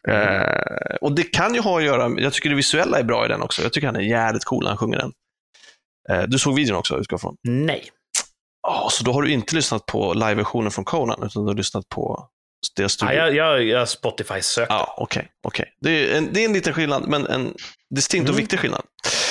Eh, 0.08 0.94
och 1.00 1.12
det 1.12 1.22
kan 1.22 1.54
ju 1.54 1.60
ha 1.60 1.78
att 1.78 1.84
göra, 1.84 2.20
jag 2.20 2.32
tycker 2.32 2.50
det 2.50 2.56
visuella 2.56 2.98
är 2.98 3.02
bra 3.02 3.24
i 3.24 3.28
den 3.28 3.42
också. 3.42 3.62
Jag 3.62 3.72
tycker 3.72 3.86
han 3.86 3.96
är 3.96 4.00
jävligt 4.00 4.44
cool 4.44 4.62
när 4.62 4.70
han 4.70 4.78
sjunger 4.78 4.98
den. 4.98 5.12
Eh, 6.10 6.22
du 6.28 6.38
såg 6.38 6.54
videon 6.54 6.76
också, 6.76 6.98
utgår 6.98 7.18
från. 7.18 7.36
Nej. 7.42 7.84
Ja, 8.62 8.88
så 8.90 9.04
då 9.04 9.12
har 9.12 9.22
du 9.22 9.30
inte 9.30 9.54
lyssnat 9.54 9.86
på 9.86 10.14
live-versionen 10.14 10.70
från 10.70 10.84
Conan, 10.84 11.22
utan 11.22 11.42
du 11.42 11.48
har 11.50 11.56
lyssnat 11.56 11.88
på 11.88 12.28
deras 12.76 12.98
Ja, 13.02 13.06
studio. 13.08 13.14
jag, 13.16 13.34
jag, 13.34 13.62
jag 13.64 13.88
Spotify 13.88 14.40
sökte. 14.42 14.74
Ja, 14.74 14.94
okej. 14.96 15.28
okej. 15.42 15.74
Det, 15.80 15.90
är 15.90 16.18
en, 16.18 16.32
det 16.32 16.40
är 16.40 16.44
en 16.44 16.52
liten 16.52 16.74
skillnad, 16.74 17.08
men 17.08 17.26
en 17.26 17.54
distinkt 17.94 18.28
och 18.28 18.34
Mm. 18.34 18.42
viktig 18.42 18.58
skillnad. 18.60 18.82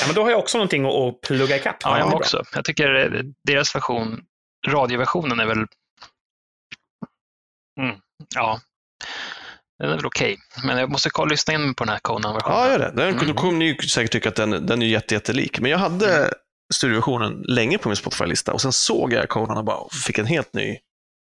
Ja, 0.02 0.08
men 0.08 0.16
då 0.16 0.24
har 0.24 0.30
jag 0.30 0.40
också 0.40 0.58
någonting 0.58 0.86
att, 0.86 0.94
att 0.94 1.22
plugga 1.22 1.58
ikapp. 1.58 1.76
Ja, 1.84 1.94
det 1.94 2.00
jag 2.00 2.14
också. 2.14 2.44
Jag 2.56 2.66
tycker 2.66 2.96
eh, 3.16 3.22
deras 3.44 3.76
version, 3.76 4.22
radioversionen 4.68 5.40
är 5.40 5.46
väl... 5.46 5.58
Mm, 7.82 7.96
ja, 8.36 8.60
den 9.80 9.90
är 9.92 9.96
väl 9.96 10.06
okej. 10.06 10.38
Men 10.64 10.78
jag 10.78 10.90
måste 10.90 11.10
kolla, 11.10 11.30
lyssna 11.30 11.54
in 11.54 11.76
på 11.76 11.84
den 11.84 11.92
här 11.92 12.00
Conan-versionen. 12.00 12.58
Ja, 12.60 12.68
gör 12.72 12.80
det. 12.80 12.92
Den, 12.96 13.10
Mm. 13.14 13.28
Då 13.28 13.34
kommer 13.34 13.60
ni 13.60 13.66
ju 13.66 13.78
säkert 13.78 14.12
tycka 14.12 14.30
att 14.30 14.36
den, 14.36 14.66
den 14.66 14.82
är 14.82 14.86
jätte, 14.88 15.14
jättelik. 15.14 15.60
Men 15.60 15.72
jag 15.72 15.78
hade 15.78 16.34
studioversionen 16.74 17.44
länge 17.48 17.78
på 17.78 17.90
min 17.90 17.96
Spotify-lista 17.96 18.54
och 18.54 18.62
sen 18.62 18.72
såg 18.74 19.14
jag 19.14 19.30
Conan 19.30 19.58
och 19.58 19.66
bara 19.66 19.90
fick 20.06 20.18
en 20.18 20.26
helt 20.26 20.54
ny. 20.54 20.78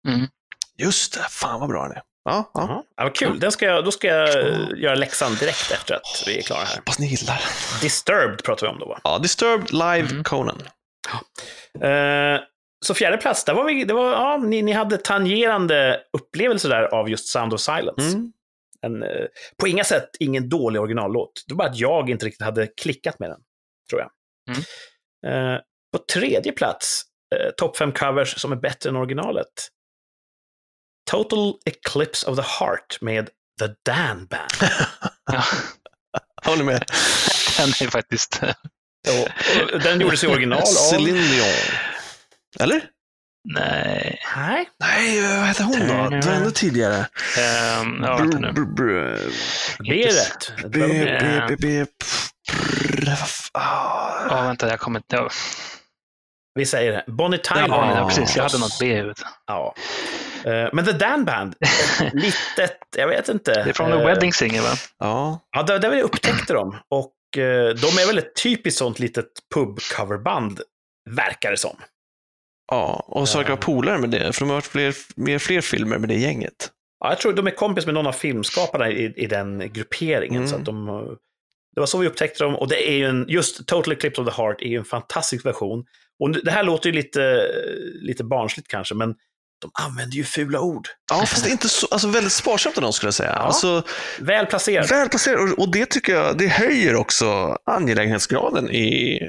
Mm. 0.08 0.26
Just 0.78 1.14
det, 1.14 1.26
fan 1.30 1.60
vad 1.60 1.68
bra 1.68 1.82
den 1.82 1.92
är. 1.92 2.02
Ja, 2.24 2.50
ja. 2.54 2.66
Ja, 2.68 2.84
ja, 2.96 3.02
vad 3.02 3.14
kul. 3.14 3.40
Den 3.40 3.52
ska 3.52 3.66
jag, 3.66 3.84
då 3.84 3.90
ska 3.92 4.06
jag 4.06 4.28
göra 4.78 4.94
läxan 4.94 5.34
direkt 5.34 5.70
efter 5.70 5.94
att 5.94 6.24
vi 6.26 6.38
är 6.38 6.42
klara 6.42 6.64
här. 6.64 6.76
Hoppas 6.76 6.98
ni 6.98 7.06
gillar. 7.06 7.40
Disturbed 7.80 8.44
pratar 8.44 8.66
vi 8.66 8.72
om 8.72 8.78
då, 8.78 8.86
va? 8.86 9.00
Ja, 9.04 9.18
Disturbed 9.18 9.72
Live 9.72 10.08
Mm. 10.10 10.24
Conan. 10.24 10.62
Eh, 11.80 12.40
så 12.84 12.94
fjärde 12.94 13.16
plats, 13.16 13.44
där 13.44 13.54
var 13.54 13.64
vi, 13.64 13.84
det 13.84 13.94
var, 13.94 14.12
ja, 14.12 14.36
ni, 14.36 14.62
ni 14.62 14.72
hade 14.72 14.96
tangerande 14.96 16.00
upplevelser 16.12 16.68
där 16.68 16.82
av 16.82 17.10
just 17.10 17.28
Sound 17.28 17.54
of 17.54 17.60
Silence. 17.60 18.16
Mm. 18.16 18.32
En, 18.86 19.02
eh, 19.02 19.26
på 19.60 19.68
inga 19.68 19.84
sätt 19.84 20.08
ingen 20.18 20.48
dålig 20.48 20.80
originallåt. 20.80 21.44
Det 21.46 21.54
var 21.54 21.58
bara 21.58 21.68
att 21.70 21.78
jag 21.78 22.10
inte 22.10 22.26
riktigt 22.26 22.44
hade 22.44 22.66
klickat 22.66 23.18
med 23.18 23.30
den, 23.30 23.40
tror 23.90 24.00
jag. 24.00 24.10
Mm. 24.50 25.54
Eh, 25.54 25.60
på 25.92 25.98
tredje 26.12 26.52
plats, 26.52 27.02
eh, 27.34 27.50
topp 27.56 27.76
fem 27.76 27.92
covers 27.92 28.40
som 28.40 28.52
är 28.52 28.56
bättre 28.56 28.90
än 28.90 28.96
originalet. 28.96 29.48
Total 31.10 31.54
Eclipse 31.66 32.26
of 32.30 32.36
the 32.36 32.44
Heart 32.58 32.98
med 33.00 33.26
The 33.60 33.68
Dan 33.86 34.26
Band. 34.26 34.50
Ja, 35.32 35.44
Håller 36.44 36.64
med. 36.64 36.84
den 37.58 37.68
är 37.68 37.90
faktiskt... 37.90 38.40
och, 39.08 39.72
och, 39.74 39.80
den 39.80 40.00
gjordes 40.00 40.24
i 40.24 40.26
original 40.26 40.58
av... 40.58 40.64
Céline 40.64 41.14
Dion. 41.14 41.46
Eller? 42.60 42.84
Nej. 43.54 44.20
Nej. 44.36 44.68
Nej, 44.80 45.36
vad 45.38 45.46
heter 45.48 45.64
hon 45.64 45.80
då? 45.80 46.08
Det 46.10 46.26
var 46.26 46.32
ännu 46.32 46.50
tidigare. 46.50 46.96
Um, 47.80 48.02
ja, 48.02 48.16
vänta 48.16 48.38
nu. 48.38 48.48
Br- 48.48 48.74
br- 48.74 49.32
B-rätt. 49.78 50.52
B, 50.72 50.78
B, 51.20 51.56
B, 51.56 51.56
B, 51.58 51.86
ah. 53.52 54.26
Ja, 54.28 54.42
vänta, 54.42 54.68
jag 54.68 54.80
kommer 54.80 54.98
inte... 55.00 55.28
Vi 56.54 56.66
säger 56.66 56.92
det. 56.92 57.04
Bonnie 57.12 57.38
Tyler. 57.38 57.68
ja, 57.68 57.94
Ja. 57.98 58.08
precis. 58.08 58.36
Jag 58.36 58.42
hade 58.42 58.58
något 58.58 58.78
B 58.80 58.86
i 58.86 58.94
huvudet. 58.94 59.18
Ja. 59.46 59.74
Eh, 60.44 60.68
Men 60.72 60.84
The 60.84 60.92
Dan 60.92 61.24
Band, 61.24 61.54
litet, 62.12 62.78
jag 62.96 63.08
vet 63.08 63.28
inte. 63.28 63.52
Det 63.64 63.70
är 63.70 63.72
från 63.72 63.90
The 63.90 63.96
Eh, 63.98 64.06
Wedding 64.06 64.32
Singer, 64.32 64.62
va? 64.62 64.68
Ja, 64.98 65.40
Ja, 65.56 65.62
där, 65.62 65.78
där 65.78 65.90
vi 65.90 66.02
upptäckte 66.02 66.52
dem. 66.52 66.76
Och 66.88 67.38
eh, 67.38 67.68
de 67.74 67.86
är 68.02 68.06
väl 68.06 68.18
ett 68.18 68.42
typiskt 68.42 68.78
sånt 68.78 68.98
litet 68.98 69.26
pub-coverband, 69.54 70.60
verkar 71.10 71.50
det 71.50 71.56
som. 71.56 71.76
ja. 72.70 73.04
och 73.08 73.28
så 73.28 73.38
verkar 73.38 73.56
polare 73.56 73.98
med 73.98 74.10
det, 74.10 74.32
för 74.32 74.40
de 74.40 74.48
har 74.48 74.56
varit 74.56 74.64
fler, 74.66 74.94
mer 75.16 75.38
fler 75.38 75.60
filmer 75.60 75.98
med 75.98 76.08
det 76.08 76.14
gänget. 76.18 76.70
Ja, 77.00 77.08
jag 77.08 77.18
tror 77.18 77.32
de 77.32 77.46
är 77.46 77.50
kompis 77.50 77.84
med 77.86 77.94
någon 77.94 78.06
av 78.06 78.12
filmskaparna 78.12 78.90
i, 78.90 79.12
i 79.16 79.26
den 79.26 79.72
grupperingen. 79.72 80.36
Mm. 80.36 80.48
Så 80.48 80.56
att 80.56 80.64
de, 80.64 80.88
eh, 80.88 80.94
det 81.74 81.80
var 81.80 81.86
så 81.86 81.98
vi 81.98 82.06
upptäckte 82.06 82.44
dem. 82.44 82.56
Och 82.56 82.68
det 82.68 82.88
är 82.90 82.94
ju 82.94 83.06
en, 83.06 83.24
just 83.28 83.66
Total 83.66 83.92
Eclipse 83.92 84.22
of 84.22 84.28
the 84.28 84.42
Heart 84.42 84.62
är 84.62 84.66
ju 84.66 84.78
en 84.78 84.84
fantastisk 84.84 85.46
version. 85.46 85.84
Och 86.20 86.30
det 86.44 86.50
här 86.50 86.62
låter 86.62 86.88
ju 86.90 86.94
lite, 86.96 87.46
lite 88.00 88.24
barnsligt 88.24 88.68
kanske, 88.68 88.94
men 88.94 89.14
de 89.62 89.70
använder 89.82 90.16
ju 90.16 90.24
fula 90.24 90.60
ord. 90.60 90.88
Ja, 91.10 91.26
fast 91.26 91.46
inte 91.46 91.68
så, 91.68 91.86
alltså 91.90 92.08
väldigt 92.08 92.32
sparsamt 92.32 92.76
av 92.76 92.82
dem 92.82 92.92
skulle 92.92 93.06
jag 93.06 93.14
säga. 93.14 93.32
Ja. 93.36 93.42
Alltså, 93.42 93.82
Väl 94.20 94.46
placerade. 94.46 94.88
väl 94.88 95.08
placerat, 95.08 95.40
och, 95.52 95.58
och 95.58 95.72
det 95.72 95.86
tycker 95.86 96.12
jag, 96.12 96.38
det 96.38 96.46
höjer 96.46 96.94
också 96.96 97.56
angelägenhetsgraden 97.66 98.70
i 98.70 99.18
eh, 99.22 99.28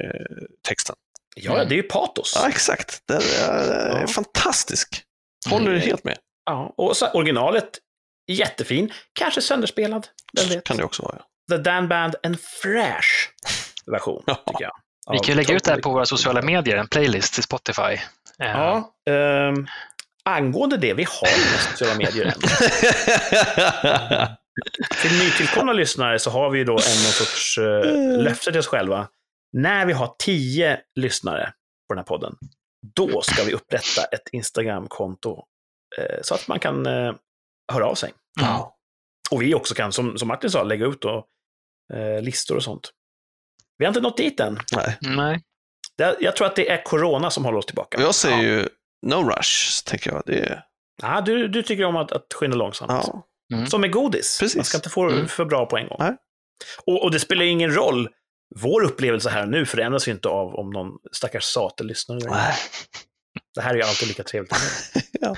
texten. 0.67 0.95
Ja, 1.35 1.65
det 1.65 1.75
är 1.75 1.77
ju 1.77 1.83
patos. 1.83 2.33
Ja, 2.35 2.49
exakt. 2.49 3.01
Den 3.07 3.21
är, 3.47 3.99
Ja. 4.01 4.07
fantastisk. 4.07 5.01
Håller 5.49 5.67
Mm. 5.71 5.81
helt 5.81 6.03
med. 6.03 6.17
Ja, 6.45 6.73
och 6.77 6.95
originalet, 7.13 7.69
jättefin. 8.31 8.91
Kanske 9.13 9.41
sönderspelad. 9.41 10.07
Vem 10.39 10.49
vet? 10.49 10.63
kan 10.63 10.77
det 10.77 10.83
också 10.83 11.03
vara. 11.03 11.21
The 11.51 11.57
Dan 11.57 11.87
Band, 11.87 12.15
en 12.23 12.37
fräsch 12.37 13.29
version, 13.91 14.23
Ja. 14.27 14.35
tycker 14.47 14.63
jag. 14.63 14.73
Vi 15.11 15.19
kan 15.19 15.27
ju 15.27 15.35
lägga 15.35 15.55
ut 15.55 15.63
det 15.63 15.71
här 15.71 15.81
på 15.81 15.89
våra 15.89 16.05
sociala 16.05 16.41
medier, 16.41 16.77
en 16.77 16.87
playlist 16.87 17.33
till 17.33 17.43
Spotify. 17.43 17.81
Eh, 17.81 17.99
Ja, 18.37 18.93
ehm, 19.09 19.67
angående 20.25 20.77
det, 20.77 20.93
vi 20.93 21.03
har 21.03 21.27
inga 21.27 21.57
sociala 21.71 21.97
medier 21.97 22.25
än. 22.25 22.33
Till 25.01 25.19
nytillkomna 25.19 25.73
lyssnare 25.73 26.19
så 26.19 26.29
har 26.29 26.49
vi 26.49 26.59
ju 26.59 26.65
då 26.65 26.73
en 26.73 26.79
sorts 27.11 27.57
uh, 27.57 28.21
löfte 28.21 28.51
till 28.51 28.59
oss 28.59 28.67
själva. 28.67 29.07
När 29.53 29.85
vi 29.85 29.93
har 29.93 30.15
tio 30.19 30.79
lyssnare 30.95 31.53
på 31.87 31.93
den 31.93 31.97
här 31.97 32.05
podden, 32.05 32.35
då 32.95 33.21
ska 33.21 33.43
vi 33.43 33.53
upprätta 33.53 34.03
ett 34.11 34.27
Instagram-konto 34.31 35.43
eh, 35.97 36.17
så 36.21 36.35
att 36.35 36.47
man 36.47 36.59
kan 36.59 36.85
eh, 36.85 37.13
höra 37.73 37.85
av 37.85 37.95
sig. 37.95 38.13
Ja. 38.41 38.72
Och 39.33 39.41
vi 39.41 39.53
också 39.55 39.75
kan, 39.75 39.91
som, 39.91 40.17
som 40.17 40.27
Martin 40.27 40.49
sa, 40.49 40.63
lägga 40.63 40.85
ut 40.85 41.01
då, 41.01 41.25
eh, 41.93 42.21
listor 42.21 42.55
och 42.55 42.63
sånt. 42.63 42.91
Vi 43.77 43.85
har 43.85 43.89
inte 43.89 44.01
nått 44.01 44.17
dit 44.17 44.39
än. 44.39 44.59
Nej. 44.75 44.97
Nej. 45.01 45.41
Det, 45.97 46.17
jag 46.19 46.35
tror 46.35 46.47
att 46.47 46.55
det 46.55 46.69
är 46.69 46.83
corona 46.83 47.29
som 47.29 47.45
håller 47.45 47.57
oss 47.57 47.65
tillbaka. 47.65 48.01
Jag 48.01 48.15
säger 48.15 48.41
ju 48.43 48.69
no 49.05 49.29
rush, 49.29 49.83
tänker 49.85 50.11
jag. 50.11 50.23
Det 50.25 50.39
är, 50.39 50.63
Ja, 51.01 51.21
du, 51.21 51.47
du 51.47 51.63
tycker 51.63 51.83
om 51.85 51.95
att, 51.95 52.11
att 52.11 52.33
skynda 52.33 52.57
långsamt. 52.57 52.91
ja. 52.91 53.27
Mm. 53.53 53.67
Som 53.67 53.81
med 53.81 53.91
godis. 53.91 54.39
Precis. 54.39 54.55
Man 54.55 54.65
ska 54.65 54.77
inte 54.77 54.89
få 54.89 55.09
Mm. 55.09 55.27
för 55.27 55.45
bra 55.45 55.65
på 55.65 55.77
en 55.77 55.87
gång. 55.87 55.97
Nej. 55.99 56.15
Och, 56.85 57.03
och 57.03 57.11
det 57.11 57.19
spelar 57.19 57.43
ju 57.43 57.49
ingen 57.51 57.75
roll. 57.75 58.09
Vår 58.55 58.83
upplevelse 58.83 59.29
här 59.29 59.45
nu 59.45 59.65
förändras 59.65 60.07
ju 60.07 60.11
inte 60.11 60.29
av 60.29 60.55
om 60.55 60.69
någon 60.69 60.91
stackars 61.11 61.43
sate 61.43 61.83
lyssnar. 61.83 62.19
Nej. 62.29 62.55
Det 63.55 63.61
här 63.61 63.69
är 63.73 63.77
ju 63.77 63.83
alltid 63.83 64.07
lika 64.07 64.23
trevligt. 64.23 64.53
Ja. 65.21 65.35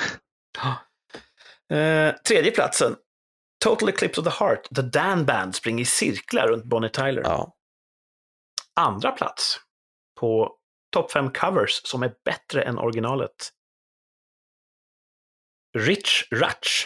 Eh, 1.75 2.15
tredje 2.27 2.51
platsen. 2.51 2.95
Total 3.65 3.89
Eclipse 3.89 4.21
of 4.21 4.25
the 4.25 4.43
Heart. 4.45 4.67
The 4.75 4.81
Dan 4.81 5.25
Band 5.25 5.55
springer 5.55 5.81
i 5.81 5.85
cirklar 5.85 6.47
runt 6.47 6.65
Bonnie 6.65 6.89
Tyler. 6.89 7.21
Ja. 7.23 7.53
Andra 8.79 9.11
plats 9.11 9.57
på 10.19 10.51
topp 10.93 11.11
fem 11.11 11.31
covers 11.31 11.81
som 11.83 12.03
är 12.03 12.13
bättre 12.25 12.63
än 12.63 12.77
originalet. 12.77 13.31
Rich 15.77 16.23
Ratch 16.31 16.85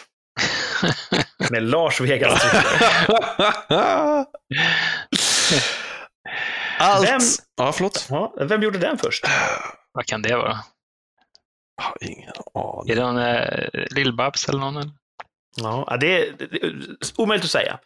med 1.50 1.62
Lars 1.62 2.00
Vegas. 2.00 2.42
Allt. 6.78 7.08
Vem- 7.08 7.20
Ja, 7.56 7.72
förlåt. 7.72 8.06
Ja, 8.10 8.34
vem 8.40 8.62
gjorde 8.62 8.78
den 8.78 8.98
först? 8.98 9.24
Vad 9.92 10.06
kan 10.06 10.22
det 10.22 10.36
vara? 10.36 10.58
Jag 11.76 11.84
har 11.84 11.96
ingen 12.00 12.32
aning. 12.54 12.90
Är 12.90 12.96
det 12.96 13.02
någon 13.02 13.18
eh, 13.18 13.68
Lill-Babs 13.90 14.48
eller 14.48 14.58
någon? 14.60 14.92
Ja, 15.62 15.96
det 16.00 16.28
är, 16.28 16.32
det 16.38 16.62
är 16.62 16.74
omöjligt 17.16 17.44
att 17.44 17.50
säga. 17.50 17.78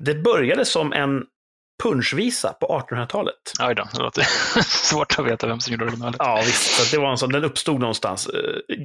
Det 0.00 0.14
började 0.14 0.64
som 0.64 0.92
en 0.92 1.24
punschvisa 1.82 2.52
på 2.52 2.66
1800-talet. 2.90 3.34
Oj 3.62 3.74
då, 3.74 3.88
det 3.94 4.02
låter 4.02 4.22
svårt 4.62 5.18
att 5.18 5.26
veta 5.26 5.46
vem 5.46 5.60
som 5.60 5.72
gjorde 5.72 5.84
originalet. 5.84 6.16
Ja, 6.18 6.42
visst. 6.46 6.90
Det 6.90 6.98
var 6.98 7.10
en 7.10 7.18
sån, 7.18 7.32
den 7.32 7.44
uppstod 7.44 7.80
någonstans. 7.80 8.26
Eh, 8.28 8.76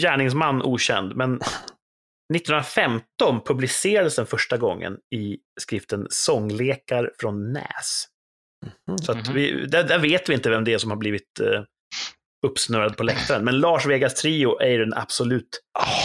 Gärningsman 0.00 0.62
okänd, 0.62 1.16
men 1.16 1.34
1915 2.34 3.40
publicerades 3.44 4.16
den 4.16 4.26
första 4.26 4.56
gången 4.56 4.96
i 5.14 5.36
skriften 5.60 6.06
Sånglekar 6.10 7.10
från 7.20 7.52
Näs. 7.52 8.06
Så 9.02 9.12
att 9.12 9.26
Mhm. 9.26 9.34
vi, 9.34 9.66
där, 9.66 9.84
där 9.84 9.98
vet 9.98 10.28
vi 10.28 10.34
inte 10.34 10.50
vem 10.50 10.64
det 10.64 10.72
är 10.74 10.78
som 10.78 10.90
har 10.90 10.98
blivit 10.98 11.40
eh, 11.40 11.62
uppsnurrad 12.46 12.96
på 12.96 13.02
läktaren. 13.02 13.44
Men 13.44 13.60
Lars 13.60 13.86
Vegas 13.86 14.14
Trio 14.14 14.58
är 14.58 14.68
ju 14.68 14.78
den 14.78 14.94
absolut, 14.94 15.60
Ah, 15.78 15.98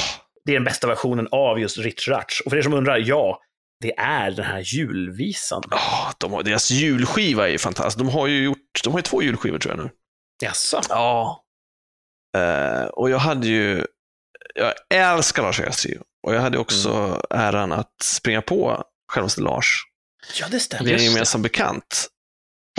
det 0.47 0.51
är 0.51 0.55
den 0.55 0.63
bästa 0.63 0.87
versionen 0.87 1.27
av 1.31 1.59
just 1.59 1.77
Rich 1.77 2.07
Ratch. 2.07 2.41
Och 2.41 2.51
för 2.51 2.57
er 2.57 2.61
som 2.61 2.73
undrar, 2.73 2.97
ja, 2.97 3.41
det 3.81 3.97
är 3.97 4.31
den 4.31 4.45
här 4.45 4.59
julvisan. 4.59 5.63
ah, 5.71 6.11
de 6.17 6.33
har, 6.33 6.43
deras 6.43 6.71
julskiva 6.71 7.47
är 7.47 7.51
ju 7.51 7.57
fantastisk. 7.57 7.97
De 7.97 8.09
har 8.09 8.27
ju 8.27 8.43
gjort, 8.43 8.83
de 8.83 8.93
har 8.93 8.99
ju 8.99 9.03
två 9.03 9.21
julskivor 9.21 9.59
tror 9.59 9.75
jag 9.75 9.83
nu. 9.83 9.89
Jaså? 10.43 10.81
Ja. 10.89 11.43
Eh, 12.37 12.85
och 12.85 13.09
jag 13.09 13.17
hade 13.17 13.47
ju, 13.47 13.85
jag 14.55 14.73
älskar 14.93 15.43
Lars 15.43 15.81
Trio. 15.81 16.01
Och 16.27 16.35
jag 16.35 16.41
hade 16.41 16.57
också 16.57 17.21
äran 17.29 17.71
att 17.71 18.01
springa 18.03 18.41
på 18.41 18.83
självaste 19.11 19.41
Lars. 19.41 19.83
Ja, 20.39 20.47
det 20.51 20.59
stämmer. 20.59 20.85
Vi 20.85 20.91
är 20.91 20.93
en 20.95 20.99
det. 20.99 21.05
gemensam 21.05 21.41
bekant. 21.41 22.07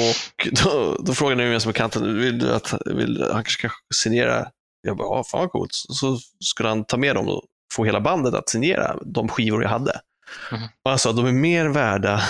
Och 0.00 0.48
då, 0.64 0.96
då 1.00 1.14
frågade 1.14 1.40
den 1.40 1.46
gemensamma 1.46 1.72
kanten, 1.72 2.20
vill 2.20 2.38
du 2.38 2.54
att 2.54 2.74
vill, 2.86 3.22
han 3.22 3.44
kanske 3.44 3.68
ska 3.68 3.70
signera? 3.94 4.48
Jag 4.82 4.96
bara, 4.96 5.16
ja, 5.16 5.24
fan 5.24 5.40
vad 5.40 5.50
coolt. 5.50 5.70
Så 5.72 6.18
skulle 6.44 6.68
han 6.68 6.84
ta 6.84 6.96
med 6.96 7.14
dem 7.14 7.40
få 7.72 7.84
hela 7.84 8.00
bandet 8.00 8.34
att 8.34 8.48
signera 8.48 8.96
de 9.04 9.28
skivor 9.28 9.62
jag 9.62 9.70
hade. 9.70 10.00
Mhm. 10.52 10.62
Och 10.84 10.90
han 10.90 10.98
sa, 10.98 11.12
de 11.12 11.26
är 11.26 11.32
mer 11.32 11.66
värda 11.68 12.22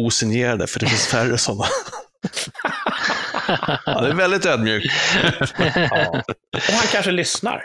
osignerade, 0.00 0.66
för 0.66 0.80
det 0.80 0.86
finns 0.86 1.06
färre 1.06 1.38
sådana. 1.38 1.64
Han 3.84 4.04
är 4.04 4.14
väldigt 4.14 4.46
ödmjuk. 4.46 4.84
Ja. 5.74 6.22
Och 6.52 6.74
han 6.74 6.86
kanske 6.92 7.10
lyssnar. 7.10 7.64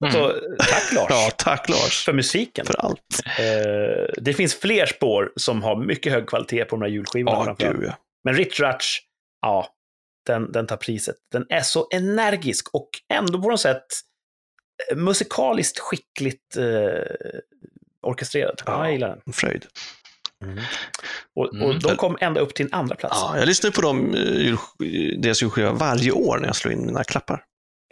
Mm. 0.00 0.12
Så 0.12 0.32
tack 0.58 0.92
Lars 0.92 1.06
Ja, 1.10 1.30
tack 1.38 1.68
Lars. 1.68 2.04
för 2.04 2.12
musiken. 2.12 2.66
För 2.66 2.80
allt. 2.84 3.20
Eh, 3.38 4.14
det 4.22 4.34
finns 4.34 4.54
fler 4.54 4.86
spår 4.86 5.32
som 5.36 5.62
har 5.62 5.76
mycket 5.76 6.12
hög 6.12 6.26
kvalitet 6.26 6.64
på 6.64 6.76
de 6.76 6.82
här 6.82 6.88
julskivorna. 6.88 7.56
Ja, 7.58 7.72
ja. 7.82 7.96
Men 8.24 8.34
Rich 8.34 8.60
Ratch, 8.60 8.98
ja, 9.42 9.66
den, 10.26 10.52
den 10.52 10.66
tar 10.66 10.76
priset. 10.76 11.16
Den 11.32 11.46
är 11.48 11.60
så 11.60 11.88
energisk 11.94 12.74
och 12.74 12.88
ändå 13.14 13.42
på 13.42 13.50
något 13.50 13.60
sätt 13.60 13.76
eh, 13.76 13.86
musikaliskt 14.96 15.78
skickligt 15.78 16.56
eh, 16.56 16.64
orkestrerad. 18.02 18.62
Ja, 18.66 18.72
Ja. 18.72 18.84
jag 18.84 18.92
gillar 18.92 19.08
den. 19.08 19.20
En 19.26 19.32
fröjd. 19.32 19.66
Och, 21.36 21.44
och 21.46 21.54
Mm. 21.54 21.78
de 21.78 21.96
kom 21.96 22.18
ända 22.20 22.40
upp 22.40 22.54
till 22.54 22.66
en 22.66 22.72
andra 22.74 22.96
plats. 22.96 23.16
Ja, 23.20 23.38
jag 23.38 23.46
lyssnar 23.46 23.70
på 23.70 23.80
dem, 23.80 24.14
eh, 24.14 24.58
deras 25.18 25.42
julskiva 25.42 25.72
varje 25.72 26.10
år 26.12 26.38
när 26.38 26.46
jag 26.46 26.56
slår 26.56 26.72
in 26.72 26.86
mina 26.86 27.04
klappar. 27.04 27.44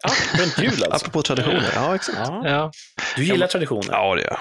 Ja, 0.02 0.10
runt 0.42 0.58
jul 0.58 0.70
alltså. 0.84 0.90
Apropå 1.06 1.22
traditioner. 1.22 1.70
Ja, 1.74 1.94
exakt. 1.94 2.18
Ja. 2.18 2.42
Ja, 2.48 2.72
Du 3.16 3.24
gillar 3.24 3.46
traditioner. 3.46 3.88
Ja, 3.92 4.14
det 4.14 4.22
gör 4.22 4.38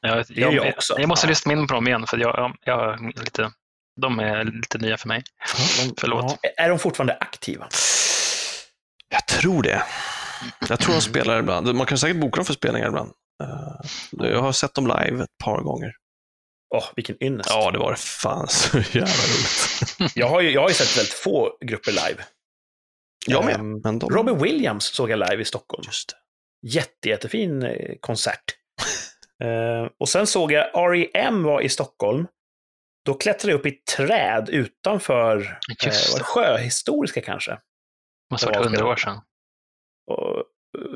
jag. 0.00 0.16
jag, 0.18 0.26
Det 0.28 0.34
gör 0.40 0.52
jag 0.52 0.66
jag, 0.66 0.74
också. 0.74 0.94
jag 0.98 1.08
måste 1.08 1.26
Ja. 1.26 1.28
lyssna 1.28 1.52
in 1.52 1.66
på 1.66 1.74
dem 1.74 1.88
igen 1.88 2.06
för 2.06 2.18
jag, 2.18 2.34
jag, 2.38 2.56
jag 2.64 2.92
är 2.94 3.20
lite, 3.24 3.50
de 4.00 4.18
är 4.20 4.44
lite 4.44 4.78
nya 4.78 4.96
för 4.96 5.08
mig. 5.08 5.22
De- 5.84 5.94
Förlåt. 5.98 6.38
Ja, 6.42 6.50
är 6.64 6.68
de 6.68 6.78
fortfarande 6.78 7.16
aktiva? 7.20 7.68
Jag 9.08 9.26
tror 9.26 9.62
det. 9.62 9.82
Jag 10.68 10.80
tror 10.80 10.94
de 10.94 11.00
spelar 11.00 11.38
ibland. 11.38 11.74
Man 11.74 11.86
kan 11.86 11.98
säkert 11.98 12.20
boka 12.20 12.36
dem 12.36 12.44
för 12.44 12.52
spelningar 12.54 12.88
ibland. 12.88 13.10
Eh, 13.42 14.28
Jag 14.30 14.42
har 14.42 14.52
sett 14.52 14.74
dem 14.74 14.86
live 14.86 15.24
ett 15.24 15.38
par 15.44 15.60
gånger. 15.62 15.92
Åh, 16.74 16.84
vilken 16.96 17.22
ynnest. 17.24 17.50
Ja, 17.50 17.70
det 17.70 17.78
var 17.78 17.94
fan 17.94 18.48
så 18.48 18.78
jävla 18.78 19.02
roligt. 19.02 20.12
Jag, 20.14 20.28
har 20.28 20.40
ju, 20.40 20.50
jag 20.50 20.60
har 20.60 20.68
ju 20.68 20.74
sett 20.74 20.98
väldigt 20.98 21.12
få 21.14 21.56
grupper 21.64 21.90
live. 21.92 22.24
Jag 23.26 23.44
med. 23.44 23.54
Ehm, 23.54 23.80
Men 23.84 23.98
de... 23.98 24.10
Robbie 24.10 24.34
Williams 24.34 24.84
såg 24.84 25.10
jag 25.10 25.18
live 25.18 25.42
i 25.42 25.44
Stockholm. 25.44 25.82
Just 25.86 26.08
det. 26.08 26.68
Jätte, 26.68 27.08
jättefin 27.08 27.62
eh, 27.62 27.94
konsert. 28.00 28.44
Eh, 29.44 29.88
och 30.00 30.08
sen 30.08 30.26
såg 30.26 30.52
jag 30.52 30.64
R.E.M. 30.74 31.42
var 31.42 31.60
i 31.60 31.68
Stockholm. 31.68 32.26
Då 33.04 33.14
klättrade 33.14 33.52
jag 33.52 33.58
upp 33.58 33.66
i 33.66 33.68
ett 33.68 33.86
träd 33.96 34.48
utanför 34.48 35.36
eh, 35.80 35.86
Just 35.86 36.12
var 36.12 36.18
det 36.18 36.24
Sjöhistoriska 36.24 37.20
kanske. 37.20 37.58
måste 38.32 38.46
det 38.46 38.50
ha 38.50 38.58
var 38.58 38.64
varit 38.70 38.78
hundra 38.78 38.92
år 38.92 38.96
sedan. 38.96 39.20
Och, 40.10 40.44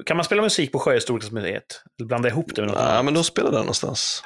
kan 0.06 0.16
man 0.16 0.24
spela 0.24 0.42
musik 0.42 0.72
på 0.72 0.78
Sjöhistoriska 0.78 1.34
museet? 1.34 1.82
Eller 1.98 2.06
blanda 2.06 2.28
ihop 2.28 2.54
det 2.54 2.62
med 2.62 2.70
något 2.70 2.78
Ja, 2.80 2.84
annat? 2.88 3.04
men 3.04 3.14
de 3.14 3.24
spelar 3.24 3.50
där 3.50 3.58
någonstans. 3.58 4.22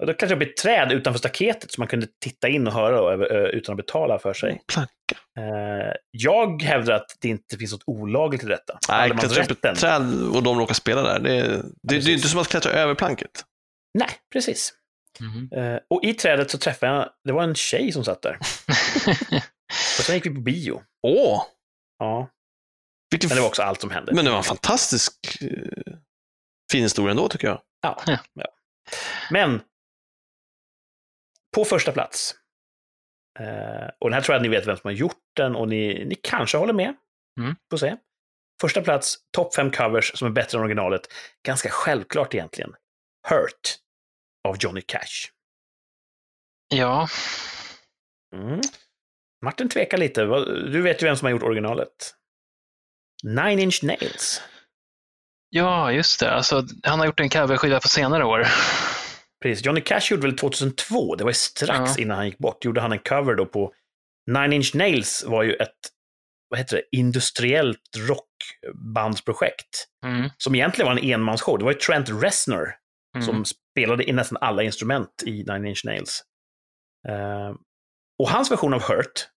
Och 0.00 0.06
då 0.06 0.14
jag 0.30 0.36
upp 0.36 0.42
i 0.48 0.50
ett 0.50 0.56
träd 0.56 0.92
utanför 0.92 1.18
staketet 1.18 1.72
så 1.72 1.80
man 1.80 1.88
kunde 1.88 2.06
titta 2.24 2.48
in 2.48 2.66
och 2.66 2.72
höra 2.72 2.96
då, 2.96 3.10
över- 3.10 3.48
utan 3.48 3.72
att 3.72 3.76
betala 3.76 4.18
för 4.18 4.34
sig. 4.34 4.60
Planka. 4.72 4.92
Eh, 5.38 5.94
jag 6.10 6.62
hävdar 6.62 6.94
att 6.94 7.16
det 7.20 7.28
inte 7.28 7.58
finns 7.58 7.72
något 7.72 7.82
olagligt 7.86 8.44
i 8.44 8.46
detta. 8.46 8.78
Nej, 8.88 9.10
klättra 9.10 9.44
upp 9.44 9.50
ett 9.50 9.60
träd 9.80 10.02
och 10.34 10.42
de 10.42 10.58
råkar 10.58 10.74
spela 10.74 11.02
där. 11.02 11.18
Det, 11.18 11.40
det, 11.42 11.62
det 11.82 11.94
är 11.96 12.14
inte 12.14 12.28
som 12.28 12.40
att 12.40 12.48
klättra 12.48 12.72
över 12.72 12.94
planket. 12.94 13.30
Nej, 13.98 14.08
precis. 14.32 14.72
Mhm. 15.20 15.48
Eh, 15.64 15.78
och 15.90 16.04
i 16.04 16.14
trädet 16.14 16.50
så 16.50 16.58
träffade 16.58 16.92
jag, 16.92 17.08
det 17.24 17.32
var 17.32 17.42
en 17.42 17.54
tjej 17.54 17.92
som 17.92 18.04
satt 18.04 18.22
där. 18.22 18.38
Och 19.98 20.04
sen 20.04 20.14
gick 20.14 20.26
vi 20.26 20.30
på 20.34 20.40
bio. 20.40 20.82
Åh! 21.02 21.42
Ja, 21.98 22.28
Vilken 23.12 23.28
men 23.28 23.36
det 23.36 23.40
var 23.42 23.48
också 23.48 23.62
allt 23.62 23.80
som 23.80 23.90
hände. 23.90 24.12
Men 24.14 24.24
det 24.24 24.30
var 24.30 24.38
en 24.38 24.44
fantastisk 24.44 25.14
eh, 25.42 25.94
fin 26.72 26.82
historia 26.82 27.10
ändå, 27.10 27.28
tycker 27.28 27.48
jag. 27.48 27.62
Ja, 27.80 28.02
Ja. 28.06 28.18
ja. 28.32 28.46
Men 29.30 29.60
på 31.56 31.64
första 31.64 31.92
plats. 31.92 32.34
Eh, 33.40 33.88
och 34.00 34.10
den 34.10 34.12
här 34.12 34.20
tror 34.20 34.34
jag 34.34 34.36
att 34.36 34.42
ni 34.42 34.48
vet 34.48 34.66
vem 34.66 34.76
som 34.76 34.88
har 34.88 34.92
gjort 34.92 35.22
den 35.36 35.56
och 35.56 35.68
ni, 35.68 36.04
ni 36.04 36.14
kanske 36.14 36.56
håller 36.58 36.72
med. 36.72 36.94
Mm. 37.40 37.56
Får 37.70 37.76
se. 37.76 37.96
Första 38.60 38.82
plats, 38.82 39.16
topp 39.36 39.54
fem 39.54 39.70
covers 39.70 40.18
som 40.18 40.26
är 40.28 40.32
bättre 40.32 40.58
än 40.58 40.64
originalet. 40.64 41.00
Ganska 41.46 41.68
självklart 41.70 42.34
egentligen. 42.34 42.74
Hurt 43.28 43.78
av 44.48 44.56
Johnny 44.60 44.80
Cash. 44.82 45.28
Ja, 46.74 47.08
Mm. 48.34 48.60
Martin 49.44 49.68
tvekar 49.68 49.98
lite. 49.98 50.24
Du 50.72 50.82
vet 50.82 51.02
ju 51.02 51.06
vem 51.06 51.16
som 51.16 51.26
har 51.26 51.30
gjort 51.30 51.42
originalet. 51.42 52.14
Nine 53.22 53.58
Inch 53.62 53.84
Nails. 53.84 54.42
ja, 55.50 55.92
just 55.92 56.20
det. 56.20 56.30
Alltså, 56.30 56.66
han 56.82 56.98
har 56.98 57.06
gjort 57.06 57.20
en 57.20 57.28
coverskiva 57.30 57.80
på 57.80 57.88
senare 57.88 58.24
år. 58.24 58.46
Precis. 59.42 59.66
Johnny 59.66 59.80
Cash 59.80 60.00
gjorde 60.10 60.22
väl 60.22 60.36
2002, 60.38 61.14
det 61.14 61.24
var 61.24 61.32
strax 61.32 61.96
Ja. 61.96 62.02
innan 62.02 62.16
han 62.16 62.26
gick 62.26 62.38
bort, 62.38 62.64
gjorde 62.64 62.80
han 62.80 62.92
en 62.92 62.98
cover 62.98 63.34
då 63.34 63.46
på 63.46 63.74
Nine 64.30 64.52
Inch 64.52 64.74
Nails 64.74 65.24
var 65.26 65.42
ju 65.42 65.52
ett, 65.54 65.78
vad 66.48 66.58
heter 66.58 66.76
det, 66.76 66.96
industriellt 66.96 67.80
rockbandsprojekt. 67.98 69.88
Mm. 70.06 70.30
Som 70.38 70.54
egentligen 70.54 70.86
var 70.86 70.98
en 70.98 71.10
enmansshow. 71.10 71.58
Det 71.58 71.64
var 71.64 71.72
ju 71.72 71.78
Trent 71.78 72.08
Reznor 72.22 72.74
Mm. 73.16 73.26
som 73.26 73.44
spelade 73.44 74.08
i 74.08 74.12
nästan 74.12 74.38
alla 74.40 74.62
instrument 74.62 75.22
i 75.26 75.30
Nine 75.44 75.66
Inch 75.66 75.84
Nails. 75.84 76.22
Eh, 77.08 77.54
och 78.18 78.28
hans 78.30 78.50
version 78.50 78.74
av 78.74 78.82
Hurt 78.82 79.28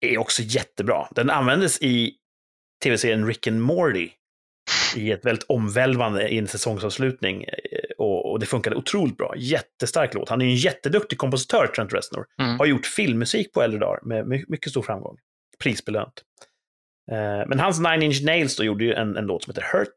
är 0.00 0.18
också 0.18 0.42
jättebra. 0.42 1.08
Den 1.10 1.30
användes 1.30 1.82
i 1.82 2.14
tv-serien 2.84 3.26
Rick 3.26 3.46
and 3.46 3.60
Morty 3.62 4.10
i 4.96 5.12
ett 5.12 5.24
väldigt 5.24 5.44
omvälvande 5.48 6.28
i 6.28 6.38
en 6.38 6.48
säsongsavslutning. 6.48 7.44
eh, 7.44 7.50
Och, 7.98 8.30
och 8.32 8.40
det 8.40 8.46
funkade 8.46 8.76
otroligt 8.76 9.16
bra. 9.16 9.34
Jättestark 9.36 10.14
låt. 10.14 10.28
Han 10.28 10.42
är 10.42 10.46
en 10.46 10.54
jätteduktig 10.56 11.18
kompositör, 11.18 11.66
Trent 11.66 11.92
Reznor. 11.92 12.26
Mm. 12.42 12.58
Har 12.58 12.66
gjort 12.66 12.86
filmmusik 12.86 13.52
på 13.52 13.62
äldre 13.62 13.80
dagar 13.80 14.00
med 14.02 14.26
my- 14.26 14.44
mycket 14.48 14.70
stor 14.70 14.82
framgång. 14.82 15.16
Prisbelönt. 15.58 16.22
Eh, 17.10 17.48
men 17.48 17.60
hans 17.60 17.78
Nine 17.80 18.02
Inch 18.02 18.24
Nails 18.24 18.56
då 18.56 18.64
gjorde 18.64 18.84
ju 18.84 18.92
en, 18.94 19.16
en 19.16 19.26
låt 19.26 19.42
som 19.44 19.50
heter 19.54 19.78
Hurt. 19.78 19.94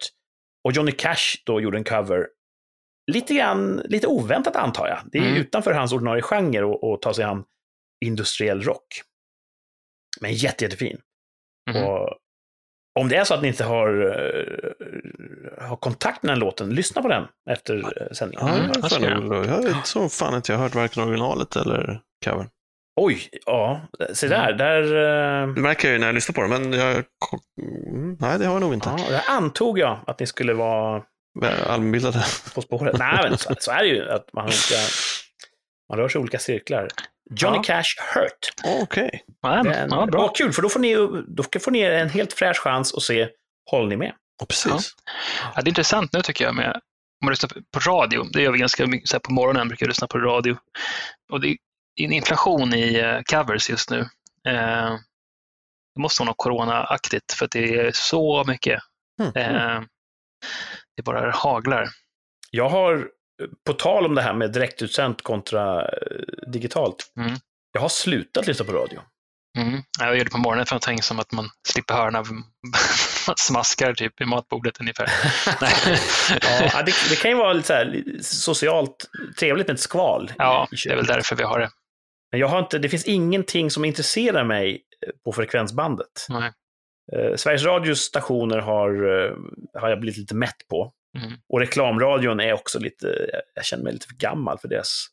Och 0.64 0.72
Johnny 0.72 0.92
Cash 0.92 1.38
då 1.46 1.62
gjorde 1.62 1.78
en 1.78 1.84
cover. 1.84 2.28
Lite 3.12 3.34
grann, 3.36 3.82
lite 3.86 4.08
oväntat 4.08 4.56
antar 4.56 4.88
jag. 4.88 5.00
Det 5.12 5.18
är 5.18 5.22
Mm. 5.24 5.36
utanför 5.42 5.72
hans 5.74 5.94
ordinarie 5.94 6.22
genre 6.22 6.64
och 6.64 7.02
ta 7.02 7.14
sig 7.14 7.24
an 7.26 7.44
industriell 8.06 8.62
rock. 8.62 9.02
Men 10.22 10.34
jätte, 10.34 10.64
jättefin. 10.66 11.02
Mhm. 11.72 11.84
Och 11.84 12.10
om 13.00 13.10
det 13.10 13.16
är 13.16 13.24
så 13.24 13.34
att 13.34 13.42
ni 13.42 13.48
inte 13.48 13.64
har, 13.64 13.88
eh, 14.06 15.68
har 15.68 15.76
kontakt 15.76 16.24
med 16.24 16.32
den 16.32 16.40
låten, 16.40 16.70
lyssna 16.70 17.02
på 17.02 17.08
den 17.08 17.24
efter 17.50 17.76
eh, 17.78 18.08
sändningen. 18.12 18.48
Ja, 18.48 18.54
Mm, 18.54 18.72
jag, 18.82 18.92
ska 18.92 19.10
nog- 19.20 19.46
jag 19.46 19.86
tror 19.86 20.10
fan 20.10 20.36
inte 20.36 20.52
jag 20.52 20.58
har 20.58 20.64
hört 20.64 20.76
varken 20.76 21.04
originalet 21.04 21.56
eller 21.56 22.00
covern. 22.26 22.48
Oj, 23.02 23.30
ja, 23.46 23.82
se 24.14 24.28
där. 24.28 24.54
där 24.54 24.82
eh, 24.84 25.54
Det 25.54 25.62
märker 25.62 25.88
jag 25.88 25.94
ju 25.94 26.00
när 26.00 26.08
jag 26.08 26.14
lyssnar 26.16 26.34
på 26.34 26.42
det, 26.42 26.48
men 26.48 26.74
jag... 26.74 27.04
Mm, 27.92 28.18
Nej, 28.20 28.40
det 28.40 28.46
har 28.46 28.54
jag 28.54 28.62
nog 28.62 28.74
inte. 28.74 28.90
ja, 28.98 29.06
där 29.10 29.24
antog 29.30 29.80
jag 29.80 30.00
att 30.08 30.20
ni 30.20 30.26
skulle 30.28 30.54
vara 30.54 31.04
Allmänbildade. 31.68 32.24
På 32.56 32.62
spåret? 32.62 32.96
Nej, 33.00 33.18
men 33.30 33.38
så, 33.38 33.54
så 33.60 33.72
är 33.72 33.78
det 33.84 33.88
ju. 33.88 34.10
Att 34.10 34.34
man, 34.34 34.44
olika, 34.46 34.76
man 35.90 35.98
rör 35.98 36.10
sig 36.10 36.20
i 36.20 36.22
olika 36.22 36.40
cirklar. 36.40 36.88
Johnny 37.36 37.58
Ja. 37.58 37.64
Cash 37.64 37.84
Hurt. 38.16 38.50
Okej. 38.84 39.24
Ja, 39.42 39.58
en, 39.60 39.90
ja, 39.92 40.06
bra. 40.06 40.22
Vad 40.22 40.36
kul, 40.36 40.54
för 40.54 40.62
då 40.62 40.70
får, 40.70 40.80
ni, 40.80 40.96
då 41.28 41.60
får 41.60 41.72
ni 41.72 41.80
en 41.82 42.10
helt 42.10 42.34
fräsch 42.34 42.58
chans 42.60 42.94
att 42.94 43.04
se 43.04 43.30
Håller 43.72 43.88
ni 43.88 43.98
med? 43.98 44.14
Ja, 44.40 44.46
precis. 44.46 44.96
Ja, 45.56 45.62
det 45.62 45.68
är 45.68 45.70
intressant 45.70 46.14
nu 46.14 46.22
tycker 46.22 46.46
jag 46.46 46.56
med 46.56 46.72
om 46.76 47.26
man 47.26 47.32
lyssnar 47.32 47.50
på- 47.50 47.60
på 47.74 47.80
radio. 47.92 48.24
Det 48.24 48.42
gör 48.42 48.52
vi 48.52 48.60
ganska 48.60 48.86
mycket 48.88 49.10
så 49.10 49.16
här 49.16 49.20
på 49.20 49.34
morgonen, 49.34 49.68
brukar 49.68 49.86
jag 49.86 49.90
lyssna 49.90 50.08
på 50.08 50.18
radio. 50.20 50.58
Och 51.32 51.42
det 51.42 51.48
är 51.48 51.56
en 52.06 52.12
inflation 52.12 52.74
i 52.74 52.96
eh, 53.00 53.20
covers 53.22 53.70
just 53.70 53.90
nu. 53.90 54.00
Eh, 54.48 54.92
det 55.96 56.02
måste 56.02 56.22
vara 56.22 56.30
något 56.30 56.38
corona-aktigt 56.38 57.34
för 57.34 57.46
att 57.46 57.52
det 57.52 57.76
är 57.80 57.92
så 57.94 58.44
mycket. 58.48 58.80
Mm. 59.22 59.36
Eh, 59.36 59.82
det 60.96 61.04
bara 61.04 61.32
haglar. 61.32 61.90
Jag 62.52 62.70
har, 62.70 63.08
på 63.66 63.74
tal 63.74 64.06
om 64.06 64.16
det 64.16 64.22
här 64.22 64.34
med 64.34 64.52
direktutsänt 64.52 65.22
kontra 65.22 65.82
eh, 65.82 65.92
digitalt, 66.52 67.12
Mm. 67.20 67.32
jag 67.72 67.82
har 67.82 67.90
slutat 67.90 68.48
lyssna 68.48 68.66
på 68.66 68.72
radio. 68.72 69.00
Mm. 69.58 69.82
Jag 70.00 70.18
gör 70.18 70.24
det 70.24 70.32
på 70.32 70.38
morgonen 70.38 70.66
för 70.66 70.76
att 70.76 70.82
tänka 70.82 71.04
som 71.04 71.20
att 71.20 71.32
man 71.32 71.50
slipper 71.68 71.94
höra 71.94 72.10
när 72.10 72.24
man 72.32 72.44
smaskar 73.38 73.94
typ 73.94 74.22
i 74.22 74.26
matbordet 74.26 74.80
ungefär. 74.80 75.06
Ja, 76.74 76.82
det, 76.82 76.94
det 77.10 77.16
kan 77.22 77.32
ju 77.32 77.38
vara 77.38 77.54
lite 77.54 77.68
så 77.68 77.74
här, 77.74 78.04
socialt 78.22 79.10
trevligt 79.40 79.68
med 79.68 79.74
ett 79.74 79.80
skval. 79.80 80.32
ja, 80.38 80.68
det 80.72 80.90
är 80.92 80.96
väl 80.96 81.06
därför 81.06 81.36
vi 81.36 81.44
har 81.44 81.60
det. 81.60 81.70
Men 82.32 82.40
jag 82.40 82.48
har 82.48 82.60
inte, 82.60 82.80
det 82.80 82.90
finns 82.90 83.06
ingenting 83.06 83.72
som 83.72 83.86
intresserar 83.86 84.44
mig 84.44 84.82
eh, 85.08 85.12
på 85.26 85.34
frekvensbandet. 85.34 86.26
Nej. 86.30 86.52
Eh, 87.16 87.36
Sveriges 87.36 87.64
Radios 87.64 88.00
stationer 88.00 88.58
har, 88.58 88.90
eh, 88.90 89.32
har 89.82 89.90
jag 89.90 90.00
blivit 90.00 90.18
lite 90.18 90.36
mätt 90.36 90.68
på. 90.70 90.94
Mm. 91.18 91.34
Och 91.50 91.60
reklamradion 91.60 92.40
är 92.40 92.54
också 92.54 92.80
lite, 92.80 93.30
jag 93.54 93.66
känner 93.66 93.84
mig 93.84 93.94
lite 93.94 94.08
för 94.08 94.16
gammal 94.16 94.60
för 94.60 94.68
deras, 94.68 95.08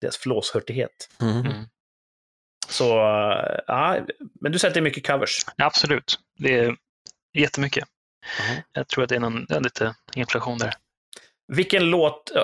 deras 0.00 0.16
flåshörtighet. 0.16 1.10
Mm. 1.20 1.36
Mm. 1.46 1.64
Så, 2.68 2.98
eh, 2.98 3.58
ja, 3.66 4.06
men 4.40 4.52
du 4.52 4.58
säger 4.58 4.70
att 4.70 4.74
det 4.74 4.80
är 4.80 4.82
mycket 4.82 5.06
covers? 5.06 5.46
Absolut. 5.56 6.18
Det 6.38 6.58
är 6.58 6.76
jättemycket. 7.38 7.88
Jaha. 8.38 8.56
Jag 8.72 8.88
tror 8.88 9.04
att 9.04 9.08
det 9.10 9.16
är, 9.16 9.20
någon, 9.20 9.44
det 9.44 9.54
är 9.54 9.60
lite 9.60 9.94
inflation 10.14 10.58
där. 10.58 10.74
Vilken 11.52 11.90
låt, 11.90 12.30
eh, 12.36 12.42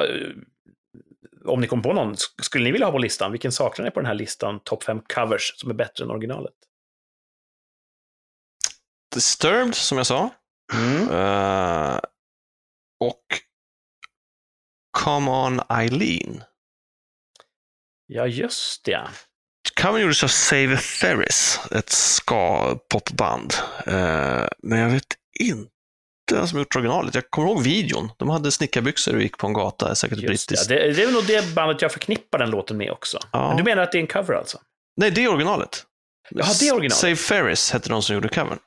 om 1.45 1.61
ni 1.61 1.67
kom 1.67 1.83
på 1.83 1.93
någon, 1.93 2.14
sk- 2.14 2.43
skulle 2.43 2.64
ni 2.64 2.73
vilja 2.73 2.87
ha 2.87 2.93
på 2.93 2.99
listan? 2.99 3.33
Vilken 3.33 3.53
saknar 3.53 3.85
ni 3.85 3.91
på 3.91 4.01
den 4.01 4.07
här 4.07 4.14
listan, 4.14 4.61
topp 4.61 4.83
fem 4.83 5.01
covers, 5.14 5.53
som 5.57 5.71
är 5.71 5.75
bättre 5.75 6.05
än 6.05 6.11
originalet? 6.11 6.55
Disturbed, 9.14 9.75
som 9.75 9.99
jag 9.99 10.07
sa. 10.07 10.31
Mm. 10.75 11.11
Eh, 11.11 12.01
och 13.01 13.22
Come 14.99 15.30
On 15.30 15.61
Eileen. 15.68 16.42
Ja, 18.07 18.26
just 18.26 18.84
det. 18.84 19.09
Covern 19.82 20.01
gjordes 20.03 20.24
av 20.24 20.28
Save 20.28 20.76
Ferris, 20.76 21.61
ett 21.70 21.88
ska-popband. 21.90 23.55
Eh, 23.86 24.47
men 24.62 24.78
jag 24.78 24.90
vet 24.90 25.07
inte 25.40 25.70
vem 26.32 26.47
som 26.47 26.59
gjort 26.59 26.76
originalet. 26.76 27.14
Jag 27.14 27.30
kommer 27.30 27.49
ihåg 27.49 27.62
videon. 27.62 28.11
De 28.16 28.30
hade 28.30 28.53
snickarbyxor 28.53 29.14
och 29.14 29.22
gick 29.22 29.38
på 29.38 29.47
en 29.47 29.53
gata, 29.53 29.94
säkert 29.94 30.18
brittiskt. 30.18 30.68
det. 30.68 30.74
Det, 30.74 30.92
det 30.92 31.03
är 31.03 31.12
nog 31.12 31.26
det 31.26 31.55
bandet 31.55 31.82
jag 31.82 31.92
förknippar 31.92 32.38
den 32.38 32.51
låten 32.51 32.76
med 32.76 32.90
också. 32.90 33.18
Ja. 33.32 33.49
Men 33.49 33.57
du 33.57 33.62
menar 33.62 33.82
att 33.82 33.92
det 33.92 33.99
är 33.99 34.01
en 34.01 34.07
cover 34.07 34.34
alltså? 34.34 34.59
Nej, 34.97 35.11
det 35.11 35.24
är 35.24 35.28
originalet. 35.28 35.84
Jaha, 36.30 36.53
det 36.61 36.68
är 36.68 36.72
originalet. 36.72 36.97
Save 36.97 37.16
Ferris 37.16 37.70
hette 37.72 37.88
de 37.88 38.03
som 38.03 38.14
gjorde 38.14 38.28
covern. 38.28 38.59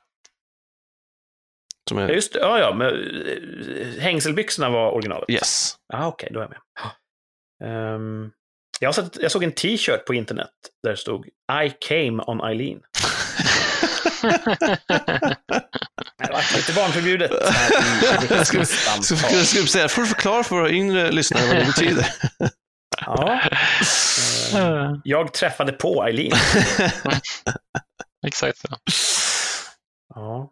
Som 1.90 1.98
Ja, 1.98 2.08
är, 2.08 2.12
just. 2.12 2.34
Ja, 2.34 2.58
ja, 2.58 2.74
men 2.74 2.88
eh, 2.88 4.02
hängselbyxorna 4.02 4.70
var 4.70 4.90
originalet? 4.90 5.30
yes. 5.30 5.74
Ja, 5.92 6.06
okej, 6.06 6.28
då 6.32 6.40
är 6.40 6.42
jag 6.42 6.50
med. 6.50 6.58
Ehm, 7.94 8.30
jag, 8.80 8.94
sett, 8.94 9.16
jag 9.20 9.30
såg 9.32 9.44
en 9.44 9.52
t-shirt 9.52 10.04
på 10.06 10.14
internet 10.14 10.50
där 10.82 10.90
det 10.90 10.96
stod 10.96 11.26
I 11.64 11.70
came 11.88 12.22
on 12.26 12.40
Eileen. 12.40 12.80
Det 16.18 16.32
var 16.32 16.56
lite 16.56 16.72
barnförbjudet. 16.72 17.30
Jag 18.30 18.46
skulle, 19.46 19.66
säga, 19.66 19.88
får 19.88 20.02
du 20.02 20.08
förklara 20.08 20.44
för 20.44 20.56
våra 20.56 20.70
yngre 20.70 21.12
lyssnare 21.12 21.46
vad 21.46 21.56
det 21.56 21.66
betyder. 21.66 22.06
Ja, 23.06 23.40
eh, 24.54 24.94
jag 25.04 25.32
träffade 25.34 25.72
på 25.72 26.04
Eileen. 26.04 26.32
Exakt 28.26 28.58
så. 28.58 28.68
Ja. 30.14 30.50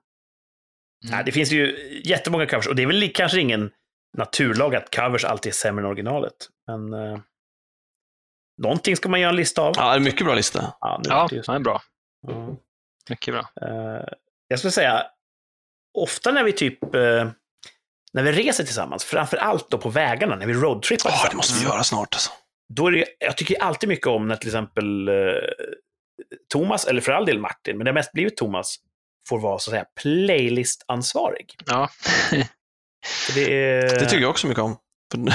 Mm. 1.05 1.15
Nej, 1.17 1.25
det 1.25 1.33
finns 1.33 1.53
ju 1.53 1.93
jättemånga 2.05 2.47
covers 2.47 2.67
och 2.67 2.77
det 2.77 2.83
är 2.83 2.87
väl 2.87 3.11
kanske 3.15 3.41
ingen 3.41 3.71
naturlag 4.19 4.75
att 4.75 4.95
covers 4.97 5.25
alltid 5.25 5.51
är 5.51 5.55
sämre 5.55 5.85
än 5.85 5.91
originalet. 5.91 6.35
Men 6.67 6.93
eh, 6.93 7.19
någonting 8.63 8.97
ska 8.97 9.09
man 9.09 9.21
göra 9.21 9.31
en 9.31 9.37
lista 9.37 9.63
av. 9.63 9.75
Ja, 9.77 9.91
det 9.91 9.97
är 9.97 10.01
mycket 10.01 10.27
bra 10.27 10.35
lista. 10.35 10.75
Ja, 10.81 11.01
nu 11.05 11.11
Ja, 11.11 11.27
det 11.31 11.43
det 11.47 11.53
är 11.53 11.59
bra. 11.59 11.83
ja. 12.27 12.57
Mycket 13.11 13.35
bra. 13.35 13.41
Eh, 13.69 14.05
jag 14.49 14.59
skulle 14.59 14.71
säga, 14.73 15.07
ofta 15.99 16.33
när 16.33 16.45
vi 16.45 16.53
typ, 16.53 16.95
eh, 16.95 17.29
när 18.13 18.23
vi 18.23 18.33
reser 18.33 18.65
tillsammans, 18.65 19.05
framför 19.05 19.37
allt 19.37 19.71
då 19.71 19.79
på 19.79 19.89
vägarna, 19.89 20.37
när 20.37 20.47
vi 20.47 20.53
roadtrippar 20.55 21.11
Ja, 21.11 21.15
det 21.17 21.21
tillsammans, 21.21 21.35
måste 21.51 21.65
vi 21.65 21.71
göra 21.73 21.83
snart 21.85 22.15
alltså. 22.15 22.31
då 22.75 22.87
är 22.87 22.93
det, 22.93 23.05
jag 23.19 23.37
tycker 23.37 23.63
alltid 23.63 23.89
mycket 23.89 24.07
om 24.07 24.29
när 24.29 24.37
till 24.37 24.49
exempel 24.49 25.09
eh, 25.09 25.15
Thomas, 26.53 26.87
eller 26.87 27.01
för 27.01 27.13
all 27.13 27.27
del 27.27 27.39
Martin, 27.39 27.77
men 27.79 27.85
det 27.85 27.91
har 27.91 27.95
mest 27.95 28.13
blivit 28.13 28.37
Thomas, 28.37 28.77
får 29.29 29.39
vara 29.39 29.59
så 29.59 29.71
att 29.71 29.73
säga 29.73 29.85
playlistansvarig. 30.03 31.55
Ja. 31.67 31.91
Det, 33.35 33.55
är, 33.55 33.83
Det 33.83 34.07
tycker 34.07 34.23
jag 34.23 34.31
också 34.31 34.47
mycket 34.47 34.63
om. 34.63 34.77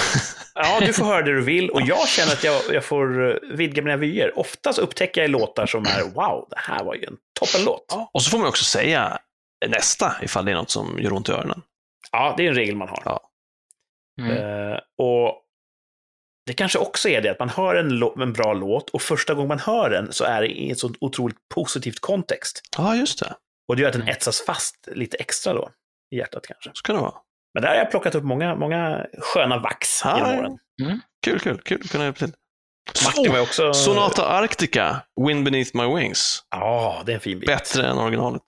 Ja, 0.56 0.80
du 0.80 0.94
får 0.94 1.06
höra 1.06 1.22
det 1.22 1.34
du 1.34 1.42
vill 1.42 1.70
och 1.70 1.82
jag 1.82 2.08
känner 2.08 2.32
att 2.32 2.44
jag, 2.44 2.62
jag 2.74 2.86
får 2.86 3.30
eh, 3.30 3.56
vidga 3.58 3.82
mina 3.82 3.98
vyer. 3.98 4.40
Oftast 4.40 4.80
upptäcker 4.80 5.22
jag 5.22 5.30
låtar 5.30 5.66
som 5.66 5.86
är 5.86 6.04
wow, 6.04 6.48
det 6.50 6.60
här 6.60 6.84
var 6.84 6.96
ju 6.96 7.06
en 7.06 7.18
toppenlåt. 7.40 7.86
Ja. 7.90 8.10
Och 8.14 8.22
så 8.22 8.30
får 8.30 8.38
man 8.38 8.48
också 8.48 8.64
säga 8.64 9.20
nästa 9.68 10.16
ifall 10.22 10.46
det 10.46 10.52
är 10.52 10.56
något 10.56 10.70
som 10.70 11.00
gör 11.00 11.14
ont 11.14 11.30
i 11.30 11.32
öronen. 11.32 11.62
det 12.38 12.44
är 12.46 12.50
en 12.50 12.56
regel 12.56 12.76
man 12.76 12.88
har. 12.88 13.02
Ja. 13.06 13.30
Mm. 14.22 14.32
Eh, 14.38 14.80
och 14.98 15.42
det 16.46 16.54
kanske 16.54 16.80
också 16.80 17.10
är 17.10 17.22
det 17.22 17.32
att 17.32 17.40
man 17.40 17.50
hör 17.50 17.76
en, 17.76 18.04
en 18.22 18.34
bra 18.34 18.54
låt 18.54 18.90
och 18.90 19.02
första 19.02 19.34
gången 19.34 19.48
man 19.48 19.60
hör 19.60 19.90
den 19.90 20.14
så 20.14 20.24
är 20.24 20.42
det 20.42 20.48
i 20.48 20.70
en 20.70 20.76
så 20.76 20.94
otroligt 21.00 21.38
positivt 21.54 22.00
kontext. 22.00 22.62
Ja, 22.78 22.96
just 22.96 23.20
det. 23.20 23.36
Och 23.68 23.76
det 23.76 23.82
gör 23.82 23.90
att 23.90 23.94
den 23.94 24.02
Mm. 24.02 24.12
etsas 24.12 24.42
fast 24.46 24.88
lite 24.92 25.18
extra 25.18 25.54
då 25.54 25.70
i 26.16 26.18
hjärtat 26.18 26.46
kanske. 26.48 26.72
Så 26.74 26.82
kan 26.84 26.96
det 26.96 27.02
vara. 27.02 27.14
Men 27.54 27.64
där 27.64 27.70
har 27.70 27.76
jag 27.76 27.92
plockat 27.92 28.16
upp 28.16 28.24
många, 28.24 28.56
många 28.56 29.06
sköna 29.20 29.58
vax 29.60 30.02
Ja, 30.04 30.18
genom 30.18 30.32
ja. 30.34 30.40
åren. 30.40 31.02
Kul, 31.26 31.40
kul, 31.40 31.62
kul 31.62 31.82
att 31.84 31.92
kunna 31.92 32.04
hjälpa 32.04 32.20
till. 32.20 32.34
Ju 33.24 33.40
också... 33.40 33.74
Sonata 33.74 34.28
Arctica, 34.28 35.02
Wind 35.28 35.46
Beneath 35.46 35.72
My 35.78 35.96
Wings. 35.96 36.44
Ja, 36.50 37.04
det 37.06 37.12
är 37.12 37.14
en 37.14 37.22
fin 37.22 37.40
bit. 37.40 37.48
Bättre 37.48 37.88
än 37.88 37.98
originalet. 37.98 38.44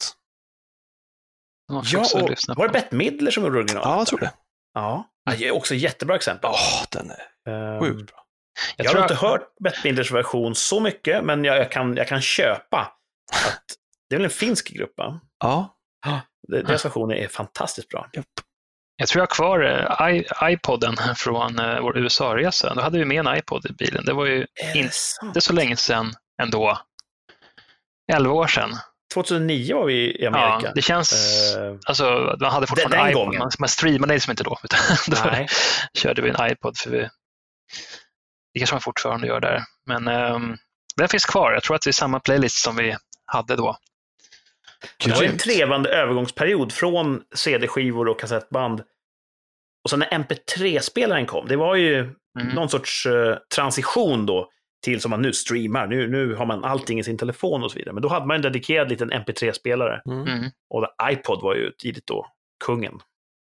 Ja, 1.67 1.77
och 2.15 2.57
var 2.57 2.67
det. 2.67 2.73
Bette 2.73 2.95
Midler 2.95 3.31
som 3.31 3.43
gjorde 3.43 3.57
originalet? 3.57 3.85
Ja, 3.89 3.97
jag 3.97 4.07
tror 4.07 4.19
det. 4.19 4.31
Ja. 4.73 5.09
ja. 5.25 5.31
det 5.37 5.47
är 5.47 5.51
också 5.51 5.75
ett 5.75 5.81
jättebra 5.81 6.15
exempel. 6.15 6.49
Åh, 6.53 6.83
den 6.91 7.11
är 7.11 7.21
Ehm, 7.47 7.79
sjukt 7.79 8.11
bra. 8.11 8.25
Jag, 8.77 8.85
Jag 8.85 8.91
har 8.93 9.01
inte 9.01 9.15
hört 9.15 9.41
Bette 9.63 9.79
Midlers 9.83 10.11
version 10.11 10.55
så 10.55 10.79
mycket, 10.79 11.23
men 11.23 11.43
jag, 11.43 11.57
jag, 11.57 11.71
kan, 11.71 11.97
jag 11.97 12.07
kan 12.07 12.21
köpa 12.21 12.77
att 13.33 13.63
det 14.09 14.15
är 14.15 14.17
väl 14.17 14.25
en 14.25 14.29
finsk 14.31 14.69
grupp, 14.69 14.93
va? 14.97 15.19
Ja, 15.39 15.77
Deras 16.47 16.85
version 16.85 17.11
är 17.11 17.27
fantastiskt 17.27 17.89
bra. 17.89 18.09
japp. 18.13 18.25
Jag 18.97 19.07
tror 19.07 19.19
jag 19.21 19.27
har 19.27 19.35
kvar 19.35 19.59
eh, 20.09 20.15
i- 20.15 20.53
iPoden 20.53 20.95
från 21.15 21.59
eh, 21.59 21.79
vår 21.81 21.97
USA-resa. 21.97 22.73
Då 22.73 22.81
hade 22.81 22.99
vi 22.99 23.05
med 23.05 23.27
en 23.27 23.37
iPod 23.37 23.65
i 23.65 23.73
bilen. 23.73 24.05
Det 24.05 24.13
var 24.13 24.25
ju 24.25 24.45
det 24.73 24.79
inte 24.79 25.41
så 25.41 25.53
länge 25.53 25.75
sedan 25.75 26.13
ändå. 26.41 26.79
11 28.13 28.33
år 28.33 28.47
sedan. 28.47 28.69
2009 29.13 29.75
var 29.75 29.85
vi 29.85 29.93
i 29.93 30.23
Ja, 30.23 30.27
Amerika. 30.29 30.71
det 30.75 30.81
känns... 30.81 31.11
Eh, 31.55 31.75
Alltså, 31.85 32.35
man 32.41 32.51
hade 32.51 32.67
fortfarande 32.67 32.97
den 32.97 33.09
iPod. 33.09 33.25
gången. 33.25 33.39
Man, 33.39 33.51
man 33.59 33.69
streamade 33.69 34.13
liksom 34.13 34.31
inte 34.31 34.43
då. 34.43 34.57
Utan 34.63 34.79
då 35.07 35.17
nej. 35.31 35.47
körde 35.97 36.21
vi 36.21 36.29
en 36.29 36.51
iPod. 36.51 36.77
För 36.77 36.89
vi, 36.89 37.09
det 38.53 38.59
kanske 38.59 38.73
man 38.75 38.81
fortfarande 38.81 39.27
gör 39.27 39.39
där. 39.39 39.63
Men 39.85 40.07
um, 40.07 40.57
den 40.95 41.09
finns 41.09 41.25
kvar. 41.25 41.51
Jag 41.53 41.63
tror 41.63 41.75
att 41.75 41.81
det 41.81 41.89
är 41.89 41.91
samma 41.91 42.19
playlist 42.19 42.57
som 42.63 42.75
vi 42.75 42.95
hade 43.25 43.55
då. 43.55 43.77
Det 45.05 45.11
var 45.11 45.23
en 45.23 45.37
trevande 45.37 45.89
övergångsperiod 45.89 46.71
från 46.71 47.21
CD-skivor 47.35 48.07
och 48.07 48.19
kassettband. 48.19 48.83
Och 49.83 49.89
sen 49.89 49.99
när 49.99 50.07
MP3-spelaren 50.07 51.25
kom, 51.25 51.47
det 51.47 51.55
var 51.55 51.75
ju 51.75 52.13
Mm. 52.39 52.55
någon 52.55 52.69
sorts 52.69 53.05
eh, 53.05 53.37
transition 53.55 54.25
då 54.25 54.49
till 54.83 55.01
som 55.01 55.11
man 55.11 55.21
nu 55.21 55.33
streamar. 55.33 55.87
Nu, 55.87 56.07
nu 56.07 56.33
har 56.35 56.45
man 56.45 56.63
allting 56.63 56.99
i 56.99 57.03
sin 57.03 57.17
telefon 57.17 57.63
och 57.63 57.71
så 57.71 57.77
vidare. 57.77 57.93
Men 57.93 58.01
då 58.03 58.09
hade 58.09 58.25
man 58.25 58.35
en 58.35 58.41
dedikerad 58.41 58.89
liten 58.89 59.11
MP3-spelare. 59.11 60.01
Mm. 60.05 60.27
Mm. 60.27 60.51
Och 60.69 60.87
iPod 61.11 61.41
var 61.41 61.55
ju 61.55 61.71
tidigt 61.71 62.07
då 62.07 62.27
kungen. 62.65 62.99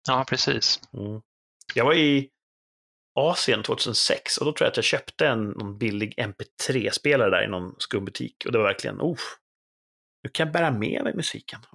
Ja, 0.07 0.25
precis. 0.29 0.79
Mm. 0.97 1.21
Jag 1.75 1.85
var 1.85 1.93
i 1.93 2.29
Asien 3.19 3.63
2006 3.63 4.37
och 4.37 4.45
då 4.45 4.51
tror 4.51 4.65
jag 4.65 4.71
att 4.71 4.77
jag 4.77 4.83
köpte 4.83 5.27
en 5.27 5.43
någon 5.43 5.77
billig 5.77 6.13
MP3-spelare 6.17 7.29
där 7.29 7.43
i 7.43 7.47
någon 7.47 7.75
skum 7.77 8.05
butik. 8.05 8.43
Och 8.45 8.51
det 8.51 8.57
var 8.57 8.65
verkligen, 8.65 9.01
oh, 9.01 9.17
nu 10.23 10.29
kan 10.29 10.45
jag 10.45 10.53
bära 10.53 10.71
med 10.71 11.03
mig 11.03 11.13
musiken. 11.15 11.59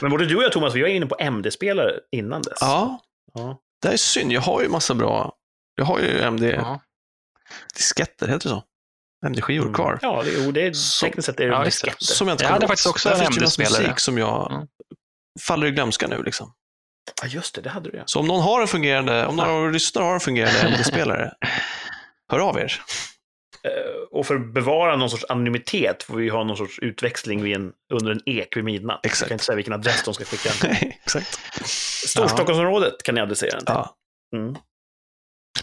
Men 0.00 0.10
både 0.10 0.26
du 0.26 0.36
och 0.36 0.42
jag 0.42 0.52
Thomas, 0.52 0.74
vi 0.74 0.80
var 0.80 0.88
inne 0.88 1.06
på 1.06 1.16
MD-spelare 1.20 1.92
innan 2.12 2.42
dess. 2.42 2.58
Ja, 2.60 3.00
Ja. 3.34 3.60
det 3.82 3.88
är 3.88 3.96
synd. 3.96 4.32
Jag 4.32 4.40
har 4.40 4.62
ju 4.62 4.68
massa 4.68 4.94
bra... 4.94 5.32
Jag 5.76 5.84
har 5.84 5.98
ju 6.00 6.20
MD-disketter, 6.20 8.26
ja. 8.26 8.32
heter 8.32 8.48
det 8.48 8.54
så? 8.54 8.62
MD-skivor 9.26 9.62
Mm. 9.64 9.74
kvar. 9.74 9.98
Ja, 10.02 10.22
det, 10.22 10.30
jo, 10.44 10.52
det 10.52 10.66
är, 10.66 10.72
Så- 10.72 11.06
tekniskt 11.06 11.26
sett 11.26 11.40
är 11.40 11.44
det 11.46 11.52
Ja, 11.52 11.64
disketter. 11.64 12.04
Som 12.04 12.28
jag 12.28 12.34
inte 12.34 12.44
Jag 12.44 12.50
hade 12.50 12.64
åt. 12.64 12.70
faktiskt 12.70 12.86
också 12.86 13.08
Där 13.08 13.16
en 13.16 13.22
MD-spelare. 13.32 13.82
musik 13.82 13.98
som 13.98 14.18
jag 14.18 14.52
Mm. 14.52 14.66
faller 15.40 15.66
i 15.66 15.70
glömska 15.70 16.06
nu. 16.06 16.22
Liksom. 16.22 16.52
Ja, 17.22 17.28
just 17.28 17.54
det, 17.54 17.60
det 17.60 17.70
hade 17.70 17.90
du 17.90 17.96
ja. 17.96 18.02
Så 18.06 18.20
om 18.20 18.26
någon 18.26 18.42
har 18.42 18.60
en 18.60 18.68
fungerande, 18.68 19.26
om 19.26 19.38
er 19.38 19.72
lyssnare 19.72 20.04
har 20.04 20.14
en 20.14 20.20
fungerande 20.20 20.68
MD-spelare, 20.68 21.32
hör 22.30 22.38
av 22.38 22.58
er. 22.58 22.82
Eh, 23.64 23.70
Och 24.10 24.26
för 24.26 24.34
att 24.34 24.52
bevara 24.54 24.96
någon 24.96 25.10
sorts 25.10 25.24
anonymitet 25.28 26.02
får 26.02 26.16
vi 26.16 26.28
ha 26.28 26.44
någon 26.44 26.56
sorts 26.56 26.78
utväxling 26.78 27.42
vid 27.42 27.56
en, 27.56 27.72
under 27.92 28.12
en 28.12 28.20
ek 28.26 28.56
vid 28.56 28.64
midnatt. 28.64 29.00
Jag 29.02 29.10
Exakt. 29.10 29.28
kan 29.28 29.34
inte 29.34 29.44
säga 29.44 29.56
vilken 29.56 29.72
adress 29.74 30.02
de 30.04 30.14
ska 30.14 30.24
skicka. 30.24 30.50
Nej, 30.68 31.00
exakt. 31.04 31.38
Storstockholmsområdet 32.08 33.02
kan 33.02 33.14
ni 33.14 33.20
adressera 33.20 33.50
den 33.50 33.64
till. 33.66 33.74
Ja. 33.74 33.96
Mm. 34.36 34.56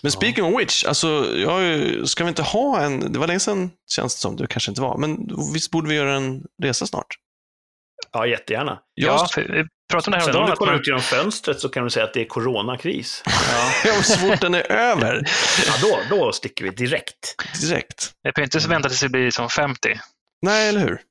Men 0.01 0.11
speaking 0.11 0.43
of 0.43 0.59
which, 0.61 0.85
alltså, 0.87 1.07
jag, 1.35 1.63
ju- 1.63 2.05
ska 2.05 2.23
vi 2.23 2.29
inte 2.29 2.41
ha 2.43 2.81
en, 2.81 3.13
det 3.13 3.19
var 3.19 3.27
länge 3.27 3.39
sedan 3.39 3.71
känns 3.95 4.15
det 4.15 4.21
som, 4.21 4.35
det 4.35 4.47
kanske 4.47 4.71
inte 4.71 4.81
var, 4.81 4.97
men 4.97 5.29
visst 5.53 5.71
borde 5.71 5.89
vi 5.89 5.95
göra 5.95 6.15
en 6.15 6.43
resa 6.63 6.85
snart? 6.87 7.15
Ja, 8.13 8.27
jättegärna. 8.27 8.79
Jag, 8.93 9.13
Ja, 9.13 9.27
för 9.33 9.67
pratade 9.91 10.07
om 10.07 10.11
det 10.11 10.17
här 10.25 10.33
Sen 10.33 10.41
om 10.43 10.49
du 10.49 10.55
kollar 10.55 10.73
att 10.73 10.79
ut 10.81 10.87
genom 10.87 11.01
fönstret 11.01 11.59
så 11.59 11.69
kan 11.69 11.83
du 11.83 11.89
säga 11.89 12.05
att 12.05 12.13
det 12.13 12.21
är 12.21 12.25
coronakris. 12.25 13.23
ja. 13.85 14.03
så 14.03 14.17
fort 14.17 14.41
den 14.41 14.53
är 14.53 14.71
över, 14.71 15.23
Ja, 15.67 15.73
då, 16.09 16.15
då 16.15 16.31
sticker 16.31 16.63
vi 16.65 16.69
direkt. 16.71 17.35
direkt. 17.61 18.11
Jag 18.21 18.35
kan 18.35 18.43
inte 18.43 18.59
vänta 18.59 18.89
tills 18.89 19.03
vi 19.03 19.09
blir 19.09 19.31
som 19.31 19.49
50. 19.49 19.99
Nej, 20.41 20.69
eller 20.69 20.79
hur? 20.79 21.01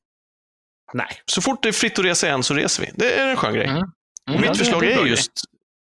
Nej. 0.92 1.09
Så 1.26 1.42
fort 1.42 1.62
det 1.62 1.68
är 1.68 1.72
fritt 1.72 1.98
att 1.98 2.05
resa 2.05 2.26
igen 2.26 2.42
så 2.42 2.55
reser 2.55 2.82
vi. 2.82 2.90
Det 2.94 3.12
är 3.12 3.26
en 3.26 3.36
skön 3.36 3.55
grej. 3.55 3.66
Mm. 3.66 3.76
Mm, 3.76 4.40
mitt 4.40 4.53
det- 4.53 4.59
förslag 4.59 4.80
det 4.82 4.92
är 4.92 4.96
bra 4.96 5.07
just 5.07 5.30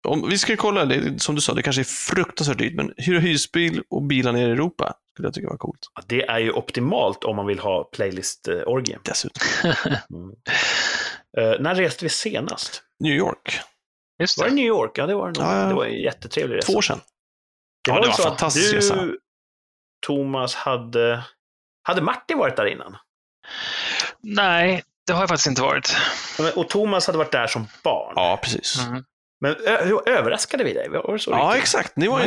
om, 0.07 0.29
vi 0.29 0.39
ska 0.39 0.57
kolla, 0.57 0.85
det, 0.85 1.23
som 1.23 1.35
du 1.35 1.41
sa, 1.41 1.55
det 1.55 1.63
kanske 1.63 1.83
är 1.83 1.85
fruktansvärt 2.15 2.59
dyrt, 2.59 2.75
men 2.75 2.93
hyra 2.97 3.19
hyrbil 3.21 3.83
och 3.91 4.03
bilar 4.03 4.33
ner 4.33 4.49
i 4.49 4.53
Europa 4.53 4.95
skulle 5.15 5.27
jag 5.27 5.35
tycka 5.35 5.49
var 5.49 5.57
coolt. 5.57 5.79
Ja, 5.95 6.03
Det 6.07 6.23
är 6.23 6.39
ju 6.39 6.51
optimalt 6.53 7.25
om 7.25 7.37
man 7.37 7.47
vill 7.47 7.59
ha 7.59 7.85
playlist-orgie. 7.97 8.99
Dessutom. 9.03 9.43
Mm. 10.15 10.31
Eh, 11.39 11.55
när 11.61 11.75
reste 11.75 12.05
vi 12.05 12.09
senast? 12.09 12.83
New 13.01 13.13
York, 13.13 13.61
Just 14.21 14.39
Var 14.39 14.45
det 14.45 14.51
det. 14.51 14.55
New 14.57 14.65
York? 14.67 14.99
Ja, 14.99 15.07
det 15.07 15.15
var 15.15 15.31
det 15.33 15.41
nog. 15.41 15.51
Ja. 15.53 15.65
Det 15.65 15.75
var 15.75 15.85
en 15.85 16.01
jättetrevlig 16.03 16.57
resa. 16.57 16.67
två 16.73 16.79
år 16.79 16.83
sedan. 16.83 16.99
Det 17.85 17.91
Ja, 17.91 17.95
var, 17.95 18.01
det 18.01 18.07
var 18.09 18.15
en 18.15 18.21
att 18.21 18.29
fantastisk 18.29 18.71
du, 18.71 18.77
resa. 18.77 19.09
Thomas, 20.07 20.55
hade... 20.55 21.25
Hade 21.83 22.03
Martin 22.03 22.39
varit 22.39 22.57
där 22.57 22.67
innan? 22.67 22.97
Nej, 24.21 24.85
det 25.07 25.13
har 25.13 25.21
jag 25.23 25.29
faktiskt 25.29 25.47
inte 25.47 25.63
varit. 25.63 25.97
Men- 26.39 26.53
Och 26.57 26.69
Thomas 26.69 27.07
hade 27.07 27.19
varit 27.19 27.33
där 27.33 27.47
som 27.47 27.67
barn. 27.85 28.13
Ja, 28.17 28.39
precis. 28.43 28.79
Mm. 28.79 29.05
Men 29.41 29.57
hur 29.65 30.09
överraskade 30.09 30.65
vi 30.65 30.73
dig? 30.73 30.89
Var 30.89 31.13
det 31.13 31.19
så 31.19 31.31
Ja, 31.31 31.47
riktigt? 31.49 31.63
exakt. 31.63 31.97
Ni 31.97 32.09
var 32.09 32.21
ju 32.21 32.27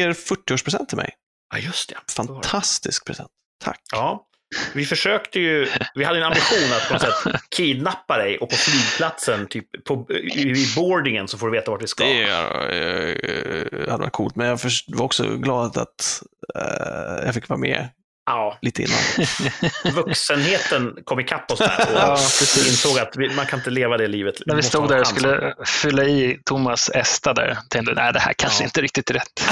er 0.00 0.12
40-årspresent 0.12 0.86
till 0.88 0.96
mig. 0.96 1.14
Ja, 1.54 1.58
just 1.58 1.88
det. 1.88 1.96
Fantastisk 2.16 3.06
present. 3.06 3.30
Tack. 3.64 3.80
Ja, 3.92 4.26
vi 4.74 4.84
försökte 4.84 5.40
ju, 5.40 5.68
vi 5.94 6.04
hade 6.04 6.18
en 6.18 6.24
ambition 6.24 6.72
att 6.72 6.88
på 6.88 6.94
något 6.94 7.02
sätt 7.02 7.40
kidnappa 7.56 8.18
dig 8.18 8.38
och 8.38 8.50
på 8.50 8.56
flygplatsen, 8.56 9.46
typ 9.46 9.84
på, 9.84 10.06
i 10.34 10.74
boardingen 10.76 11.28
så 11.28 11.38
får 11.38 11.46
du 11.46 11.52
veta 11.52 11.70
vart 11.70 11.82
vi 11.82 11.86
ska. 11.86 12.04
Det 12.04 12.22
är, 12.22 12.70
eh, 12.72 13.90
hade 13.90 14.02
varit 14.02 14.12
coolt, 14.12 14.36
men 14.36 14.46
jag 14.46 14.58
var 14.86 15.04
också 15.04 15.36
glad 15.36 15.76
att 15.76 16.22
eh, 16.54 17.24
jag 17.24 17.34
fick 17.34 17.48
vara 17.48 17.60
med 17.60 17.88
Ja, 18.26 18.58
lite 18.62 18.82
innan. 18.82 18.98
vuxenheten 19.94 20.98
kom 21.04 21.20
ikapp 21.20 21.50
oss 21.50 21.58
där 21.58 21.86
och 21.92 21.92
Ja, 21.98 22.10
insåg 22.68 22.98
att 22.98 23.16
vi, 23.16 23.34
man 23.34 23.46
kan 23.46 23.58
inte 23.58 23.70
leva 23.70 23.96
det 23.96 24.08
livet. 24.08 24.34
När 24.46 24.54
vi 24.56 24.62
stod 24.62 24.88
där 24.88 25.00
och 25.00 25.06
skulle 25.06 25.54
fylla 25.66 26.04
i 26.04 26.38
Thomas 26.44 26.90
Esta 26.94 27.32
där, 27.34 27.58
tänkte 27.70 27.90
jag, 27.90 27.96
nej 27.96 28.12
det 28.12 28.18
här 28.20 28.32
kanske 28.32 28.62
Ja. 28.62 28.64
inte 28.64 28.80
riktigt 28.80 29.10
är 29.10 29.14
rätt. 29.14 29.32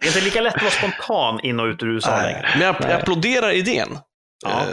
Det 0.00 0.06
är 0.06 0.06
inte 0.06 0.20
lika 0.20 0.40
lätt 0.40 0.54
att 0.54 0.62
vara 0.62 0.72
spontan 0.72 1.40
in 1.40 1.60
och 1.60 1.66
ut 1.66 1.82
ur 1.82 1.86
USA 1.88 2.10
Nej, 2.16 2.32
längre. 2.32 2.48
Men 2.52 2.66
jag, 2.66 2.76
jag 2.80 2.90
applåderar 3.00 3.50
idén. 3.50 3.98
Ja. 4.44 4.50
Eh, 4.60 4.66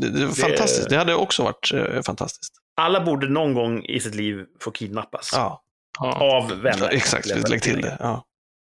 det, 0.00 0.08
det 0.08 0.20
var 0.26 0.34
Det- 0.34 0.40
fantastiskt. 0.42 0.88
Det 0.88 0.96
hade 0.96 1.14
också 1.14 1.42
varit 1.42 1.72
eh, 1.74 2.02
fantastiskt. 2.02 2.52
Alla 2.80 3.00
borde 3.00 3.28
någon 3.28 3.54
gång 3.54 3.84
i 3.84 4.00
sitt 4.00 4.14
liv 4.14 4.44
få 4.60 4.70
kidnappas. 4.70 5.30
Ja, 5.32 5.62
Ja. 6.00 6.12
Av 6.36 6.60
vänner. 6.62 6.88
exakt. 6.92 7.26
Lägg 7.48 7.62
till 7.62 7.80
det. 7.80 7.96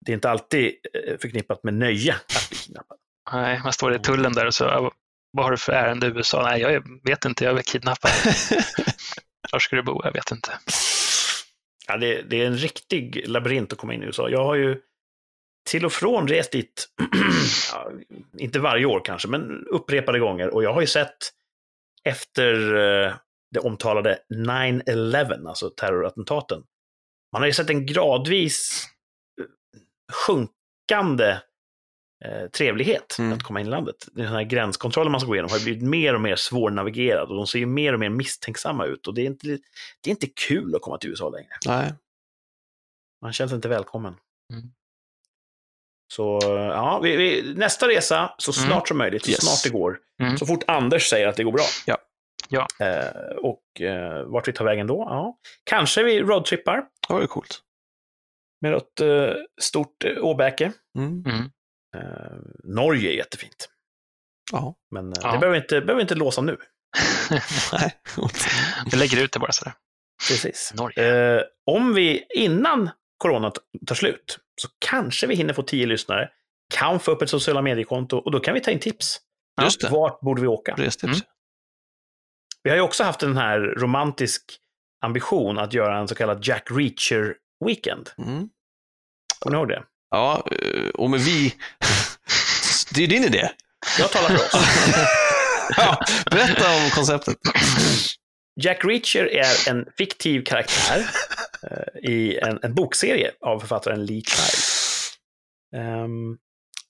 Det 0.05 0.11
är 0.11 0.13
inte 0.13 0.29
alltid 0.29 0.73
eh, 0.93 1.17
förknippat 1.17 1.63
med 1.63 1.73
nöje 1.73 2.13
att 2.13 2.49
bli 2.49 2.57
kidnappad. 2.57 2.97
Nej, 3.31 3.59
man 3.63 3.73
står 3.73 3.95
i 3.95 3.99
tullen 3.99 4.33
där 4.33 4.45
och 4.45 4.53
så, 4.53 4.63
"Ja, 4.63 4.91
vad 5.31 5.45
har 5.45 5.51
du 5.51 5.57
för 5.57 5.73
ärende 5.73 6.07
i 6.07 6.09
USA? 6.09 6.43
Nej, 6.43 6.61
jag 6.61 6.83
vet 7.03 7.25
inte, 7.25 7.43
jag 7.43 7.57
är 7.57 7.63
kidnappad. 7.63 8.11
Var 9.51 9.59
ska 9.59 9.75
du 9.75 9.83
bo? 9.83 10.01
Jag 10.03 10.13
vet 10.13 10.31
inte. 10.31 10.59
Ja, 11.87 11.97
det, 11.97 12.21
det 12.21 12.41
är 12.41 12.47
en 12.47 12.57
riktig 12.57 13.23
labyrint 13.27 13.73
att 13.73 13.79
komma 13.79 13.93
in 13.93 14.03
i 14.03 14.05
USA. 14.05 14.29
Jag 14.29 14.43
har 14.43 14.55
ju 14.55 14.81
till 15.69 15.85
och 15.85 15.93
från 15.93 16.27
rest 16.27 16.51
dit, 16.51 16.87
ja, 17.73 17.91
inte 18.37 18.59
varje 18.59 18.85
år 18.85 19.01
kanske, 19.05 19.27
men 19.27 19.67
upprepade 19.67 20.19
gånger. 20.19 20.53
Och 20.53 20.63
jag 20.63 20.73
har 20.73 20.81
ju 20.81 20.87
sett 20.87 21.17
efter 22.03 22.75
eh, 22.75 23.13
det 23.51 23.59
omtalade 23.59 24.19
9-11, 24.33 25.47
alltså 25.47 25.69
terrorattentaten, 25.69 26.63
man 27.31 27.41
har 27.41 27.47
ju 27.47 27.53
sett 27.53 27.69
en 27.69 27.85
gradvis 27.85 28.87
sjunkande 30.11 31.29
eh, 32.25 32.47
trevlighet 32.57 33.15
Mm. 33.19 33.33
att 33.33 33.43
komma 33.43 33.59
in 33.61 33.67
i 33.67 33.69
landet. 33.69 33.95
Den 34.13 34.27
här 34.27 34.43
gränskontrollen 34.43 35.11
man 35.11 35.21
ska 35.21 35.27
gå 35.27 35.35
igenom 35.35 35.51
har 35.51 35.57
ju 35.57 35.63
blivit 35.63 35.83
mer 35.83 36.15
och 36.15 36.21
mer 36.21 36.35
svårnavigerad 36.35 37.29
och 37.29 37.35
de 37.35 37.47
ser 37.47 37.59
ju 37.59 37.65
mer 37.65 37.93
och 37.93 37.99
mer 37.99 38.09
misstänksamma 38.09 38.85
ut. 38.85 39.07
Och 39.07 39.13
det 39.13 39.21
är 39.21 39.25
inte, 39.25 39.47
det 40.01 40.09
är 40.09 40.11
inte 40.11 40.27
kul 40.47 40.75
att 40.75 40.81
komma 40.81 40.97
till 40.97 41.09
USA 41.09 41.29
längre. 41.29 41.49
Nej. 41.65 41.93
Man 43.21 43.33
känns 43.33 43.51
inte 43.53 43.67
välkommen. 43.67 44.15
Mm. 44.53 44.71
Så 46.13 46.39
ja, 46.43 46.99
vi, 47.03 47.15
vi, 47.15 47.53
nästa 47.55 47.87
resa 47.87 48.33
så 48.37 48.61
Mm. 48.61 48.69
snart 48.69 48.87
som 48.87 48.97
möjligt, 48.97 49.25
så 49.25 49.31
Yes. 49.31 49.41
snart 49.45 49.71
det 49.71 49.79
går. 49.79 49.99
Mm. 50.21 50.37
Så 50.37 50.45
fort 50.45 50.63
Anders 50.67 51.09
säger 51.09 51.27
att 51.27 51.35
det 51.35 51.43
går 51.43 51.51
bra. 51.51 51.63
Ja. 51.85 51.97
Ja. 52.49 52.67
Eh, 52.79 53.35
och 53.37 53.81
eh, 53.81 54.23
vart 54.23 54.47
vi 54.47 54.53
tar 54.53 54.65
vägen 54.65 54.87
då? 54.87 55.05
Ja. 55.09 55.37
Kanske 55.63 56.03
vi 56.03 56.21
roadtrippar 56.21 56.75
Det 57.07 57.13
var 57.13 57.21
ju 57.21 57.27
coolt. 57.27 57.59
Med 58.61 58.71
något 58.71 58.99
eh, 59.01 59.33
stort 59.61 60.03
eh, 60.03 60.23
åbäke. 60.23 60.71
Mm. 60.97 61.23
Mm. 61.27 61.49
Eh, 61.97 62.37
Norge 62.63 63.11
är 63.11 63.15
jättefint. 63.15 63.69
Ja. 64.51 64.75
Men 64.91 65.13
Ja. 65.21 65.31
det 65.31 65.37
behöver 65.37 65.51
vi 65.51 65.57
inte, 65.57 65.81
behöver 65.81 65.95
vi 65.95 66.01
inte 66.01 66.15
låsa 66.15 66.41
nu. 66.41 66.57
Nej. 67.73 67.95
Vi 68.91 68.97
lägger 68.97 69.23
ut 69.23 69.31
det 69.31 69.39
bara 69.39 69.51
sådär. 69.51 69.73
Precis. 70.29 70.73
Norge. 70.75 71.35
Eh, 71.37 71.43
om 71.65 71.93
vi 71.93 72.25
innan 72.35 72.89
corona 73.17 73.51
tar 73.87 73.95
slut 73.95 74.39
så 74.61 74.67
kanske 74.85 75.27
vi 75.27 75.35
hinner 75.35 75.53
få 75.53 75.63
tio 75.63 75.85
lyssnare, 75.85 76.29
kan 76.73 76.99
få 76.99 77.11
upp 77.11 77.21
ett 77.21 77.29
sociala 77.29 77.61
mediekonto 77.61 78.17
och 78.17 78.31
då 78.31 78.39
kan 78.39 78.53
vi 78.53 78.61
ta 78.61 78.71
in 78.71 78.79
tips. 78.79 79.17
Just 79.61 79.81
det. 79.81 79.89
Vart 79.89 80.19
borde 80.21 80.41
vi 80.41 80.47
åka? 80.47 80.75
Restips. 80.77 81.03
Mm. 81.13 81.19
Vi 82.63 82.69
har 82.69 82.77
ju 82.77 82.83
också 82.83 83.03
haft 83.03 83.23
en 83.23 83.37
här 83.37 83.59
romantisk 83.59 84.57
ambition 85.05 85.57
att 85.57 85.73
göra 85.73 85.97
en 85.97 86.07
så 86.07 86.15
kallad 86.15 86.45
Jack 86.45 86.67
Reacher 86.71 87.35
Weekend. 87.65 88.09
Mm. 88.17 88.49
Kommer 89.39 89.55
ni 89.55 89.59
ihåg 89.59 89.67
det? 89.67 89.83
Ja, 90.09 90.47
eh, 90.51 90.89
och 90.89 91.09
med 91.09 91.19
vi... 91.19 91.55
Det 92.93 93.03
är 93.03 93.07
din 93.07 93.23
idé. 93.23 93.49
Jag 93.99 94.11
talar 94.11 94.27
för 94.27 94.35
oss. 94.35 94.51
Ja, 95.77 95.97
berätta 96.31 96.75
om 96.75 96.89
konceptet. 96.95 97.37
Jack 98.61 98.85
Reacher 98.85 99.25
är 99.25 99.69
en 99.69 99.85
fiktiv 99.97 100.43
karaktär 100.43 101.05
eh, 101.71 102.09
i 102.11 102.37
en, 102.37 102.59
en 102.63 102.75
bokserie 102.75 103.31
av 103.41 103.59
författaren 103.59 104.05
Lee 104.05 104.21
Child. 104.21 104.63
Ehm, 105.75 106.37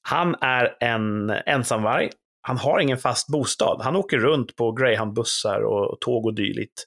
han 0.02 0.36
är 0.42 0.78
en 0.80 1.30
ensamvarg. 1.30 2.10
Han 2.42 2.58
har 2.58 2.80
ingen 2.80 2.98
fast 2.98 3.28
bostad. 3.28 3.82
Han 3.82 3.96
åker 3.96 4.18
runt 4.18 4.56
på 4.56 4.72
greyhoundbussar 4.72 5.62
och 5.62 6.02
tåg 6.02 6.26
och 6.26 6.36
dylikt. 6.36 6.86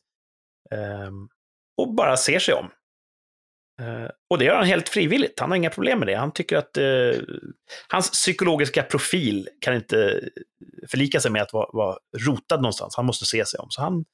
Ehm, 0.70 1.28
och 1.82 1.95
bara 1.95 2.16
ser 2.16 2.39
sig 2.39 2.55
om. 2.55 2.70
Eh, 3.83 4.11
och 4.31 4.39
det 4.39 4.45
gör 4.45 4.57
han 4.57 4.66
helt 4.66 4.89
frivilligt. 4.89 5.41
Han 5.41 5.51
har 5.51 5.57
inga 5.57 5.70
problem 5.70 5.99
med 5.99 6.09
det. 6.09 6.14
Han 6.14 6.33
tycker 6.33 6.57
att 6.57 6.77
eh, 6.77 7.20
hans 7.89 8.11
psykologiska 8.11 8.83
profil 8.83 9.49
kan 9.61 9.75
inte 9.75 10.20
förlika 10.91 11.20
sig 11.20 11.31
med 11.31 11.43
att 11.43 11.53
vara, 11.53 11.68
vara 11.72 11.99
rotad 12.18 12.57
någonstans. 12.57 12.97
Han 12.97 13.07
måste 13.07 13.27
se 13.27 13.45
sig 13.45 13.61
om. 13.61 13.66
Så 13.70 13.83
han 13.83 14.05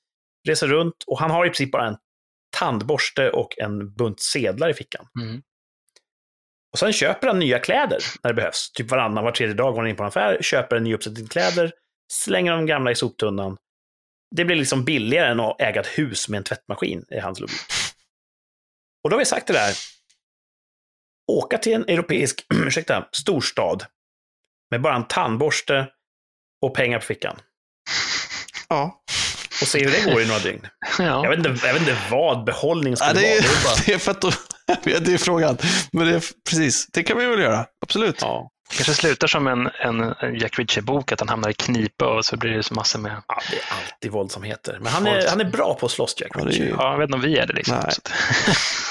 reser 0.48 0.66
runt 0.66 1.04
och 1.06 1.18
han 1.18 1.30
har 1.30 1.46
i 1.46 1.48
princip 1.48 1.72
bara 1.72 1.86
en 1.88 1.96
tandborste 2.58 3.30
och 3.30 3.58
en 3.58 3.94
bunt 3.94 4.20
sedlar 4.20 4.68
i 4.68 4.74
fickan. 4.74 5.06
Mm. 5.20 5.42
Och 6.72 6.78
sen 6.78 6.92
köper 6.92 7.26
han 7.26 7.38
nya 7.38 7.58
kläder 7.58 7.98
när 8.22 8.30
det 8.30 8.34
behövs. 8.34 8.72
Typ 8.72 8.90
varannan, 8.90 9.24
var 9.24 9.32
tredje 9.32 9.54
dag 9.54 9.72
går 9.72 9.80
han 9.80 9.90
in 9.90 9.96
på 9.96 10.02
en 10.02 10.08
affär, 10.08 10.38
köper 10.42 10.76
en 10.76 10.84
ny 10.84 10.94
uppsättning 10.94 11.26
kläder, 11.26 11.72
slänger 12.12 12.52
de 12.52 12.66
gamla 12.66 12.90
i 12.90 12.94
soptunnan. 12.94 13.56
Det 14.36 14.44
blir 14.44 14.56
liksom 14.56 14.84
billigare 14.84 15.30
än 15.30 15.40
att 15.40 15.60
äga 15.60 15.80
ett 15.80 15.86
hus 15.86 16.28
med 16.28 16.38
en 16.38 16.44
tvättmaskin, 16.44 17.04
i 17.10 17.18
hans 17.18 17.40
logik. 17.40 17.60
Och 19.04 19.10
då 19.10 19.14
har 19.16 19.18
vi 19.18 19.24
sagt 19.24 19.46
det 19.46 19.52
där. 19.52 19.74
Åka 21.32 21.58
till 21.58 21.72
en 21.72 21.82
europeisk 21.88 22.46
ursäkta, 22.54 23.08
storstad 23.12 23.84
med 24.70 24.80
bara 24.82 24.96
en 24.96 25.08
tandborste 25.08 25.88
och 26.62 26.74
pengar 26.74 26.98
på 26.98 27.04
fickan. 27.06 27.40
Ja. 28.68 29.02
Och 29.62 29.68
se 29.68 29.84
hur 29.84 29.90
det 29.92 30.12
går 30.12 30.22
i 30.22 30.26
några 30.26 30.40
dygn. 30.40 30.66
Jag 30.98 31.06
Ja. 31.06 31.30
vet 31.30 31.38
inte, 31.46 31.66
jag 31.66 31.72
vet 31.74 31.82
inte 31.82 31.96
vad 32.10 32.44
behållning 32.44 32.96
skulle 32.96 33.10
Ja, 33.10 33.14
det, 33.14 33.20
vara. 33.22 33.36
är, 33.36 33.42
Det 33.42 33.48
är 33.48 33.64
bara, 33.64 33.76
det 33.86 33.92
är 33.92 33.98
för 33.98 34.10
att 34.10 34.86
jag 34.86 35.04
det 35.04 35.12
är 35.14 35.18
frågan. 35.18 35.58
Men 35.92 36.06
det 36.06 36.14
är, 36.14 36.24
precis, 36.50 36.86
det 36.92 37.02
kan 37.02 37.18
vi 37.18 37.26
väl 37.26 37.40
göra. 37.40 37.66
Absolut. 37.86 38.16
ja, 38.20 38.50
kanske 38.70 38.94
slutar 38.94 39.26
som 39.26 39.46
en, 39.46 39.66
en 39.80 40.14
Jack 40.40 40.58
Ritchie-bok, 40.58 41.12
att 41.12 41.20
han 41.20 41.28
hamnar 41.28 41.50
i 41.50 41.54
knipa 41.54 42.06
och 42.16 42.24
så 42.24 42.36
blir 42.36 42.50
det 42.50 42.62
så 42.62 42.74
massor 42.74 42.98
med... 42.98 43.22
ja, 43.28 43.40
det 43.50 43.56
är 43.56 43.62
alltid 43.76 44.10
våldsamheter. 44.10 44.78
Men 44.80 44.92
han 44.92 45.06
är, 45.06 45.28
han 45.28 45.40
är 45.40 45.44
bra 45.44 45.74
på 45.74 45.86
att 45.86 45.92
slåss, 45.92 46.14
Jack 46.20 46.30
Ja, 46.34 46.40
det 46.40 46.50
Reacher. 46.50 46.64
ju- 46.64 46.70
Ja, 46.70 46.90
jag 46.92 46.98
vet 46.98 47.04
inte 47.08 47.14
om 47.14 47.20
vi 47.22 47.38
är 47.38 47.46
det 47.46 47.52
liksom. 47.52 47.76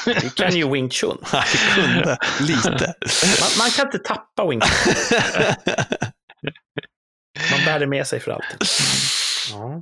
Nej. 0.06 0.16
Vi 0.24 0.30
kan 0.30 0.56
ju 0.56 0.72
Wing 0.72 0.90
Chun. 0.90 1.18
Nej, 1.34 1.44
kunde. 1.76 2.18
Lite. 2.42 2.70
Man, 3.42 3.50
man 3.60 3.70
kan 3.70 3.86
inte 3.86 4.00
tappa 4.00 4.48
Wing 4.50 4.62
Chun. 4.62 5.20
Man 7.52 7.66
bär 7.66 7.80
det 7.80 7.88
med 7.88 8.08
sig 8.08 8.20
för 8.20 8.32
alltid. 8.32 8.68
Ja. 9.52 9.82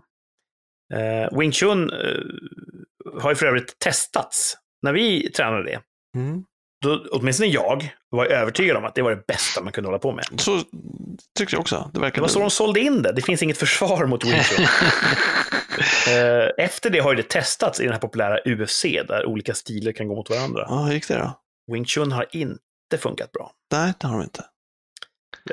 Eh, 0.97 1.39
Wing 1.39 1.51
Chun 1.51 1.89
eh, 1.89 3.21
har 3.21 3.29
ju 3.29 3.35
för 3.35 3.45
övrigt 3.45 3.79
testats. 3.79 4.57
När 4.81 4.93
vi 4.93 5.31
tränade 5.31 5.63
det, 5.63 5.79
Mm. 6.15 6.43
Då, 6.82 7.05
åtminstone 7.11 7.49
jag, 7.49 7.93
var 8.09 8.25
övertygad 8.25 8.78
om 8.78 8.86
att 8.86 8.95
det 8.95 9.01
var 9.01 9.11
det 9.11 9.28
bästa 9.28 9.61
man 9.63 9.73
kunde 9.73 9.88
hålla 9.88 9.99
på 9.99 10.11
med. 10.11 10.25
Så 10.38 10.61
tyckte 11.38 11.55
jag 11.55 11.61
också. 11.61 11.91
Det 11.93 11.99
verkar 11.99 12.15
Det 12.15 12.21
var 12.21 12.28
så 12.28 12.39
de 12.39 12.49
sålde 12.49 12.80
in 12.80 13.01
det. 13.01 13.11
Det 13.11 13.21
finns 13.21 13.43
inget 13.43 13.57
försvar 13.57 14.05
mot 14.05 14.25
Wing 14.25 14.39
Chun. 14.43 14.65
Eh, 16.07 16.49
Efter 16.65 16.89
det 16.89 16.99
har 16.99 17.11
ju 17.11 17.17
det 17.17 17.30
testats 17.30 17.80
i 17.80 17.84
den 17.84 17.93
här 17.93 17.99
populära 17.99 18.39
UFC, 18.45 18.82
där 18.84 19.25
olika 19.25 19.53
stilar 19.53 19.91
kan 19.91 20.07
gå 20.07 20.15
mot 20.15 20.30
varandra. 20.30 20.65
Ja, 20.67 20.84
hur 20.84 20.93
gick 20.93 21.07
det 21.07 21.17
då? 21.17 21.39
Wing 21.73 21.86
Chun 21.86 22.11
har 22.11 22.25
inte 22.32 22.59
funkat 22.99 23.32
bra. 23.32 23.51
Nej, 23.71 23.93
det 23.99 24.07
har 24.07 24.13
de 24.17 24.23
inte. 24.23 24.45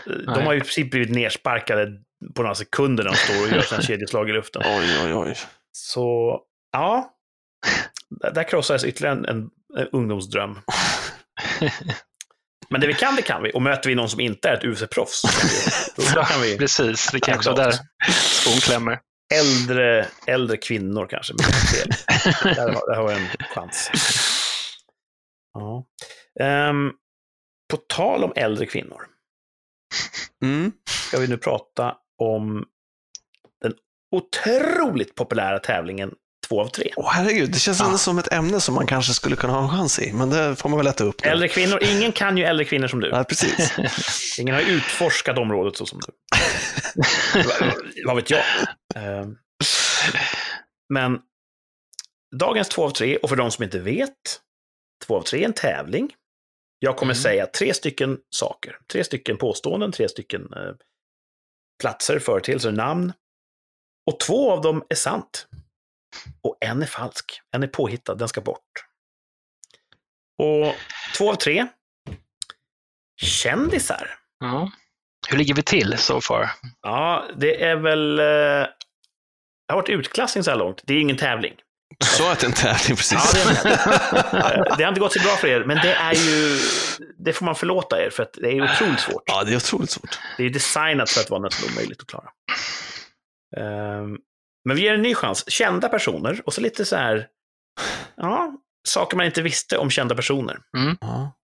De 0.06 0.10
Nej. 0.26 0.44
har 0.44 0.52
ju 0.52 0.58
i 0.58 0.62
princip 0.62 0.90
blivit 0.90 1.10
nersparkade 1.10 1.88
på 2.34 2.42
några 2.42 2.54
sekunder 2.54 3.04
när 3.04 3.10
de 3.10 3.16
står 3.16 3.42
och 3.42 3.48
gör 3.56 3.60
sina 3.62 3.82
kedjeslag 3.88 4.30
i 4.30 4.32
luften. 4.32 4.62
Oj, 4.64 4.98
oj, 5.04 5.14
oj. 5.14 5.36
Så, 5.72 6.40
ja. 6.72 7.10
Där, 8.34 8.42
krossades 8.48 8.84
ytterligare 8.84 9.16
en, 9.16 9.24
en, 9.24 9.50
en 9.78 9.88
ungdomsdröm. 9.92 10.58
Men 12.70 12.80
det 12.80 12.86
vi 12.86 12.94
kan, 12.94 13.16
det 13.16 13.22
kan 13.22 13.42
vi. 13.42 13.52
Och 13.54 13.62
möter 13.62 13.88
vi 13.88 13.94
någon 13.94 14.08
som 14.10 14.20
inte 14.20 14.48
är 14.48 14.54
ett 14.56 14.64
UFC-proffs, 14.64 15.22
då, 16.14 16.22
kan 16.22 16.40
vi 16.42 16.58
Precis, 16.58 17.10
det 17.12 17.20
kan 17.20 17.34
också 17.36 17.50
Hämta 17.50 17.64
där 17.64 17.78
skon 18.12 18.60
klämmer. 18.60 19.00
äldre, 19.34 20.06
äldre 20.26 20.56
kvinnor 20.56 21.06
kanske. 21.10 21.34
där, 22.42 22.72
har, 22.72 22.90
där 22.90 22.96
har 22.96 23.08
vi 23.08 23.14
en 23.14 23.28
chans. 23.54 23.90
Ja. 25.54 25.84
Ehm, 26.40 26.90
på 27.70 27.76
tal 27.76 28.24
om 28.24 28.32
äldre 28.36 28.66
kvinnor 28.66 29.02
Mm. 30.42 30.72
ska 31.08 31.18
vi 31.18 31.28
nu 31.28 31.36
prata 31.38 31.96
om 32.22 32.64
den 33.62 33.74
otroligt 34.16 35.14
populära 35.14 35.58
tävlingen 35.58 36.14
2 36.48 36.60
av 36.60 36.68
3. 36.68 36.92
Åh, 36.96 37.10
herregud, 37.12 37.50
det 37.52 37.58
känns 37.58 37.78
Ja. 37.80 37.86
ändå 37.86 37.98
som 37.98 38.18
ett 38.18 38.32
ämne 38.32 38.60
som 38.60 38.74
man 38.74 38.86
kanske 38.86 39.12
skulle 39.14 39.36
kunna 39.36 39.52
ha 39.52 39.62
en 39.62 39.68
chans 39.78 39.98
i, 39.98 40.12
men 40.12 40.30
det 40.30 40.56
får 40.56 40.68
man 40.68 40.78
väl 40.78 40.86
äta 40.86 41.04
upp. 41.04 41.24
nu. 41.24 41.30
Äldre 41.30 41.48
kvinnor, 41.48 41.78
ingen 41.82 42.12
kan 42.12 42.36
ju 42.38 42.44
äldre 42.44 42.64
kvinnor 42.64 42.88
som 42.88 43.00
du. 43.00 43.08
Ja, 43.08 43.24
precis. 43.24 43.72
Ingen 44.38 44.54
har 44.54 44.62
utforskat 44.62 45.38
området 45.38 45.76
så 45.76 45.86
som 45.86 46.00
du. 46.00 46.12
Vad- 48.06 48.16
vet 48.16 48.30
jag? 48.30 48.42
Ehm, 48.94 49.36
Men 50.88 51.20
dagens 52.36 52.68
2 52.68 52.84
av 52.84 52.90
3, 52.90 53.16
och 53.16 53.28
för 53.28 53.36
de 53.36 53.50
som 53.50 53.64
inte 53.64 53.78
vet, 53.78 54.10
2 55.06 55.16
av 55.16 55.22
3 55.22 55.40
är 55.40 55.44
en 55.44 55.52
tävling. 55.52 56.14
Jag 56.78 56.96
kommer 56.96 57.12
Mm. 57.14 57.22
säga 57.22 57.46
tre 57.46 57.74
stycken 57.74 58.18
saker. 58.36 58.76
Tre 58.92 59.04
stycken 59.04 59.36
påståenden, 59.36 59.92
tre 59.92 60.08
stycken 60.08 60.42
eh, 60.52 60.72
platser, 61.80 62.18
företeelser, 62.18 62.72
namn. 62.72 63.12
Och 64.10 64.20
två 64.20 64.52
av 64.52 64.60
dem 64.62 64.82
är 64.88 64.94
sant. 64.94 65.46
Och 66.42 66.56
en 66.60 66.82
är 66.82 66.86
falsk. 66.86 67.40
En 67.52 67.62
är 67.62 67.66
påhittad, 67.66 68.14
den 68.14 68.28
ska 68.28 68.40
bort. 68.40 68.84
Och 70.38 70.74
två 71.16 71.30
av 71.30 71.34
tre. 71.34 71.66
Kändisar. 73.20 74.10
Ja. 74.40 74.72
Hur 75.28 75.38
ligger 75.38 75.54
vi 75.54 75.62
till 75.62 75.98
so 75.98 76.20
far? 76.20 76.50
Ja, 76.82 77.24
det 77.36 77.64
är 77.64 77.76
väl... 77.76 78.18
Eh, 78.18 78.24
det 79.66 79.72
har 79.72 79.76
varit 79.76 79.88
utklassning 79.88 80.44
så 80.44 80.50
här 80.50 80.58
långt. 80.58 80.82
Det 80.84 80.94
är 80.94 81.00
ingen 81.00 81.16
tävling. 81.16 81.54
Du 81.98 82.06
sa 82.06 82.32
att 82.32 82.40
det 82.40 82.46
är 82.46 82.48
en 82.48 82.54
tävling 82.54 82.78
Ja, 82.88 82.96
precis. 82.96 83.32
det, 83.32 83.40
är 83.40 83.48
en 83.48 83.56
tävling. 83.56 84.42
Eh, 84.42 84.76
det 84.76 84.84
har 84.84 84.88
inte 84.88 85.00
gått 85.00 85.12
så 85.12 85.20
bra 85.20 85.36
för 85.36 85.48
er, 85.48 85.64
men 85.64 85.76
det 85.76 85.94
är 85.94 86.14
ju... 86.14 86.58
Det 87.18 87.32
får 87.32 87.44
man 87.44 87.54
förlåta 87.54 88.04
er, 88.04 88.10
för 88.10 88.22
att 88.22 88.32
det 88.32 88.48
är 88.48 88.62
otroligt 88.62 89.00
svårt. 89.00 89.22
Ja, 89.26 89.44
det 89.44 89.52
är 89.52 89.56
otroligt 89.56 89.90
svårt. 89.90 90.18
Det 90.36 90.44
är 90.44 90.50
designat 90.50 91.10
för 91.10 91.20
att 91.20 91.30
vara 91.30 91.40
nästan 91.40 91.70
omöjligt 91.72 92.00
att 92.00 92.06
klara. 92.06 92.28
Men 94.64 94.76
vi 94.76 94.82
ger 94.82 94.94
en 94.94 95.02
ny 95.02 95.14
chans. 95.14 95.50
Kända 95.50 95.88
personer 95.88 96.42
och 96.46 96.54
så 96.54 96.60
lite 96.60 96.84
så 96.84 96.96
här... 96.96 97.28
Ja, 98.16 98.58
saker 98.88 99.16
man 99.16 99.26
inte 99.26 99.42
visste 99.42 99.78
om 99.78 99.90
kända 99.90 100.14
personer. 100.14 100.62
Ja. 101.00 101.36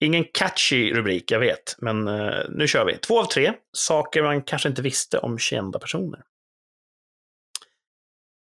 Ingen 0.00 0.24
catchy 0.24 0.92
rubrik, 0.94 1.30
jag 1.30 1.40
vet, 1.40 1.76
men 1.78 2.08
eh, 2.08 2.44
nu 2.50 2.68
kör 2.68 2.84
vi. 2.84 2.96
Två 2.98 3.20
av 3.20 3.24
tre 3.24 3.52
saker 3.72 4.22
man 4.22 4.42
kanske 4.42 4.68
inte 4.68 4.82
visste 4.82 5.18
om 5.18 5.38
kända 5.38 5.78
personer. 5.78 6.22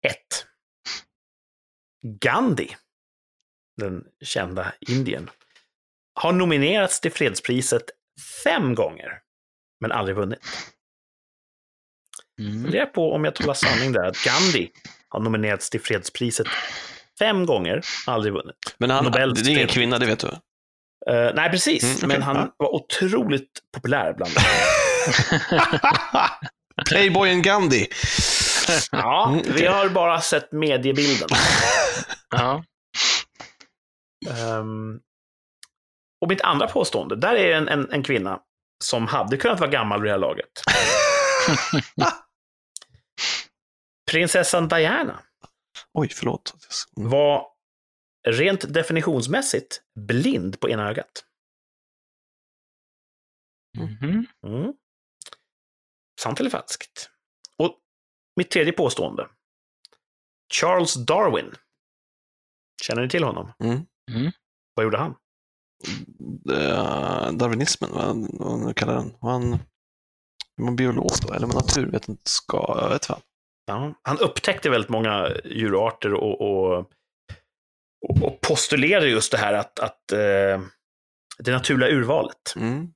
1. 0.03 0.15
Gandhi, 2.01 2.75
den 3.77 4.05
kända 4.21 4.73
Indien, 4.79 5.29
har 6.13 6.33
nominerats 6.33 7.01
till 7.01 7.11
fredspriset 7.11 7.83
fem 8.43 8.75
gånger, 8.75 9.21
men 9.79 9.91
aldrig 9.91 10.15
vunnit. 10.15 10.39
Mm. 12.39 12.63
Fundera 12.63 12.85
på 12.85 13.13
om 13.13 13.23
jag 13.25 13.35
talar 13.35 13.53
sanning 13.53 13.91
där, 13.91 14.03
att 14.03 14.23
Gandhi 14.23 14.69
har 15.09 15.19
nominerats 15.19 15.69
till 15.69 15.81
fredspriset 15.81 16.47
fem 17.19 17.45
gånger, 17.45 17.81
aldrig 18.07 18.33
vunnit. 18.33 18.75
Men 18.77 18.89
han, 18.89 19.03
Nobels 19.03 19.41
det 19.41 19.49
är 19.49 19.55
ingen 19.55 19.67
kvinna, 19.67 19.99
det 19.99 20.05
vet 20.05 20.19
du? 20.19 20.27
Eh, 21.13 21.31
nej, 21.35 21.49
precis. 21.51 21.83
Mm, 21.83 21.95
okej. 21.95 22.07
Men 22.07 22.21
han 22.21 22.35
Ja. 22.35 22.53
var 22.57 22.75
otroligt 22.75 23.49
populär 23.73 24.13
bland 24.13 24.31
Playboyen 26.89 27.41
Gandhi. 27.41 27.87
Ja, 28.91 29.29
Mm, 29.45 29.55
vi 29.55 29.65
har 29.65 29.89
bara 29.89 30.21
sett 30.21 30.51
mediebilden. 30.51 31.29
Ja. 32.35 32.63
Ehm, 34.29 34.99
och 36.21 36.29
mitt 36.29 36.41
andra 36.41 36.67
påstående, 36.67 37.15
där 37.15 37.35
är 37.35 37.55
en, 37.55 37.67
en, 37.67 37.91
en 37.91 38.03
kvinna 38.03 38.39
som 38.83 39.07
hade 39.07 39.37
kunnat 39.37 39.59
vara 39.59 39.69
gammal 39.69 40.01
vid 40.01 40.09
det 40.09 40.13
här 40.13 40.19
laget. 40.19 40.47
Prinsessan 44.13 44.67
Diana 44.67 45.23
Oj, 45.93 46.09
förlåt. 46.09 46.53
Mm. 46.97 47.09
var 47.09 47.47
rent 48.27 48.73
definitionsmässigt 48.73 49.81
blind 49.95 50.59
på 50.59 50.69
ena 50.69 50.89
ögat. 50.89 51.25
Mhm. 53.77 54.25
Mm. 54.47 54.73
Sant 56.21 56.39
eller 56.39 56.49
falskt? 56.49 57.09
Och 57.57 57.79
mitt 58.35 58.51
tredje 58.51 58.73
påstående. 58.73 59.29
Charles 60.53 60.93
Darwin. 60.93 61.55
Känner 62.83 63.01
ni 63.01 63.09
till 63.09 63.23
honom? 63.23 63.53
Mm. 63.63 63.85
Vad 64.73 64.83
gjorde 64.83 64.97
han? 64.97 65.15
Eh, 66.51 67.31
Darwinismen, 67.31 67.89
vad 67.93 68.39
vad 68.39 68.59
man 68.59 68.73
kallar 68.73 68.95
den. 68.95 69.17
Var 69.19 69.31
han, 69.31 69.59
var 70.55 70.71
biolog 70.71 71.11
då? 71.27 71.33
Eller 71.33 71.47
naturvetenskap? 71.47 72.77
Jag 72.81 72.89
vet 72.89 73.05
fan. 73.05 73.21
Ja, 73.65 73.93
han 74.03 74.19
upptäckte 74.19 74.69
väldigt 74.69 74.89
många 74.89 75.31
djurarter 75.45 76.13
och, 76.13 76.41
och, 76.41 76.79
och- 78.21 78.41
postulerade 78.41 79.07
just 79.07 79.31
det 79.31 79.37
här 79.37 79.53
att, 79.53 79.79
att 79.79 80.11
eh, 80.11 80.61
det 81.37 81.51
naturliga 81.51 81.89
urvalet. 81.89 82.53
Mm. 82.55 82.87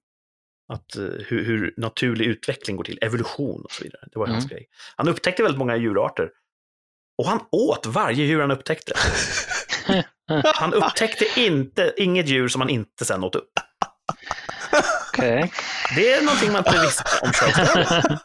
Att, 0.73 0.95
eh, 0.95 1.03
hur, 1.03 1.43
hur 1.45 1.73
naturlig 1.77 2.25
utveckling 2.25 2.77
går 2.77 2.83
till, 2.83 2.99
evolution 3.01 3.61
och 3.61 3.71
så 3.71 3.83
vidare. 3.83 4.01
Det 4.11 4.19
var 4.19 4.27
hans 4.27 4.45
Mm. 4.45 4.49
grej. 4.55 4.67
Han 4.95 5.07
upptäckte 5.07 5.43
väldigt 5.43 5.59
många 5.59 5.75
djurarter. 5.75 6.29
Och 7.17 7.25
han 7.27 7.39
åt 7.51 7.85
varje 7.85 8.25
djur 8.25 8.41
han 8.41 8.51
upptäckte. 8.51 8.93
Han 10.55 10.73
upptäckte 10.73 11.25
inte, 11.41 11.93
inget 11.97 12.27
djur 12.27 12.47
som 12.47 12.61
han 12.61 12.69
inte 12.69 13.05
sen 13.05 13.23
åt 13.23 13.35
upp. 13.35 13.51
Okay. 15.17 15.49
Det 15.95 16.13
är 16.13 16.21
någonting 16.21 16.51
man 16.51 16.63
inte 16.67 16.79
visste 16.81 17.03
om 17.21 17.33
Charles 17.33 17.57
Darwin. 17.57 18.17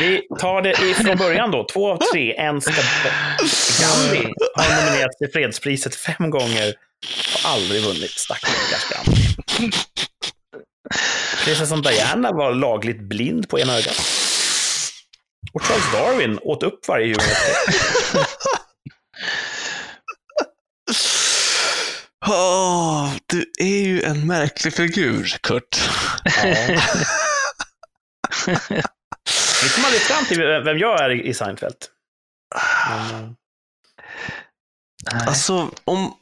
Vi 0.00 0.22
tar 0.38 0.62
det 0.62 0.70
ifrån 0.70 1.18
början 1.18 1.50
då. 1.50 1.66
Två 1.72 1.90
av 1.90 1.98
tre, 2.12 2.36
en 2.36 2.60
ska 2.60 2.72
bort. 2.72 3.12
Gandhi 3.80 4.28
har 4.54 4.84
nominerats 4.84 5.18
till 5.18 5.28
fredspriset 5.32 5.94
fem 5.94 6.30
gånger 6.30 6.74
och 7.34 7.50
aldrig 7.50 7.82
vunnit. 7.82 8.10
Stackars 8.10 8.90
Gandhi. 8.90 9.70
Prinsessan 11.44 11.82
Diana 11.82 12.32
var 12.32 12.52
lagligt 12.54 13.00
blind 13.00 13.48
på 13.48 13.60
ena 13.60 13.72
ögat. 13.72 14.00
Och 15.52 15.62
Charles 15.62 15.92
Darwin 15.92 16.38
åt 16.42 16.62
upp 16.62 16.88
varje 16.88 17.06
djur 17.06 17.16
Åh, 22.32 23.12
du 23.26 23.52
är 23.58 23.84
ju 23.84 24.02
en 24.02 24.26
märklig 24.26 24.74
figur, 24.74 25.36
Kurt. 25.42 25.90
Vi 29.62 29.68
kom 29.68 29.84
aldrig 29.84 30.02
fram 30.02 30.24
till 30.24 30.38
vem 30.38 30.78
jag 30.78 31.00
är 31.00 31.10
i 31.10 31.34
Seinfeld. 31.34 31.76
Men, 32.90 33.24
eh, 33.24 33.30
Nej. 35.12 35.26
Alltså, 35.26 35.70
om... 35.84 36.14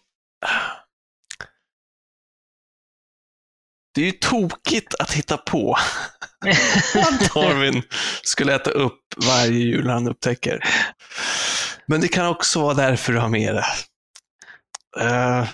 Det 3.94 4.00
är 4.00 4.06
ju 4.06 4.12
tokigt 4.12 4.94
att 4.94 5.12
hitta 5.12 5.36
på 5.36 5.76
att 6.94 7.34
Darwin 7.34 7.82
skulle 8.22 8.54
äta 8.54 8.70
upp 8.70 9.00
varje 9.26 9.58
djur 9.58 9.88
han 9.88 10.08
upptäcker. 10.08 10.64
Men 11.86 12.00
det 12.00 12.08
kan 12.08 12.26
också 12.26 12.60
vara 12.62 12.74
därför 12.74 13.12
du 13.12 13.18
har 13.18 13.28
med 13.28 13.54
det. 13.54 13.66
Eh, 15.00 15.48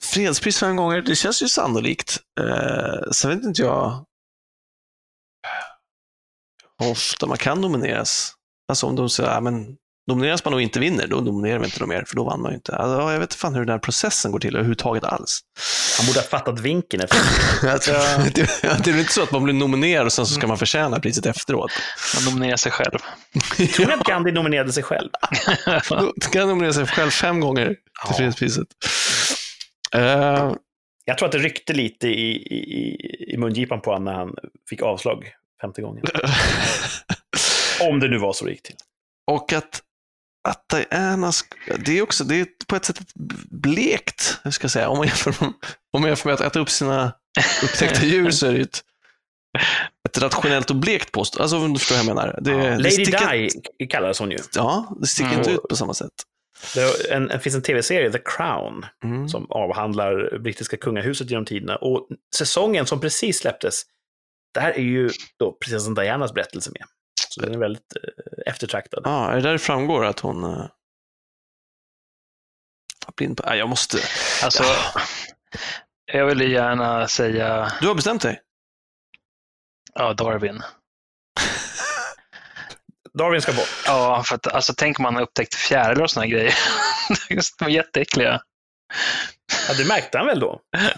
fredspris 0.00 0.58
fem 0.58 0.76
gånger, 0.76 1.02
det 1.02 1.16
känns 1.16 1.42
ju 1.42 1.48
sannolikt. 1.48 2.18
Uh, 2.40 3.10
sen 3.12 3.30
vet 3.30 3.44
inte 3.44 3.62
jag 3.62 4.04
hur 6.78 6.90
ofta 6.90 7.26
man 7.26 7.38
kan 7.38 7.60
nomineras. 7.60 8.34
Alltså 8.68 8.86
om 8.86 8.96
de 8.96 9.10
säger, 9.10 9.30
ja, 9.30 9.40
men 9.40 9.76
nomineras 10.06 10.44
man 10.44 10.54
och 10.54 10.62
inte 10.62 10.80
vinner, 10.80 11.06
då 11.06 11.16
nominerar 11.16 11.58
vi 11.58 11.64
inte 11.64 11.78
dem 11.78 11.88
mer, 11.88 12.04
för 12.06 12.16
då 12.16 12.24
vann 12.24 12.42
man 12.42 12.50
ju 12.52 12.54
inte. 12.56 12.76
Alltså, 12.76 13.00
jag 13.12 13.18
vet 13.20 13.20
inte 13.22 13.36
fan 13.36 13.54
hur 13.54 13.60
den 13.64 13.72
här 13.72 13.78
processen 13.78 14.32
går 14.32 14.38
till 14.38 14.54
överhuvudtaget 14.54 15.04
alls. 15.04 15.40
han 15.98 16.06
borde 16.06 16.18
ha 16.18 16.26
fattat 16.26 16.60
vinken 16.60 17.00
efter. 17.00 17.18
Alltså, 17.68 17.92
det, 18.34 18.42
det 18.62 18.66
är 18.86 18.90
väl 18.92 18.98
inte 19.00 19.12
så 19.12 19.22
att 19.22 19.32
man 19.32 19.42
blir 19.44 19.54
nominerad 19.54 20.06
och 20.06 20.12
sen 20.12 20.26
så 20.26 20.34
ska 20.34 20.46
man 20.46 20.58
förtjäna 20.58 21.00
priset 21.00 21.26
efteråt. 21.26 21.70
Man 22.14 22.32
nominerar 22.34 22.56
sig 22.56 22.72
själv. 22.72 22.98
Tror 23.74 23.86
ni 23.86 23.92
att 23.92 24.04
Gandhi 24.06 24.32
nominerade 24.32 24.72
sig 24.72 24.82
själv? 24.82 25.08
Då 25.88 26.30
kan 26.32 26.40
han 26.40 26.48
nominera 26.48 26.72
sig 26.72 26.86
själv 26.86 27.10
fem 27.10 27.40
gånger 27.40 27.66
till 27.66 27.76
Ja. 28.08 28.14
fredspriset. 28.16 28.66
Eh, 29.94 30.52
Jag 31.04 31.18
tror 31.18 31.26
att 31.26 31.32
det 31.32 31.38
ryckte 31.38 31.72
lite 31.72 32.08
i, 32.08 32.30
i, 32.36 33.34
i 33.34 33.36
mungipan 33.36 33.80
på 33.80 33.90
honom 33.90 34.04
när 34.04 34.12
han 34.14 34.34
fick 34.70 34.82
avslag 34.82 35.24
femte 35.62 35.82
gången. 35.82 36.04
Om 37.80 38.00
det 38.00 38.08
nu 38.08 38.18
var 38.18 38.32
så 38.32 38.44
det 38.44 38.50
gick 38.50 38.62
till. 38.62 38.74
och 39.30 39.52
att 39.52 39.80
att 40.48 40.68
Diana, 40.68 41.32
det 41.84 41.98
är 41.98 42.02
också, 42.02 42.24
det 42.24 42.40
är 42.40 42.46
på 42.66 42.76
ett 42.76 42.84
sätt 42.84 43.00
blekt, 43.50 44.38
hur 44.44 44.50
ska 44.50 44.64
jag 44.64 44.70
säga, 44.70 44.88
om 44.88 44.98
man 44.98 45.06
jämför, 45.06 45.34
om 45.92 46.00
man 46.00 46.04
jämför 46.06 46.28
med 46.28 46.34
att 46.34 46.40
äta 46.40 46.60
upp 46.60 46.70
sina 46.70 47.12
upptäckta 47.64 48.06
djur 48.06 48.30
så 48.30 48.46
är 48.46 48.50
det 48.52 48.56
ju 48.56 48.62
ett, 48.62 48.80
ett 50.08 50.18
rationellt 50.18 50.70
och 50.70 50.76
blekt 50.76 51.12
påstående. 51.12 51.42
Alltså 51.42 51.56
om 51.58 51.72
du 51.72 51.78
förstår 51.78 51.96
vad 51.96 52.04
jag 52.04 52.14
menar. 52.14 52.38
Det, 52.40 52.52
det 52.52 52.78
Lady 52.78 52.90
sticker, 52.90 53.48
Di 53.78 53.86
kallades 53.86 54.18
hon 54.18 54.30
ju. 54.30 54.38
Ja, 54.54 54.96
det 55.00 55.06
sticker 55.06 55.28
Mm. 55.28 55.38
inte 55.40 55.50
ut 55.50 55.68
på 55.68 55.76
samma 55.76 55.94
sätt. 55.94 56.12
Det, 56.74 57.10
en, 57.12 57.26
det 57.26 57.38
finns 57.40 57.54
en 57.56 57.62
tv-serie, 57.62 58.10
The 58.12 58.18
Crown, 58.24 58.86
Mm. 59.04 59.28
som 59.28 59.46
avhandlar 59.50 60.38
brittiska 60.38 60.76
kungahuset 60.76 61.30
genom 61.30 61.44
tiderna. 61.44 61.76
Och 61.76 62.08
säsongen 62.36 62.86
som 62.86 63.00
precis 63.00 63.38
släpptes, 63.38 63.82
där 64.54 64.70
är 64.70 64.82
ju 64.82 65.10
då 65.38 65.52
prinsessan 65.52 65.94
Dianas 65.94 66.34
berättelse 66.34 66.70
med. 66.70 66.82
Så 67.34 67.40
den 67.40 67.54
är 67.54 67.58
väldigt 67.58 67.96
eh, 67.96 68.52
eftertraktad. 68.52 69.00
Ja, 69.04 69.30
är 69.30 69.36
det 69.36 69.42
där 69.42 69.52
det 69.52 69.58
framgår 69.58 70.04
att 70.04 70.20
hon 70.20 70.42
var 70.42 70.70
blind 73.16 73.36
på... 73.36 73.42
Nej, 73.46 73.58
jag 73.58 73.68
måste... 73.68 73.98
Alltså, 74.44 74.64
jag 76.12 76.26
vill 76.26 76.40
gärna 76.40 77.08
säga 77.08 77.72
Du 77.80 77.86
har 77.86 77.94
bestämt 77.94 78.22
dig? 78.22 78.40
ja, 79.94 80.12
Darwin. 80.12 80.62
Darwin 83.18 83.42
ska 83.42 83.52
bort. 83.52 83.82
Ja, 83.86 84.22
för 84.26 84.34
att, 84.34 84.46
alltså, 84.46 84.74
tänk 84.76 84.98
om 84.98 85.02
man 85.02 85.14
har 85.14 85.22
upptäckt 85.22 85.54
fjärilar 85.54 86.02
och 86.02 86.10
såna 86.10 86.26
här 86.26 86.32
grejer. 86.32 86.54
De 87.58 87.64
är 87.64 87.68
jätteäckliga. 87.68 88.42
Ja, 89.68 89.74
det 89.74 89.84
märkte 89.84 90.18
han 90.18 90.26
väl 90.26 90.40
då? 90.40 90.60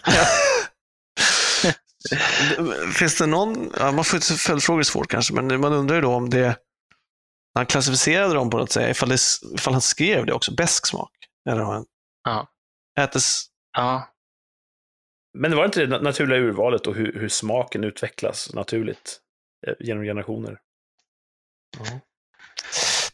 Finns 2.94 3.18
det 3.18 3.26
någon... 3.26 3.72
Ja, 3.78 3.92
man 3.92 4.04
får 4.04 4.16
inte 4.16 4.34
följdfrågor 4.34 4.80
är 4.80 4.84
svårt 4.84 5.10
kanske, 5.10 5.34
men 5.34 5.60
man 5.60 5.72
undrar 5.72 5.96
ju 5.96 6.02
då 6.02 6.14
om 6.14 6.30
det... 6.30 6.56
Han 7.54 7.66
klassificerade 7.66 8.34
dem 8.34 8.50
på 8.50 8.58
något 8.58 8.72
sätt, 8.72 8.90
ifall, 8.90 9.08
det, 9.08 9.18
ifall 9.54 9.72
han 9.72 9.82
skrev 9.82 10.26
det 10.26 10.32
också, 10.32 10.54
besk 10.54 10.86
smak. 10.86 11.12
Eller 11.50 11.62
har 11.62 11.74
han... 11.74 11.84
Ja. 12.24 12.48
Ätes... 13.00 13.44
Ja, 13.76 14.08
Men 15.38 15.50
det 15.50 15.56
var 15.56 15.64
inte 15.64 15.86
det 15.86 16.00
naturliga 16.02 16.38
urvalet 16.38 16.86
och 16.86 16.94
hur, 16.94 17.12
hur 17.20 17.28
smaken 17.28 17.84
utvecklas 17.84 18.54
naturligt 18.54 19.20
eh, 19.66 19.74
genom 19.80 20.04
generationer? 20.04 20.58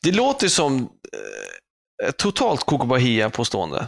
Det 0.03 0.13
låter 0.13 0.49
som 0.49 0.83
eh, 2.03 2.11
totalt 2.11 2.61
kokobahia-påstående. 2.61 3.87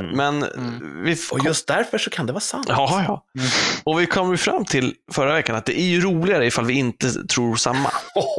Mm. 0.00 0.16
Men 0.16 0.42
Mm. 0.42 1.02
vi... 1.04 1.16
Och 1.30 1.44
just 1.44 1.66
därför 1.66 1.98
så 1.98 2.10
kan 2.10 2.26
det 2.26 2.32
vara 2.32 2.40
sant. 2.40 2.66
Ja, 2.68 3.04
ja. 3.08 3.24
Mm. 3.38 3.50
Och 3.84 4.00
vi 4.00 4.06
kom 4.06 4.30
ju 4.30 4.36
fram 4.36 4.64
till 4.64 4.94
förra 5.12 5.34
veckan 5.34 5.56
att 5.56 5.66
det 5.66 5.80
är 5.80 5.84
ju 5.84 6.00
roligare 6.00 6.46
ifall 6.46 6.64
vi 6.64 6.74
inte 6.74 7.26
tror 7.26 7.56
samma. 7.56 7.90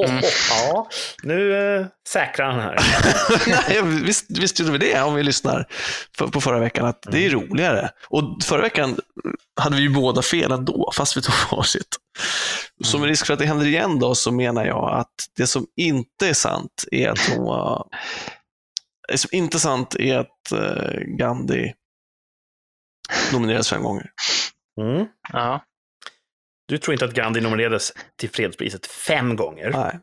Mm. 0.07 0.21
Ja, 0.49 0.89
nu 1.23 1.55
eh, 1.79 1.85
säkrar 2.09 2.51
han 2.51 2.59
här. 2.59 2.77
Nej, 3.69 3.81
visst, 4.03 4.25
visst 4.39 4.59
gjorde 4.59 4.71
vi 4.71 4.77
det 4.77 5.01
om 5.01 5.15
vi 5.15 5.23
lyssnar 5.23 5.65
på, 6.17 6.27
på 6.27 6.41
förra 6.41 6.59
veckan, 6.59 6.85
att 6.85 7.01
det 7.11 7.25
är 7.25 7.29
roligare. 7.29 7.89
Och 8.09 8.37
förra 8.43 8.61
veckan 8.61 8.99
hade 9.59 9.75
vi 9.75 9.81
ju 9.81 9.89
båda 9.89 10.21
fel 10.21 10.51
ändå, 10.51 10.91
fast 10.95 11.17
vi 11.17 11.21
tog 11.21 11.35
varsitt. 11.57 11.97
Så 12.83 12.99
med 12.99 13.09
risk 13.09 13.25
för 13.25 13.33
att 13.33 13.39
det 13.39 13.45
händer 13.45 13.65
igen 13.65 13.99
då, 13.99 14.15
så 14.15 14.31
menar 14.31 14.65
jag 14.65 14.99
att 14.99 15.13
det 15.37 15.47
som 15.47 15.65
inte 15.77 16.27
är 16.29 16.33
sant 16.33 16.85
är 16.91 17.09
att 17.09 17.19
hon 17.29 17.43
var... 17.45 17.85
Det 19.07 19.17
som 19.17 19.29
är 19.31 19.57
sant 19.59 19.95
är 19.95 20.17
att 20.17 20.51
eh, 20.51 20.99
Gandhi 21.05 21.73
nominerades 23.33 23.69
fem 23.69 23.83
gånger. 23.83 24.11
Mm. 24.81 25.07
ja. 25.33 25.65
Du 26.67 26.77
tror 26.77 26.93
inte 26.93 27.05
att 27.05 27.13
Gandhi 27.13 27.41
nominerades 27.41 27.93
till 28.15 28.29
fredspriset 28.29 28.87
fem 28.87 29.35
gånger 29.35 29.69
Nej. 29.69 29.99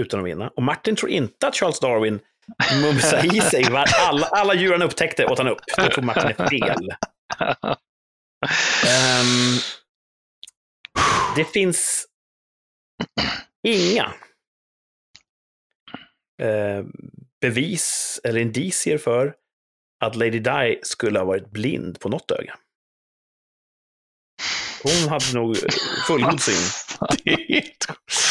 utan 0.00 0.20
att 0.20 0.26
vinna. 0.26 0.48
Och 0.48 0.62
Martin 0.62 0.96
tror 0.96 1.10
inte 1.10 1.48
att 1.48 1.56
Charles 1.56 1.80
Darwin 1.80 2.20
mumsade 2.82 3.36
i 3.36 3.40
sig 3.40 3.70
var 3.70 3.84
alla, 4.00 4.26
alla 4.26 4.54
djur 4.54 4.72
han 4.72 4.82
upptäckte 4.82 5.26
åt 5.26 5.38
han 5.38 5.48
upp. 5.48 5.58
Det 5.76 5.90
tror 5.90 6.04
Martin 6.04 6.34
är 6.38 6.48
fel. 6.48 6.94
Ehm, 8.86 9.58
det 11.36 11.44
finns 11.44 12.06
inga 13.62 14.12
eh, 16.42 16.84
bevis 17.40 18.20
eller 18.24 18.40
indicier 18.40 18.98
för 18.98 19.34
att 20.04 20.16
Lady 20.16 20.38
Di 20.38 20.78
skulle 20.82 21.18
ha 21.18 21.26
varit 21.26 21.50
blind 21.50 22.00
på 22.00 22.08
något 22.08 22.30
öga. 22.30 22.54
Hon 24.82 25.08
hade 25.08 25.34
nog 25.34 25.56
fullgod 26.06 26.40
syn. 26.40 26.54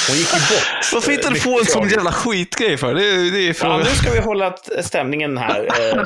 Hon 0.07 0.15
gick 0.17 0.33
ju 0.33 0.39
bort. 0.39 0.93
Varför 0.93 1.11
hittar 1.11 1.31
du 1.31 1.41
på 1.41 1.59
en 1.59 1.65
sån 1.65 1.89
jävla 1.89 2.11
skitgrej 2.11 2.77
för? 2.77 2.95
Det, 2.95 3.31
det 3.31 3.49
är 3.49 3.55
Ja, 3.61 3.77
nu 3.77 3.85
ska 3.85 4.11
vi 4.11 4.19
hålla 4.19 4.55
stämningen 4.81 5.37
här. 5.37 5.67
Eh, 5.93 6.03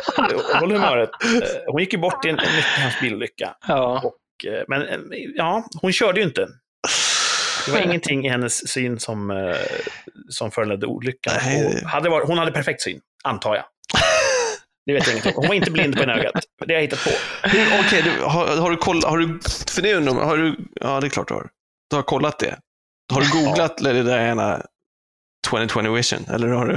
håll 0.60 0.72
humöret. 0.72 1.10
Eh, 1.24 1.42
hon 1.68 1.82
gick 1.82 1.94
ju 1.94 2.00
bort 2.00 2.26
i 2.26 2.30
en, 2.30 2.36
mycket 2.36 2.64
hemsk 2.64 3.02
bilolycka. 3.02 3.56
ja. 3.68 4.02
Och, 4.04 4.46
eh, 4.52 4.64
men 4.68 4.86
ja, 5.36 5.66
hon 5.82 5.92
körde 5.94 6.20
ju 6.20 6.26
inte. 6.26 6.48
Det 7.74 7.80
var 7.80 7.86
ingenting 7.86 8.26
i 8.26 8.30
hennes 8.30 8.70
syn 8.70 9.00
som, 9.00 9.32
eh, 9.32 9.56
som 10.30 10.52
föranledde 10.52 10.86
olyckan. 10.86 11.34
Och 11.84 11.90
hade 11.90 12.10
varit, 12.10 12.28
hon 12.28 12.38
hade 12.38 12.52
perfekt 12.52 12.82
syn, 12.82 13.00
antar 13.24 13.56
jag. 13.56 13.66
Det 14.86 14.94
vet 14.94 15.04
jag 15.08 15.12
ingenting 15.14 15.36
om. 15.36 15.42
Hon 15.42 15.48
var 15.48 15.56
inte 15.56 15.72
blind 15.72 15.96
på 15.98 16.04
ena 16.04 16.14
ögat. 16.16 16.34
Det 16.66 16.74
har 16.74 16.82
jag 16.82 16.82
hittat 16.82 17.04
på. 17.04 17.10
Okej, 17.86 18.02
du, 18.02 18.24
har, 18.24 18.58
har 18.58 18.70
du 18.70 18.78
kollat, 18.78 19.04
har 19.04 19.18
du, 19.18 19.40
för 19.68 19.82
det 19.82 20.00
nummer, 20.00 20.22
har 20.22 20.38
du, 20.38 20.58
ja 20.82 21.00
det 21.00 21.08
är 21.08 21.10
klart 21.10 21.28
du 21.28 21.34
har. 21.34 21.50
Du 21.90 21.96
har 21.96 22.04
kollat 22.04 22.40
det. 22.40 22.60
Har 23.14 23.22
du 23.22 23.32
googlat 23.32 23.82
Lady 23.82 24.04
Diana 24.04 24.62
2020 25.48 25.92
Vision? 25.92 26.26
Eller 26.30 26.48
har 26.48 26.66
du? 26.66 26.74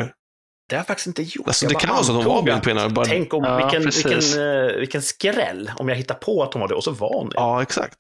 Det 0.69 0.77
har 0.77 0.81
jag 0.81 0.87
faktiskt 0.87 1.07
inte 1.07 1.23
gjort. 1.23 1.47
Alltså 1.47 1.67
det 1.67 1.75
kan 1.75 1.91
vara 1.91 2.03
så 2.03 2.19
att 2.19 2.25
hon 2.25 2.35
var 2.35 2.43
blind 2.43 2.63
på 2.63 2.71
ena 2.71 2.89
bara, 2.89 3.07
Tänk 3.07 3.35
om 3.35 3.45
Ja, 3.45 3.57
vilken, 3.57 3.83
vilken, 3.83 4.43
eh, 4.43 4.77
vilken 4.79 5.03
skräll 5.03 5.71
om 5.77 5.89
jag 5.89 5.97
hittar 5.97 6.15
på 6.15 6.43
att 6.43 6.53
hon 6.55 6.61
var 6.61 6.69
det 6.69 6.75
och 6.75 6.85
så 6.85 6.91
var 6.91 7.19
hon 7.19 7.29
det. 7.29 7.35
Ja, 7.37 7.63
exakt. 7.63 7.97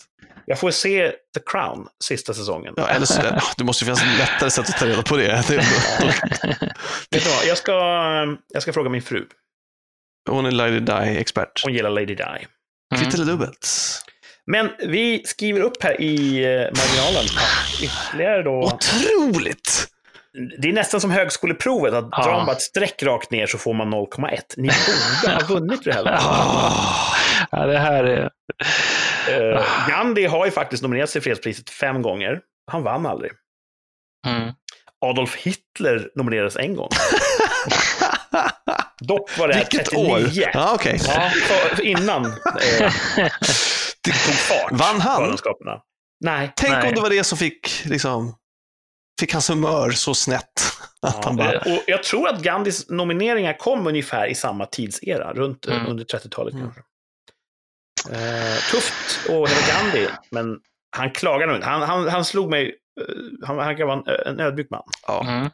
Jag 0.46 0.58
får 0.58 0.70
se 0.70 1.10
The 1.10 1.40
Crown 1.46 1.88
sista 2.04 2.34
säsongen. 2.34 2.74
Ja, 2.76 2.88
eller 2.88 3.06
så, 3.06 3.22
det 3.56 3.64
måste 3.64 3.84
ju 3.84 3.86
finnas 3.86 4.02
ett 4.02 4.18
lättare 4.18 4.50
sätt 4.50 4.68
att 4.68 4.78
ta 4.78 4.86
reda 4.86 5.02
på 5.02 5.16
det. 5.16 5.42
det 7.10 7.26
vad? 7.26 7.46
Jag, 7.46 7.58
ska, 7.58 7.72
jag 8.52 8.62
ska 8.62 8.72
fråga 8.72 8.90
min 8.90 9.02
fru. 9.02 9.24
hon 10.30 10.46
är 10.46 10.50
Lady 10.50 10.80
Di-expert. 10.80 11.62
Hon 11.64 11.72
gillar 11.74 11.90
Lady 11.90 12.14
Di. 12.14 12.22
Mm. 12.22 12.46
Kvitt 12.96 13.14
eller 13.14 13.24
dubbelt? 13.24 13.68
Men 14.46 14.70
vi 14.78 15.22
skriver 15.26 15.60
upp 15.60 15.82
här 15.82 16.00
i 16.00 16.44
eh, 16.44 16.50
marginalen 16.50 17.24
att 17.36 17.82
ytterligare 17.82 18.42
då... 18.42 18.58
Otroligt! 18.62 19.88
Det 20.58 20.68
är 20.68 20.72
nästan 20.72 21.00
som 21.00 21.10
högskoleprovet, 21.10 21.94
att 21.94 22.08
Ja. 22.12 22.22
drar 22.24 22.32
man 22.32 22.46
bara 22.46 22.56
ett 22.56 22.62
streck 22.62 23.02
rakt 23.02 23.30
ner 23.30 23.46
så 23.46 23.58
får 23.58 23.74
man 23.74 23.94
0,1. 23.94 24.40
Ni 24.56 24.68
borde 25.22 25.34
ha 25.34 25.46
vunnit 25.54 25.84
det 25.84 25.92
här. 25.92 26.04
Ah, 26.06 27.14
ja, 27.50 27.66
det 27.66 27.78
här 27.78 28.04
är... 28.04 28.30
Eh, 29.30 29.64
Gandhi 29.88 30.26
har 30.26 30.44
ju 30.44 30.50
faktiskt 30.50 30.82
nominerats 30.82 31.12
till 31.12 31.22
fredspriset 31.22 31.70
fem 31.70 32.02
gånger. 32.02 32.40
Han 32.70 32.82
vann 32.82 33.06
aldrig. 33.06 33.32
Mm. 34.26 34.52
Adolf 35.04 35.36
Hitler 35.36 36.10
nominerades 36.14 36.56
en 36.56 36.76
gång. 36.76 36.88
Dock 39.00 39.38
var 39.38 39.48
det 39.48 39.54
Vilket 39.54 39.84
39. 39.86 40.12
år? 40.12 40.20
Ja, 40.32 40.72
okej. 40.74 41.00
Ja, 41.06 41.30
innan 41.82 42.24
eh, 42.26 42.32
det 44.04 44.12
tog 44.26 44.34
fart. 44.34 44.72
Vann 44.72 45.00
han? 45.00 45.38
Nej. 46.20 46.52
Tänk 46.56 46.72
Nej. 46.72 46.88
om 46.88 46.94
det 46.94 47.00
var 47.00 47.10
det 47.10 47.24
som 47.24 47.38
fick, 47.38 47.84
liksom, 47.84 48.34
fick 49.20 49.32
hans 49.32 49.50
humör 49.50 49.90
så 49.90 50.14
snett. 50.14 50.42
Att 51.06 51.14
Ja, 51.16 51.20
han 51.24 51.36
bara, 51.36 51.58
och 51.58 51.82
jag 51.86 52.02
tror 52.02 52.28
att 52.28 52.42
Gandhis 52.42 52.90
nomineringar 52.90 53.58
kom 53.58 53.86
ungefär 53.86 54.26
i 54.26 54.34
samma 54.34 54.66
tidsera, 54.66 55.32
runt 55.32 55.66
Mm. 55.66 55.86
under 55.86 56.04
30-talet 56.04 56.54
Mm. 56.54 56.64
kanske. 56.64 56.80
Eh, 58.10 58.56
tufft 58.70 59.28
heta 59.28 59.72
Gandhi, 59.72 60.08
men 60.30 60.60
han 60.96 61.10
klagar 61.10 61.46
nog 61.46 61.56
inte. 61.56 61.68
Han, 61.68 61.82
han, 61.82 62.08
han 62.08 62.24
slog 62.24 62.50
mig, 62.50 62.74
eh, 63.00 63.46
han, 63.46 63.58
han 63.58 63.76
kan 63.76 63.86
vara 63.86 64.02
en, 64.06 64.26
en 64.26 64.40
ödmjuk 64.40 64.70
man. 64.70 64.82
ja. 65.06 65.24
Mm. 65.28 65.50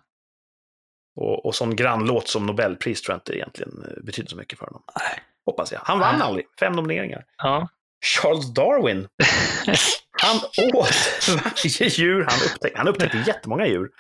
Och, 1.20 1.46
och 1.46 1.55
sån 1.55 1.76
grannlåt 1.76 2.28
som 2.28 2.46
Nobelpris 2.46 3.03
tror 3.03 3.12
jag 3.14 3.18
inte 3.18 3.36
egentligen 3.36 3.84
eh, 3.84 4.05
betyder 4.05 4.28
så 4.28 4.36
mycket 4.36 4.59
för 4.59 4.66
honom. 4.66 4.82
Nej. 5.01 5.22
Hoppas 5.46 5.72
jag. 5.72 5.80
Han 5.84 5.99
vann 5.99 6.18
Nej. 6.18 6.26
aldrig. 6.26 6.46
Fem 6.61 6.72
nomineringar. 6.72 7.24
Ja. 7.38 7.68
Charles 8.05 8.55
Darwin, 8.55 9.09
han 10.22 10.36
åt 10.74 11.28
varje 11.28 11.88
djur 11.88 12.26
han 12.28 12.40
upptäckte. 12.46 12.78
Han 12.78 12.88
upptäckte 12.88 13.24
jättemånga 13.26 13.66
djur. 13.66 13.90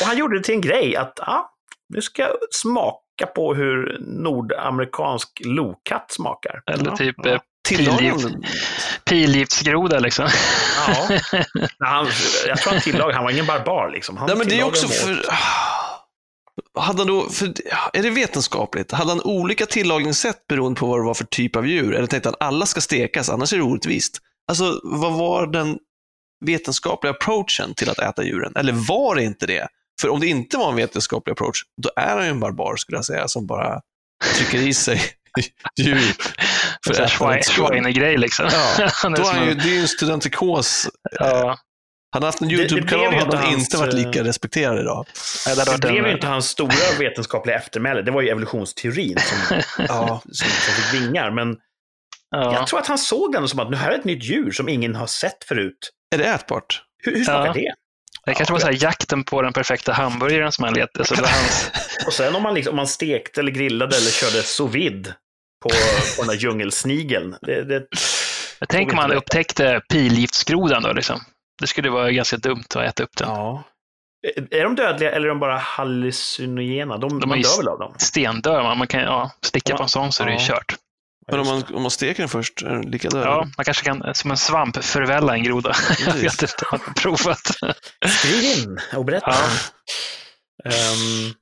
Och 0.00 0.06
han 0.06 0.18
gjorde 0.18 0.38
det 0.38 0.42
till 0.42 0.54
en 0.54 0.60
grej 0.60 0.96
att 0.96 1.20
ah, 1.20 1.50
nu 1.88 2.02
ska 2.02 2.22
jag 2.22 2.36
smaka 2.50 3.26
på 3.34 3.54
hur 3.54 3.98
nordamerikansk 4.00 5.42
lokatt 5.44 6.12
smakar. 6.12 6.62
Eller 6.66 6.96
typ 6.96 7.16
ja. 7.22 7.40
Tillagade 7.64 8.38
pilgiftsgroda 9.04 9.98
liksom. 9.98 10.28
Ja. 10.86 11.08
Nej, 11.54 11.68
han, 11.78 12.06
jag 12.46 12.58
tror 12.58 12.72
han 12.72 12.82
tillagade, 12.82 13.14
han 13.14 13.24
var 13.24 13.30
ingen 13.30 13.46
barbar 13.46 13.90
liksom. 13.90 14.16
Han 14.16 14.26
Nej, 14.26 14.36
men 14.36 14.48
det 14.48 14.60
är 14.60 14.64
också 14.64 14.88
för... 14.88 15.24
Hade 16.78 16.98
han 16.98 17.06
då, 17.06 17.30
för, 17.30 17.54
är 17.92 18.02
det 18.02 18.10
vetenskapligt? 18.10 18.92
Hade 18.92 19.10
han 19.10 19.20
olika 19.20 19.66
tillagningssätt 19.66 20.46
beroende 20.48 20.80
på 20.80 20.86
vad 20.86 21.00
det 21.00 21.04
var 21.04 21.14
för 21.14 21.24
typ 21.24 21.56
av 21.56 21.66
djur? 21.66 21.94
Eller 21.94 22.06
tänkte 22.06 22.28
han 22.28 22.48
alla 22.48 22.66
ska 22.66 22.80
stekas, 22.80 23.28
annars 23.28 23.52
är 23.52 23.56
det 23.56 23.62
orättvist? 23.62 24.18
Alltså, 24.48 24.80
vad 24.82 25.12
var 25.12 25.46
den 25.46 25.78
vetenskapliga 26.44 27.10
approachen 27.10 27.74
till 27.74 27.90
att 27.90 27.98
äta 27.98 28.24
djuren? 28.24 28.52
Eller 28.56 28.72
var 28.72 29.14
det 29.14 29.24
inte 29.24 29.46
det? 29.46 29.68
För 30.00 30.08
om 30.08 30.20
det 30.20 30.26
inte 30.26 30.56
var 30.56 30.70
en 30.70 30.76
vetenskaplig 30.76 31.32
approach, 31.32 31.62
då 31.82 31.90
är 31.96 32.16
han 32.16 32.24
ju 32.24 32.30
en 32.30 32.40
barbar 32.40 32.76
skulle 32.76 32.98
jag 32.98 33.04
säga, 33.04 33.28
som 33.28 33.46
bara 33.46 33.80
trycker 34.34 34.58
i 34.58 34.74
sig 34.74 35.00
djur 35.80 36.14
för 36.86 36.94
skull. 37.42 37.42
Schweine-grej 37.66 38.16
liksom. 38.16 38.48
Ja, 38.52 38.88
Han 39.02 39.14
är 39.14 39.32
han 39.32 39.46
ju, 39.48 39.54
det 39.54 39.68
är 39.68 39.72
ju 39.74 39.80
en 39.80 39.88
studentikos. 39.88 40.88
ja, 41.18 41.26
Hade 41.26 41.58
han 42.12 42.22
haft 42.22 42.40
en 42.40 42.48
det 42.48 42.54
YouTube-kanal 42.54 43.00
ju 43.04 43.18
hade 43.18 43.22
inte 43.24 43.36
han 43.36 43.46
hans, 43.46 43.64
inte 43.64 43.76
varit 43.76 43.94
lika 43.94 44.18
eh, 44.20 44.24
respekterad 44.24 44.78
idag. 44.78 45.06
det 45.46 45.54
Det 45.54 45.70
varit 45.70 45.80
blev 45.80 46.06
ju 46.06 46.12
inte 46.12 46.26
hans 46.26 46.48
stora 46.48 46.74
vetenskapliga 46.98 47.56
eftermäle. 47.56 48.02
Det 48.02 48.10
var 48.10 48.22
ju 48.22 48.28
evolutionsteorin 48.28 49.18
som, 49.18 49.56
Ja. 49.88 50.22
som, 50.24 50.48
som 50.48 50.74
fick 50.74 51.00
vingar. 51.02 51.30
Men 51.30 51.56
ja. 52.30 52.54
jag 52.54 52.66
tror 52.66 52.78
att 52.80 52.86
han 52.86 52.98
såg 52.98 53.32
den 53.32 53.48
som 53.48 53.58
att 53.60 53.70
nu 53.70 53.76
här 53.76 53.90
är 53.90 53.98
ett 53.98 54.04
nytt 54.04 54.24
djur 54.24 54.50
som 54.50 54.68
ingen 54.68 54.94
har 54.94 55.06
sett 55.06 55.44
förut. 55.48 55.90
Är 56.14 56.18
det 56.18 56.24
ätbart? 56.24 56.82
Hur, 57.02 57.16
hur 57.16 57.24
smakar 57.24 57.46
Ja. 57.46 57.52
det? 57.52 57.74
Det 58.26 58.34
kanske 58.34 58.52
var 58.52 58.60
så 58.60 58.66
här 58.66 58.82
jakten 58.84 59.24
på 59.24 59.42
den 59.42 59.52
perfekta 59.52 59.92
hamburgaren 59.92 60.52
som 60.52 60.64
han 60.64 60.74
letade. 60.74 61.04
Så 61.04 61.14
det 61.14 61.22
var 61.22 61.28
hans, 61.28 61.70
Och 62.06 62.12
sen 62.12 62.34
om 62.34 62.42
man, 62.42 62.54
liksom, 62.54 62.70
om 62.70 62.76
man 62.76 62.86
stekte 62.86 63.40
eller 63.40 63.50
grillade 63.52 63.96
eller 63.96 64.10
körde 64.10 64.42
sous 64.42 64.74
vide 64.74 65.14
på, 65.68 65.74
på 66.16 66.22
den 66.22 66.26
där 66.26 66.34
djungelsnigeln. 66.34 67.36
Det, 67.42 67.62
det, 67.64 67.86
jag 68.58 68.68
tänker 68.68 68.92
om 68.92 68.98
han 68.98 69.12
upptäckte 69.12 69.80
pilgiftsgrodan 69.92 70.82
då. 70.82 70.92
Liksom. 70.92 71.20
Det 71.60 71.66
skulle 71.66 71.90
vara 71.90 72.10
ganska 72.10 72.36
dumt 72.36 72.64
att 72.74 72.82
äta 72.82 73.02
upp 73.02 73.16
den. 73.16 73.28
ja. 73.28 73.64
Är 74.50 74.64
de 74.64 74.74
dödliga 74.74 75.10
eller 75.10 75.24
är 75.26 75.28
de 75.28 75.40
bara 75.40 75.56
hallucinogena? 75.58 76.98
De, 76.98 77.20
De 77.20 77.28
man 77.28 77.40
dör 77.40 77.56
väl 77.58 77.68
av 77.68 77.78
dem? 77.78 77.94
Stendör 77.98 78.62
man. 78.62 78.78
man 78.78 78.86
kan 78.86 79.00
ja, 79.00 79.30
sticka 79.42 79.70
Ja. 79.72 79.76
på 79.76 79.82
en 79.82 79.88
sån 79.88 80.12
så 80.12 80.22
är 80.22 80.26
det 80.26 80.32
ju 80.32 80.38
kört. 80.40 80.74
Men 81.30 81.40
om 81.40 81.46
man, 81.46 81.62
om 81.74 81.82
man 81.82 81.90
steker 81.90 82.22
den 82.22 82.28
först, 82.28 82.62
är 82.62 82.68
den 82.70 82.82
lika 82.82 83.08
död? 83.08 83.26
Ja, 83.26 83.46
man 83.56 83.64
kanske 83.64 83.84
kan 83.84 84.14
som 84.14 84.30
en 84.30 84.36
svamp 84.36 84.84
förvälla 84.84 85.34
en 85.34 85.42
groda. 85.42 85.72
Jag 86.06 86.12
vet 86.14 86.42
inte, 86.42 86.54
jag 86.70 86.78
har 86.78 86.94
provat. 86.94 87.40
Skriv 88.06 88.44
in 88.44 88.78
och 88.96 89.04
berätta. 89.04 89.30
Ja. 89.30 90.70
Ehm, 90.70 91.32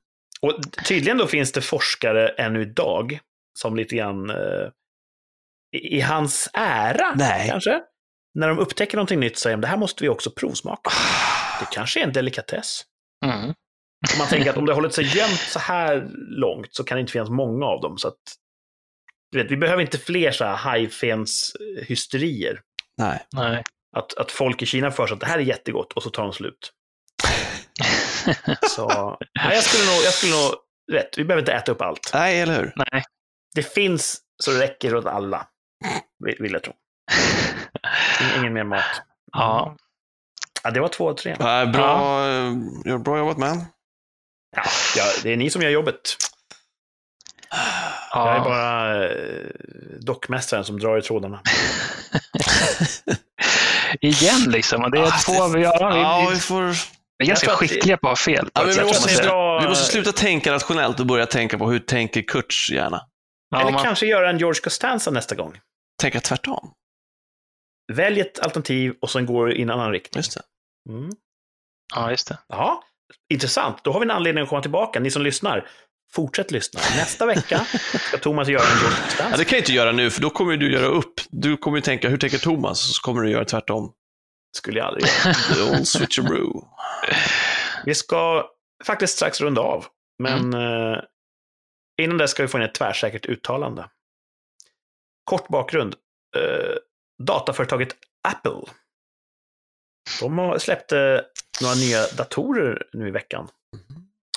och 0.41 0.59
tydligen 0.85 1.17
då 1.17 1.27
finns 1.27 1.51
det 1.51 1.61
forskare 1.61 2.27
ännu 2.27 2.61
idag 2.61 3.19
som 3.59 3.75
lite 3.75 3.95
grann 3.95 4.29
eh, 4.29 4.69
i, 5.75 5.97
i 5.97 6.01
hans 6.01 6.49
ära, 6.53 7.13
Nej. 7.15 7.49
kanske. 7.49 7.81
När 8.35 8.47
de 8.47 8.59
upptäcker 8.59 8.97
någonting 8.97 9.19
nytt 9.19 9.37
säger 9.37 9.57
de 9.57 9.61
det 9.61 9.67
här 9.67 9.77
måste 9.77 10.03
vi 10.03 10.09
också 10.09 10.31
provsmaka. 10.31 10.91
Det 11.59 11.65
kanske 11.71 11.99
är 11.99 12.03
en 12.03 12.13
delikatess. 12.13 12.81
Mm. 13.25 13.53
Om 14.13 14.17
man 14.17 14.27
tänker 14.27 14.49
att 14.49 14.57
om 14.57 14.65
det 14.65 14.71
har 14.71 14.75
hållit 14.75 14.93
sig 14.93 15.05
gömt 15.17 15.39
så 15.39 15.59
här 15.59 16.07
långt 16.13 16.75
så 16.75 16.83
kan 16.83 16.95
det 16.95 16.99
inte 16.99 17.11
finnas 17.11 17.29
många 17.29 17.65
av 17.65 17.81
dem. 17.81 17.97
Så 17.97 18.07
att, 18.07 18.19
du 19.31 19.43
vet, 19.43 19.51
vi 19.51 19.57
behöver 19.57 19.81
inte 19.81 19.97
fler 19.97 20.31
så 20.31 20.45
här 20.45 20.55
hajfens-hysterier. 20.55 22.59
Nej. 22.97 23.15
eh, 23.15 23.21
Nej. 23.41 23.63
Att, 23.97 24.17
att 24.17 24.31
folk 24.31 24.61
i 24.61 24.65
Kina 24.65 24.91
för 24.91 25.07
sig 25.07 25.13
att 25.13 25.19
det 25.19 25.25
här 25.25 25.39
är 25.39 25.43
jättegott 25.43 25.93
och 25.93 26.03
så 26.03 26.09
tar 26.09 26.23
de 26.23 26.33
slut. 26.33 26.71
Så 28.69 29.17
nej, 29.43 29.55
jag 29.55 29.63
skulle 29.63 29.85
nog, 29.91 30.03
jag 30.05 30.13
skulle 30.13 30.31
nog, 30.31 30.51
rätt, 30.91 31.17
vi 31.17 31.25
behöver 31.25 31.41
inte 31.41 31.53
äta 31.53 31.71
upp 31.71 31.81
allt. 31.81 32.11
Nej, 32.13 32.41
eller 32.41 32.59
hur? 32.59 32.73
Nej. 32.75 33.03
Det 33.55 33.73
finns 33.73 34.17
så 34.43 34.51
det 34.51 34.59
räcker 34.59 34.95
åt 34.95 35.05
alla, 35.05 35.47
vill 36.39 36.51
jag 36.53 36.63
tro. 36.63 36.73
Ingen- 38.39 38.53
mer 38.53 38.63
mat. 38.63 38.83
Ja. 39.31 39.75
Ja, 40.63 40.71
det 40.71 40.79
var 40.79 40.87
två 40.87 41.05
och 41.05 41.17
tre. 41.17 41.35
Nej, 41.39 41.67
bra, 41.67 42.25
ja. 42.85 42.97
bra 42.97 43.17
jobbat 43.17 43.37
man. 43.37 43.65
Ja, 44.55 44.63
ja, 44.95 45.05
det 45.23 45.33
är 45.33 45.37
ni 45.37 45.49
som 45.49 45.61
gör 45.61 45.69
jobbet. 45.69 46.15
Jag 48.13 48.27
är 48.31 48.35
ja. 48.35 48.43
bara 48.43 49.03
eh, 49.05 49.47
dockmästaren 50.01 50.65
som 50.65 50.79
drar 50.79 50.97
i 50.97 51.01
trådarna. 51.01 51.41
Igen 54.01 54.41
liksom. 54.47 54.83
Och 54.83 54.91
det 54.91 54.99
är 54.99 55.03
Ah, 55.03 55.17
två, 55.25 55.47
vi, 55.47 55.61
ja, 55.63 55.97
Ja, 55.97 56.27
vi, 56.33 56.39
får... 56.39 56.61
vi 56.61 56.69
är 56.69 56.75
Jag 57.17 57.27
ganska 57.27 57.51
skickliga 57.55 57.97
på 57.97 58.07
att 58.07 58.11
ha 58.11 58.15
fel. 58.23 58.45
På 58.45 58.51
Ja, 58.53 58.63
vi, 58.63 58.83
måste, 58.83 59.23
dra- 59.23 59.59
vi 59.61 59.67
måste 59.67 59.91
sluta 59.91 60.11
tänka 60.11 60.51
rationellt 60.51 60.99
och 60.99 61.05
börja 61.05 61.25
tänka 61.25 61.57
på 61.57 61.69
hur 61.69 61.79
tänker 61.79 62.21
Kurts 62.21 62.71
hjärna. 62.71 63.01
Ja, 63.53 63.61
Eller 63.61 63.71
man, 63.71 63.83
kanske 63.83 64.05
göra 64.05 64.29
en 64.29 64.37
George 64.37 64.61
Costanza 64.61 65.11
nästa 65.11 65.35
gång. 65.35 65.59
Tänka 66.01 66.19
tvärtom. 66.19 66.73
Välj 67.93 68.19
ett 68.21 68.39
alternativ 68.39 68.93
och 69.01 69.09
sen 69.09 69.25
går 69.25 69.53
i 69.53 69.61
en 69.61 69.69
annan 69.69 69.91
riktning. 69.91 70.19
Just 70.19 70.33
det. 70.35 70.41
Mm. 70.93 71.09
ja, 71.95 72.11
just 72.11 72.27
det. 72.27 72.37
Ja, 72.47 72.83
intressant. 73.33 73.83
Då 73.83 73.91
har 73.93 73.99
vi 73.99 74.03
en 74.03 74.11
anledning 74.11 74.43
att 74.43 74.49
komma 74.49 74.61
tillbaka. 74.61 74.99
Ni 74.99 75.11
som 75.11 75.21
lyssnar, 75.21 75.67
fortsätt 76.13 76.51
lyssna. 76.51 76.79
Nästa 76.95 77.25
vecka 77.25 77.65
ska 78.07 78.17
Thomas 78.17 78.47
göra 78.47 78.63
en 78.63 78.77
George 78.79 78.97
Ja, 78.99 79.03
Costanza. 79.05 79.37
det 79.37 79.45
kan 79.45 79.55
jag 79.57 79.61
inte 79.61 79.73
göra 79.73 79.91
nu, 79.91 80.09
för 80.09 80.21
då 80.21 80.29
kommer 80.29 80.57
du 80.57 80.73
göra 80.73 80.85
upp. 80.85 81.13
Du 81.29 81.57
kommer 81.57 81.77
ju 81.77 81.81
tänka, 81.81 82.09
hur 82.09 82.17
tänker 82.17 82.37
Thomas? 82.37 82.95
Så 82.95 83.01
kommer 83.01 83.21
du 83.21 83.31
göra 83.31 83.45
tvärtom. 83.45 83.93
skulle 84.57 84.79
jag 84.79 84.87
aldrig 84.87 85.05
göra. 85.25 85.33
The 85.33 85.61
old 85.77 85.87
switcheroo. 85.87 86.67
Vi 87.85 87.95
ska 87.95 88.49
faktiskt 88.85 89.15
strax 89.17 89.41
runda 89.41 89.61
av. 89.61 89.85
Men 90.23 90.53
eh, 90.53 90.97
innan 92.01 92.17
det 92.17 92.27
ska 92.27 92.43
vi 92.43 92.47
få 92.47 92.57
in 92.57 92.63
ett 92.63 92.73
tvärsäkert 92.73 93.25
uttalande. 93.25 93.89
Kort 95.23 95.47
bakgrund. 95.47 95.95
Eh, 96.37 96.75
dataföretaget 97.23 97.95
Apple. 98.27 98.61
De 100.19 100.59
släppte 100.59 101.25
några 101.61 101.75
nya 101.75 102.07
datorer 102.17 102.87
nu 102.93 103.07
i 103.07 103.11
veckan. 103.11 103.49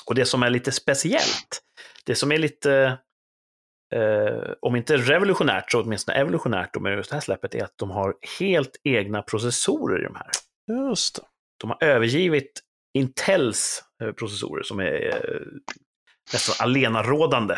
Och 0.05 0.15
det 0.15 0.25
som 0.25 0.43
är 0.43 0.49
lite 0.49 0.71
speciellt, 0.71 1.61
det 2.05 2.15
som 2.15 2.31
är 2.31 2.37
lite, 2.37 2.97
eh, 3.95 4.51
om 4.61 4.75
inte 4.75 4.97
revolutionärt 4.97 5.71
så 5.71 5.81
åtminstone 5.81 6.17
evolutionärt 6.17 6.73
då 6.73 6.79
med 6.79 6.95
just 6.95 7.09
det 7.09 7.15
här 7.15 7.21
släppet, 7.21 7.55
är 7.55 7.63
att 7.63 7.77
de 7.77 7.91
har 7.91 8.15
helt 8.39 8.81
egna 8.83 9.21
processorer 9.21 9.99
i 9.99 10.03
de 10.03 10.15
här. 10.15 10.29
Just 10.67 11.15
det. 11.15 11.21
De 11.57 11.69
har 11.69 11.83
övergivit 11.83 12.61
Intels 12.93 13.83
eh, 14.03 14.11
processorer 14.11 14.63
som 14.63 14.79
är 14.79 15.07
eh, 15.07 15.41
nästan 16.33 16.55
allenarådande 16.59 17.57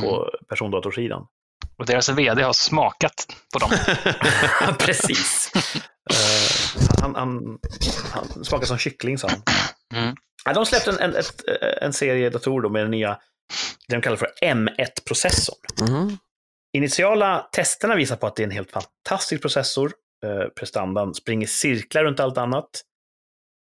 på 0.00 0.30
persondatorsidan. 0.48 1.26
Och 1.78 1.86
deras 1.86 2.08
vd 2.08 2.42
har 2.42 2.52
smakat 2.52 3.26
på 3.52 3.58
dem. 3.58 3.70
Precis. 4.78 5.52
Eh, 6.10 6.82
han, 7.00 7.14
han, 7.14 7.58
han 8.12 8.44
smakar 8.44 8.66
som 8.66 8.78
kyckling, 8.78 9.18
sa 9.18 9.28
han. 9.28 9.42
Mm. 10.02 10.16
Ja, 10.44 10.52
de 10.52 10.66
släppte 10.66 10.90
en, 10.90 10.98
en, 10.98 11.14
ett, 11.16 11.44
en 11.82 11.92
serie 11.92 12.30
datorer 12.30 12.68
med 12.68 12.82
den 12.82 12.90
nya, 12.90 13.18
det 13.88 13.96
de 13.96 14.02
kallar 14.02 14.16
för 14.16 14.32
M1-processorn. 14.42 15.58
Mhm. 15.80 16.18
Initiala 16.76 17.48
testerna 17.52 17.94
visar 17.94 18.16
på 18.16 18.26
att 18.26 18.36
det 18.36 18.42
är 18.42 18.46
en 18.46 18.50
helt 18.50 18.70
fantastisk 18.70 19.42
processor. 19.42 19.92
Eh, 20.24 20.48
prestandan 20.48 21.14
springer 21.14 21.46
cirklar 21.46 22.04
runt 22.04 22.20
allt 22.20 22.38
annat. 22.38 22.70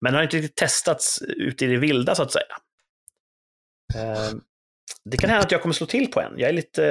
Men 0.00 0.12
den 0.12 0.16
har 0.16 0.22
inte 0.22 0.36
riktigt 0.36 0.56
testats 0.56 1.22
ute 1.22 1.64
i 1.64 1.68
det 1.68 1.76
vilda, 1.76 2.14
så 2.14 2.22
att 2.22 2.32
säga. 2.32 2.56
Eh, 3.94 4.38
det 5.04 5.16
kan 5.16 5.30
hända 5.30 5.44
att 5.44 5.52
jag 5.52 5.62
kommer 5.62 5.72
slå 5.72 5.86
till 5.86 6.10
på 6.10 6.20
en. 6.20 6.38
Jag 6.38 6.48
är 6.48 6.52
lite... 6.52 6.82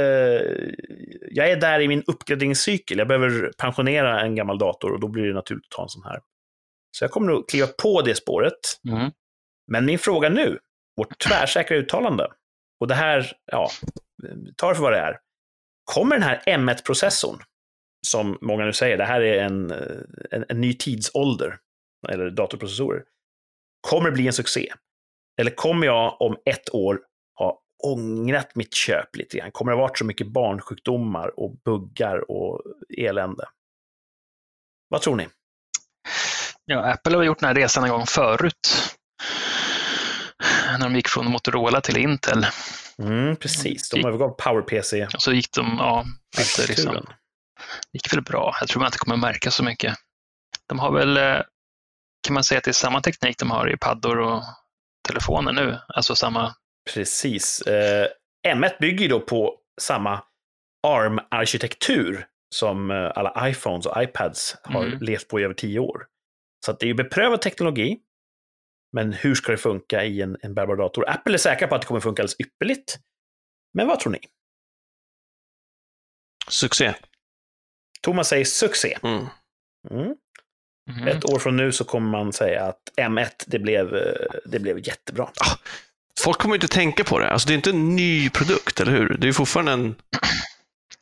Jag 1.31 1.49
är 1.49 1.55
där 1.55 1.79
i 1.79 1.87
min 1.87 2.03
uppgraderingscykel. 2.07 2.97
Jag 2.97 3.07
behöver 3.07 3.51
pensionera 3.57 4.21
en 4.21 4.35
gammal 4.35 4.57
dator 4.57 4.91
och 4.93 4.99
då 4.99 5.07
blir 5.07 5.23
det 5.23 5.33
naturligt 5.33 5.65
att 5.65 5.77
ta 5.77 5.83
en 5.83 5.89
sån 5.89 6.03
här. 6.03 6.19
Så 6.91 7.03
jag 7.03 7.11
kommer 7.11 7.27
nog 7.27 7.49
kliva 7.49 7.67
på 7.67 8.01
det 8.01 8.15
spåret. 8.15 8.59
Mm. 8.89 9.11
Men 9.71 9.85
min 9.85 9.99
fråga 9.99 10.29
nu, 10.29 10.59
vårt 10.97 11.19
tvärsäkra 11.19 11.77
uttalande, 11.77 12.27
och 12.79 12.87
det 12.87 12.95
här, 12.95 13.31
ja, 13.51 13.69
ta 14.55 14.69
det 14.69 14.75
för 14.75 14.83
vad 14.83 14.93
det 14.93 14.99
är. 14.99 15.17
Kommer 15.83 16.15
den 16.15 16.23
här 16.23 16.43
M1-processorn, 16.45 17.43
som 18.07 18.37
många 18.41 18.65
nu 18.65 18.73
säger, 18.73 18.97
det 18.97 19.05
här 19.05 19.21
är 19.21 19.43
en, 19.43 19.71
en, 20.31 20.45
en 20.49 20.61
ny 20.61 20.73
tidsålder, 20.73 21.57
eller 22.09 22.29
datorprocessorer, 22.29 23.03
kommer 23.81 24.09
det 24.09 24.15
bli 24.15 24.27
en 24.27 24.33
succé? 24.33 24.73
Eller 25.38 25.51
kommer 25.51 25.88
jag 25.88 26.21
om 26.21 26.38
ett 26.45 26.73
år 26.73 26.99
ha 27.39 27.61
ångrat 27.83 28.55
mitt 28.55 28.73
köp 28.73 29.15
lite 29.15 29.38
grann? 29.38 29.51
Kommer 29.51 29.71
det 29.71 29.77
varit 29.77 29.97
så 29.97 30.05
mycket 30.05 30.27
barnsjukdomar 30.27 31.39
och 31.39 31.55
buggar 31.65 32.31
och 32.31 32.61
elände? 32.97 33.45
Vad 34.89 35.01
tror 35.01 35.15
ni? 35.15 35.27
Ja, 36.65 36.91
Apple 36.91 37.17
har 37.17 37.23
gjort 37.23 37.39
den 37.39 37.47
här 37.47 37.55
resan 37.55 37.83
en 37.83 37.89
gång 37.89 38.05
förut. 38.05 38.97
När 40.79 40.79
de 40.79 40.95
gick 40.95 41.07
från 41.07 41.31
Motorola 41.31 41.81
till 41.81 41.97
Intel. 41.97 42.45
Mm, 42.99 43.35
precis, 43.35 43.89
de 43.89 44.05
övergav 44.05 44.29
PowerPC. 44.29 45.07
Och 45.15 45.21
så 45.21 45.33
gick 45.33 45.51
de, 45.51 45.75
ja, 45.79 46.05
bytte 46.38 46.41
liksom. 46.41 46.63
arkitekturen. 46.63 47.05
gick 47.93 48.13
väl 48.13 48.21
bra. 48.21 48.55
Jag 48.59 48.69
tror 48.69 48.79
man 48.79 48.88
inte 48.88 48.97
kommer 48.97 49.17
märka 49.17 49.51
så 49.51 49.63
mycket. 49.63 49.95
De 50.67 50.79
har 50.79 50.91
väl, 50.91 51.17
eh, 51.17 51.41
kan 52.27 52.33
man 52.33 52.43
säga 52.43 52.57
att 52.57 52.63
det 52.63 52.71
är 52.71 52.73
samma 52.73 53.01
teknik 53.01 53.38
de 53.38 53.51
har 53.51 53.73
i 53.73 53.77
paddor 53.77 54.19
och 54.19 54.43
telefoner 55.08 55.51
nu? 55.53 55.78
Alltså 55.88 56.16
samma, 56.16 56.55
Precis. 56.93 57.62
Eh, 57.62 58.08
M1 58.47 58.80
bygger 58.80 59.01
ju 59.01 59.08
då 59.08 59.20
på 59.20 59.58
samma 59.82 60.24
ARM-arkitektur 60.88 62.28
som 62.55 62.91
eh, 62.91 63.12
alla 63.16 63.49
iPhones 63.49 63.86
och 63.86 64.03
iPads 64.03 64.55
har 64.64 64.86
Mm. 64.86 64.99
levt 65.01 65.28
på 65.28 65.39
i 65.39 65.43
över 65.43 65.53
tio 65.53 65.80
år. 65.80 66.05
Så 66.66 66.72
att 66.72 66.80
det 66.80 66.86
är 66.86 66.88
ju 66.88 66.93
beprövad 66.93 67.41
teknologi. 67.41 67.99
Men 68.93 69.14
hur 69.14 69.36
ska 69.36 69.51
det 69.51 69.58
funka 69.58 70.03
i 70.05 70.22
en, 70.22 70.38
en 70.41 70.53
bärbar 70.53 70.76
dator? 70.76 71.10
Apple 71.10 71.34
är 71.34 71.38
säkra 71.38 71.68
på 71.68 71.76
att 71.76 71.82
det 71.82 71.88
kommer 71.88 71.99
funka 72.01 72.22
alldeles 72.22 72.39
ypperligt. 72.39 72.97
Men 73.74 73.88
vad 73.88 73.99
tror 73.99 74.12
ni? 74.12 74.20
Succé. 76.49 76.93
Thomas 78.01 78.28
säger 78.28 78.45
succé. 78.45 78.97
Mm. 79.03 79.26
Mm. 79.91 80.16
Mhm. 80.88 81.07
Ett 81.07 81.25
år 81.25 81.39
från 81.39 81.57
nu 81.57 81.71
så 81.71 81.83
kommer 81.83 82.09
man 82.09 82.33
säga 82.33 82.63
att 82.65 82.79
M1, 83.01 83.29
det 83.47 83.59
blev, 83.59 83.95
eh, 83.95 84.01
det 84.45 84.59
blev 84.59 84.88
jättebra. 84.88 85.29
Folk 86.19 86.38
kommer 86.38 86.55
inte 86.55 86.67
tänka 86.67 87.03
på 87.03 87.19
det. 87.19 87.29
Alltså, 87.31 87.47
det 87.47 87.53
är 87.53 87.55
inte 87.55 87.69
en 87.69 87.95
ny 87.95 88.29
produkt, 88.29 88.79
eller 88.79 88.91
hur? 88.91 89.17
Det 89.17 89.27
är 89.27 89.31
fortfarande 89.33 89.71
en... 89.71 89.95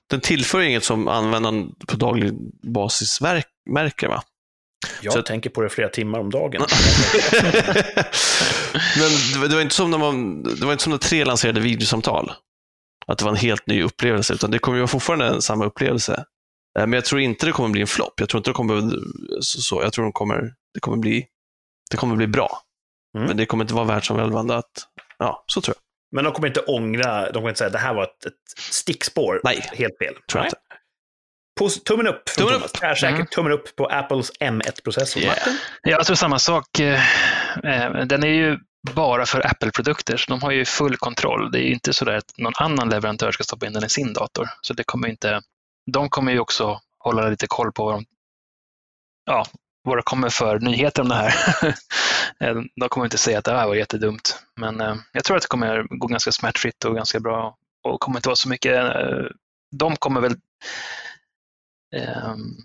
Den 0.10 0.22
tillför 0.22 0.62
inget 0.62 0.84
som 0.84 1.08
användaren 1.08 1.76
på 1.88 1.98
daglig 1.98 2.34
basis 2.64 3.22
verk, 3.22 3.48
märker, 3.70 4.08
va? 4.08 4.24
Jag 5.02 5.14
Så- 5.14 5.22
tänker 5.22 5.50
på 5.50 5.62
det 5.62 5.70
flera 5.70 5.90
timmar 5.90 6.20
om 6.20 6.30
dagen. 6.30 6.62
Men 8.98 9.50
det 9.50 9.56
var, 9.56 9.62
inte 9.62 9.76
som 9.76 9.92
när 9.92 9.98
man, 9.98 10.44
det 10.44 10.66
var 10.66 10.72
inte 10.72 10.84
som 10.84 10.92
när 10.92 10.98
tre 10.98 11.26
lanserade 11.26 11.60
videosamtal. 11.60 12.32
Att 13.08 13.18
det 13.18 13.24
var 13.26 13.32
en 13.32 13.38
helt 13.38 13.68
ny 13.68 13.84
upplevelse, 13.84 14.34
utan 14.34 14.52
det 14.52 14.60
kommer 14.60 14.78
ju 14.78 14.88
fortfarande 14.88 15.28
en 15.28 15.42
samma 15.42 15.66
upplevelse. 15.66 16.26
Eh, 16.80 16.88
Men 16.88 16.94
jag 16.94 17.06
tror 17.06 17.22
inte 17.22 17.46
det 17.46 17.52
kommer 17.52 17.70
bli 17.70 17.82
en 17.82 17.88
flopp. 17.88 18.14
Jag 18.20 18.30
tror 18.30 18.40
inte 18.40 18.50
det 18.50 18.54
kommer, 18.54 18.92
så, 19.42 19.62
så. 19.62 19.82
Jag 19.84 19.94
tror 19.94 20.04
de 20.06 20.12
kommer, 20.12 20.54
det 20.74 20.80
kommer 20.80 20.98
bli, 20.98 21.26
det 21.92 21.98
kommer 21.98 22.16
bli 22.16 22.28
bra. 22.28 22.62
Mm. 23.18 23.28
Men 23.28 23.38
det 23.38 23.46
kommer 23.46 23.64
inte 23.64 23.74
vara 23.74 23.86
världsomvälvande 23.86 24.56
att, 24.56 24.72
ja, 25.18 25.44
så 25.48 25.62
tror 25.62 25.76
jag. 25.78 25.82
Men 26.16 26.24
de 26.24 26.34
kommer 26.34 26.48
inte 26.48 26.60
ångra, 26.62 27.26
de 27.26 27.34
kommer 27.34 27.50
inte 27.50 27.58
säga 27.58 27.68
att 27.68 27.74
det 27.74 27.80
här 27.80 27.94
var 27.94 28.04
ett, 28.04 28.26
ett 28.26 28.34
stickspår. 28.60 29.42
Nej. 29.44 29.70
Helt 29.74 29.98
fel. 29.98 30.14
Tror 30.32 30.44
jag 30.44 30.48
inte. 30.48 30.58
Pos- 31.62 31.84
tummen 31.84 32.08
upp. 32.08 32.30
från 32.30 32.48
Tummen 32.48 32.60
Thomas. 32.70 33.04
upp. 33.04 33.10
Mm. 33.10 33.26
tummen 33.28 33.52
upp 33.52 33.76
på 33.76 33.86
Apples 33.86 34.32
M1-processor. 34.40 35.22
Yeah. 35.22 35.36
Martin? 35.38 35.58
Jag 35.84 36.06
tror 36.06 36.16
samma 36.16 36.40
sak. 36.40 36.80
eh, 36.80 37.02
eh, 37.64 38.06
Den 38.06 38.24
är 38.24 38.28
ju 38.28 38.58
bara 38.94 39.26
för 39.26 39.48
Apple-produkter, 39.48 40.18
så 40.18 40.32
de 40.32 40.42
har 40.42 40.52
ju 40.52 40.66
full 40.66 40.98
kontroll. 40.98 41.52
Det 41.52 41.60
är 41.60 41.64
ju 41.64 41.74
inte 41.74 41.94
så 41.94 42.06
där 42.06 42.14
att 42.18 42.34
någon 42.38 42.54
annan 42.56 42.90
leverantör 42.90 43.32
ska 43.32 43.44
stoppa 43.44 43.66
in 43.66 43.74
den 43.74 43.84
i 43.86 43.90
sin 43.90 44.14
dator. 44.14 44.50
Så 44.62 44.74
det 44.74 44.84
kommer 44.84 45.08
inte, 45.08 45.42
de 45.92 46.10
kommer 46.10 46.32
ju 46.32 46.40
också 46.40 46.82
hålla 46.98 47.30
lite 47.30 47.48
koll 47.48 47.72
på 47.72 47.86
vad, 47.86 47.94
de, 47.94 48.06
ja, 49.26 49.46
vad 49.84 49.98
det 49.98 50.02
kommer 50.02 50.30
för 50.30 50.60
nyheter 50.60 51.02
om 51.02 51.10
det 51.10 51.16
här. 51.16 51.34
De 52.80 52.90
kommer 52.90 53.06
inte 53.06 53.18
säga 53.18 53.40
att 53.40 53.46
det 53.46 53.52
här 53.52 53.68
var 53.68 53.76
jättedumt. 53.76 54.44
Men 54.56 54.82
eh, 54.82 54.96
jag 55.12 55.24
tror 55.24 55.38
att 55.38 55.44
det 55.44 55.48
kommer 55.48 55.84
gå 56.00 56.08
ganska 56.08 56.32
smärtfritt 56.32 56.86
och 56.86 56.96
ganska 56.96 57.20
bra. 57.20 57.58
Och 57.84 58.00
kommer 58.00 58.18
inte 58.20 58.30
vara 58.30 58.36
så 58.36 58.50
mycket, 58.50 58.76
eh, 58.96 59.26
de 59.72 59.96
kommer 59.96 60.22
väl 60.22 60.36
ehm, 61.96 62.56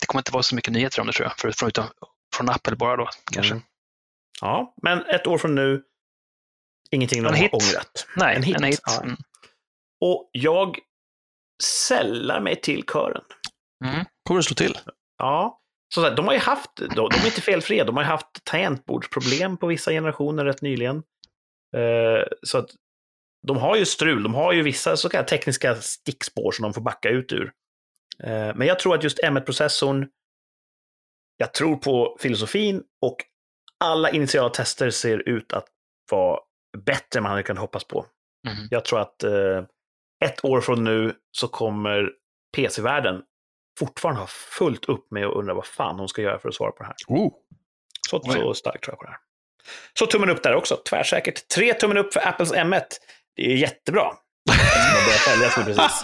det 0.00 0.06
kommer 0.06 0.20
inte 0.20 0.32
vara 0.32 0.42
så 0.42 0.54
mycket 0.54 0.72
nyheter 0.72 1.00
om 1.00 1.06
det 1.06 1.12
tror 1.12 1.28
jag, 1.28 1.38
för- 1.38 1.52
förutom 1.58 1.84
från 2.36 2.48
Apple 2.48 2.76
bara 2.76 2.96
då 2.96 3.08
kanske. 3.32 3.52
Mm. 3.52 3.64
Ja, 4.40 4.74
men 4.82 4.98
ett 5.06 5.26
år 5.26 5.38
från 5.38 5.54
nu, 5.54 5.82
ingenting 6.90 7.22
de 7.22 7.28
har 7.28 7.36
hit. 7.36 7.52
ångrat. 7.52 8.06
Nej, 8.16 8.36
En 8.36 8.42
hit, 8.42 8.56
en 8.56 8.64
hit. 8.64 8.80
ja. 8.86 9.02
Mm. 9.02 9.16
Och 10.00 10.28
jag 10.32 10.78
sällar 11.62 12.40
mig 12.40 12.60
till 12.60 12.82
kören. 12.82 13.22
Mm. 13.84 14.04
Kommer 14.28 14.40
det 14.40 14.44
slå 14.44 14.54
till? 14.54 14.78
Ja, 15.18 15.60
så 15.94 16.10
de 16.10 16.26
har 16.26 16.34
ju 16.34 16.40
haft, 16.40 16.76
de, 16.76 16.86
de 16.94 17.02
är 17.02 17.26
inte 17.26 17.40
felfria, 17.40 17.84
de 17.84 17.96
har 17.96 18.02
ju 18.02 18.08
haft 18.08 18.44
tangentbordsproblem 18.44 19.56
på 19.56 19.66
vissa 19.66 19.90
generationer 19.90 20.44
rätt 20.44 20.62
nyligen. 20.62 20.96
Eh, 21.76 22.24
så 22.42 22.58
att 22.58 22.70
de 23.46 23.56
har 23.56 23.76
ju 23.76 23.84
strul, 23.84 24.22
de 24.22 24.34
har 24.34 24.52
ju 24.52 24.62
vissa 24.62 24.96
så 24.96 25.08
kallade 25.08 25.28
tekniska 25.28 25.76
stickspår 25.76 26.52
som 26.52 26.62
de 26.62 26.74
får 26.74 26.80
backa 26.80 27.08
ut 27.08 27.32
ur. 27.32 27.52
Eh, 28.22 28.54
men 28.54 28.66
jag 28.66 28.78
tror 28.78 28.94
att 28.94 29.04
just 29.04 29.22
M1-processorn, 29.22 30.08
jag 31.36 31.54
tror 31.54 31.76
på 31.76 32.16
filosofin 32.20 32.82
och 33.02 33.16
alla 33.84 34.10
initiala 34.10 34.48
tester 34.48 34.90
ser 34.90 35.28
ut 35.28 35.52
att 35.52 35.68
vara 36.10 36.40
bättre 36.78 37.18
än 37.18 37.22
man 37.22 37.30
hade 37.30 37.42
kunnat 37.42 37.60
hoppas 37.60 37.84
på. 37.84 38.06
Mm. 38.48 38.68
Jag 38.70 38.84
tror 38.84 39.00
att 39.00 39.22
eh, 39.22 39.64
ett 40.24 40.44
år 40.44 40.60
från 40.60 40.84
nu 40.84 41.14
så 41.32 41.48
kommer 41.48 42.10
PC-världen 42.56 43.22
fortfarande 43.78 44.20
ha 44.20 44.26
fullt 44.26 44.84
upp 44.84 45.10
med 45.10 45.26
att 45.26 45.34
undra 45.34 45.54
vad 45.54 45.66
fan 45.66 45.98
hon 45.98 46.08
ska 46.08 46.22
göra 46.22 46.38
för 46.38 46.48
att 46.48 46.54
svara 46.54 46.72
på 46.72 46.82
det 46.82 46.86
här. 46.86 46.96
Oh. 47.08 47.32
Så, 48.10 48.20
så 48.20 48.54
starkt 48.54 48.84
tror 48.84 48.92
jag 48.92 48.98
på 48.98 49.04
det 49.04 49.10
här. 49.10 49.18
Så 49.98 50.06
tummen 50.06 50.30
upp 50.30 50.42
där 50.42 50.54
också, 50.54 50.76
tvärsäkert. 50.76 51.48
Tre 51.48 51.74
tummen 51.74 51.96
upp 51.96 52.12
för 52.12 52.28
Apples 52.28 52.52
M1. 52.52 52.82
Det 53.36 53.52
är 53.52 53.56
jättebra. 53.56 54.12
Precis. 55.64 56.02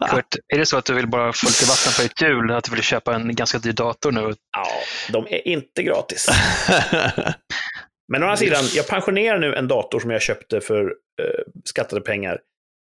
Kurt, 0.10 0.36
är 0.54 0.58
det 0.58 0.66
så 0.66 0.76
att 0.76 0.84
du 0.84 0.94
vill 0.94 1.08
bara 1.08 1.32
få 1.32 1.46
lite 1.46 1.64
vatten 1.64 1.92
på 1.96 2.02
ditt 2.02 2.22
hjul, 2.22 2.50
att 2.50 2.64
du 2.64 2.70
vill 2.70 2.82
köpa 2.82 3.14
en 3.14 3.34
ganska 3.34 3.58
dyr 3.58 3.72
dator 3.72 4.12
nu? 4.12 4.34
Ja, 4.52 4.66
de 5.12 5.26
är 5.26 5.48
inte 5.48 5.82
gratis. 5.82 6.28
Men 8.12 8.22
å 8.22 8.26
andra 8.26 8.36
sidan, 8.36 8.64
jag 8.74 8.86
pensionerar 8.86 9.38
nu 9.38 9.54
en 9.54 9.68
dator 9.68 10.00
som 10.00 10.10
jag 10.10 10.22
köpte 10.22 10.60
för 10.60 10.82
eh, 11.22 11.44
skattade 11.64 12.00
pengar 12.00 12.38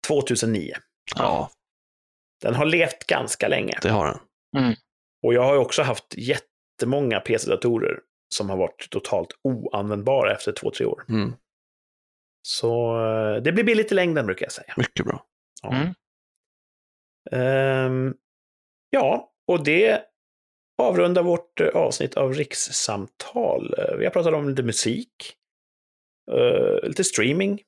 2009. 0.07 0.73
ja, 1.17 1.51
Den 2.43 2.55
har 2.55 2.65
levt 2.65 3.07
ganska 3.07 3.49
länge. 3.49 3.79
det 3.83 3.89
har 3.91 4.07
den. 4.07 4.19
Och 5.23 5.35
jag 5.35 5.43
har 5.43 5.55
ju 5.55 5.61
också 5.61 5.83
haft 5.83 6.15
jättemånga 6.17 7.21
PC-datorer 7.21 8.01
som 8.35 8.51
har 8.51 8.57
varit 8.57 8.91
totalt 8.91 9.29
oanvändbara 9.43 10.33
efter 10.33 10.53
två, 10.53 10.71
tre 10.71 10.87
år. 10.87 11.05
Mm. 11.09 11.33
Så 12.43 13.01
eh, 13.07 13.43
det 13.43 13.53
blir 13.53 13.65
billigt 13.65 13.93
i 13.93 13.95
längden 13.95 14.27
brukar 14.27 14.47
jag 14.47 14.53
säga. 14.53 14.75
Mycket 14.77 15.07
bra. 15.07 15.25
Ja. 15.63 15.73
Mm. 15.75 15.95
Ehm, 17.33 18.15
ja, 18.91 19.33
och 19.49 19.65
det 19.65 20.03
avrundar 20.83 21.23
vårt 21.23 21.61
eh, 21.61 21.69
avsnitt 21.69 22.15
av 22.17 22.35
rikssamtal. 22.35 23.75
Eh, 23.79 23.95
Vi 23.97 24.05
har 24.05 24.11
pratat 24.13 24.35
om 24.35 24.49
lite 24.49 24.63
musik, 24.63 25.35
eh, 26.33 26.89
lite 26.89 27.05
streaming, 27.05 27.63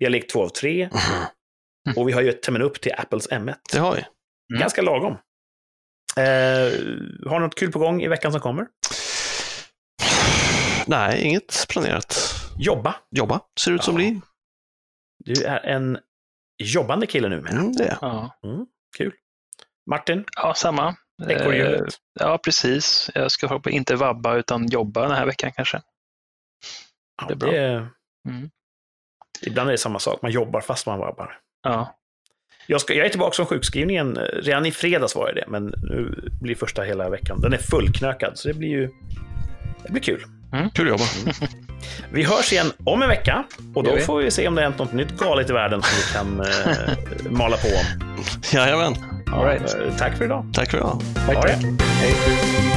vi 0.00 0.04
har 0.06 0.10
lekt 0.10 0.30
två 0.30 0.42
av 0.42 0.48
tre 0.48 0.88
och 1.96 2.08
vi 2.08 2.12
har 2.12 2.20
ju 2.22 2.32
tummen 2.32 2.62
upp 2.62 2.80
till 2.80 2.92
Apples 2.98 3.28
M1. 3.30 3.54
Det 3.72 3.78
har 3.78 3.94
vi. 3.94 4.04
Mm. 4.52 4.60
Ganska 4.60 4.82
lagom. 4.82 5.12
Eh, 6.16 7.30
har 7.30 7.40
något 7.40 7.54
kul 7.54 7.72
på 7.72 7.78
gång 7.78 8.02
i 8.02 8.08
veckan 8.08 8.32
som 8.32 8.40
kommer? 8.40 8.66
Nej, 10.86 11.22
inget 11.22 11.66
planerat. 11.68 12.34
Jobba. 12.58 12.94
Jobba, 13.10 13.40
ser 13.60 13.70
det 13.70 13.74
ut 13.74 13.84
som 13.84 13.94
Ja. 13.94 13.96
blir. 13.96 14.20
Du 15.24 15.44
är 15.44 15.60
en 15.60 15.98
jobbande 16.62 17.06
kille 17.06 17.28
nu. 17.28 17.38
Mm, 17.38 17.72
det 17.72 17.84
är. 17.84 17.98
Ja. 18.00 18.30
Kul. 18.96 19.12
Martin, 19.90 20.24
ja, 20.36 20.54
samma. 20.54 20.88
Eh, 21.22 21.28
ekorrhjulet. 21.30 21.94
ja, 22.20 22.38
precis. 22.38 23.10
Jag 23.14 23.30
ska 23.30 23.46
hoppa, 23.46 23.70
inte 23.70 23.96
vabba 23.96 24.34
utan 24.36 24.66
jobba 24.66 25.02
den 25.02 25.10
här 25.16 25.26
veckan 25.26 25.52
kanske. 25.52 25.82
Ja, 27.22 27.26
det 27.28 27.34
är 27.34 27.36
bra. 27.36 27.50
det- 27.50 27.88
Mm. 28.28 28.50
Ibland 29.46 29.68
är 29.68 29.72
det 29.72 29.78
samma 29.78 29.98
sak, 29.98 30.22
man 30.22 30.30
jobbar 30.30 30.60
fast 30.60 30.86
man 30.86 30.98
vabbar. 30.98 31.40
Ja. 31.64 31.94
Jag, 32.66 32.80
ska, 32.80 32.94
jag 32.94 33.06
är 33.06 33.10
tillbaka 33.10 33.34
från 33.36 33.46
sjukskrivningen. 33.46 34.16
Redan 34.16 34.66
i 34.66 34.72
fredags 34.72 35.14
var 35.16 35.26
jag 35.26 35.36
det, 35.36 35.44
men 35.48 35.64
nu 35.64 36.28
blir 36.42 36.54
första 36.54 36.82
hela 36.82 37.10
veckan. 37.10 37.40
Den 37.40 37.52
är 37.52 37.58
fullknökad, 37.58 38.32
så 38.38 38.48
det 38.48 38.54
blir 38.54 38.68
ju 38.68 38.90
det 39.86 39.92
blir 39.92 40.02
kul. 40.02 40.24
Kul 40.74 40.88
jobba. 40.88 41.04
Vi 42.12 42.22
hörs 42.22 42.52
igen 42.52 42.72
om 42.84 43.02
en 43.02 43.08
vecka 43.08 43.44
och 43.74 43.84
då 43.84 43.96
får 43.96 44.18
vi 44.18 44.30
se 44.30 44.48
om 44.48 44.54
det 44.54 44.60
har 44.60 44.68
hänt 44.68 44.78
något 44.78 44.92
nytt 44.92 45.18
galet 45.18 45.50
i 45.50 45.52
världen 45.52 45.82
som 45.82 45.98
vi 45.98 46.12
kan 46.12 46.40
eh, 46.40 47.30
mala 47.38 47.56
på 47.56 47.68
om. 47.68 48.14
Jajamän. 48.52 48.94
All 49.32 49.44
right. 49.46 49.74
Eh, 49.74 49.96
Tack 49.96 50.16
för 50.16 50.24
idag. 50.24 50.46
Tack 50.54 50.70
för 50.70 50.78
idag. 50.78 51.00
Tack, 51.26 51.42
tack. 51.42 51.62
Hej. 52.00 52.73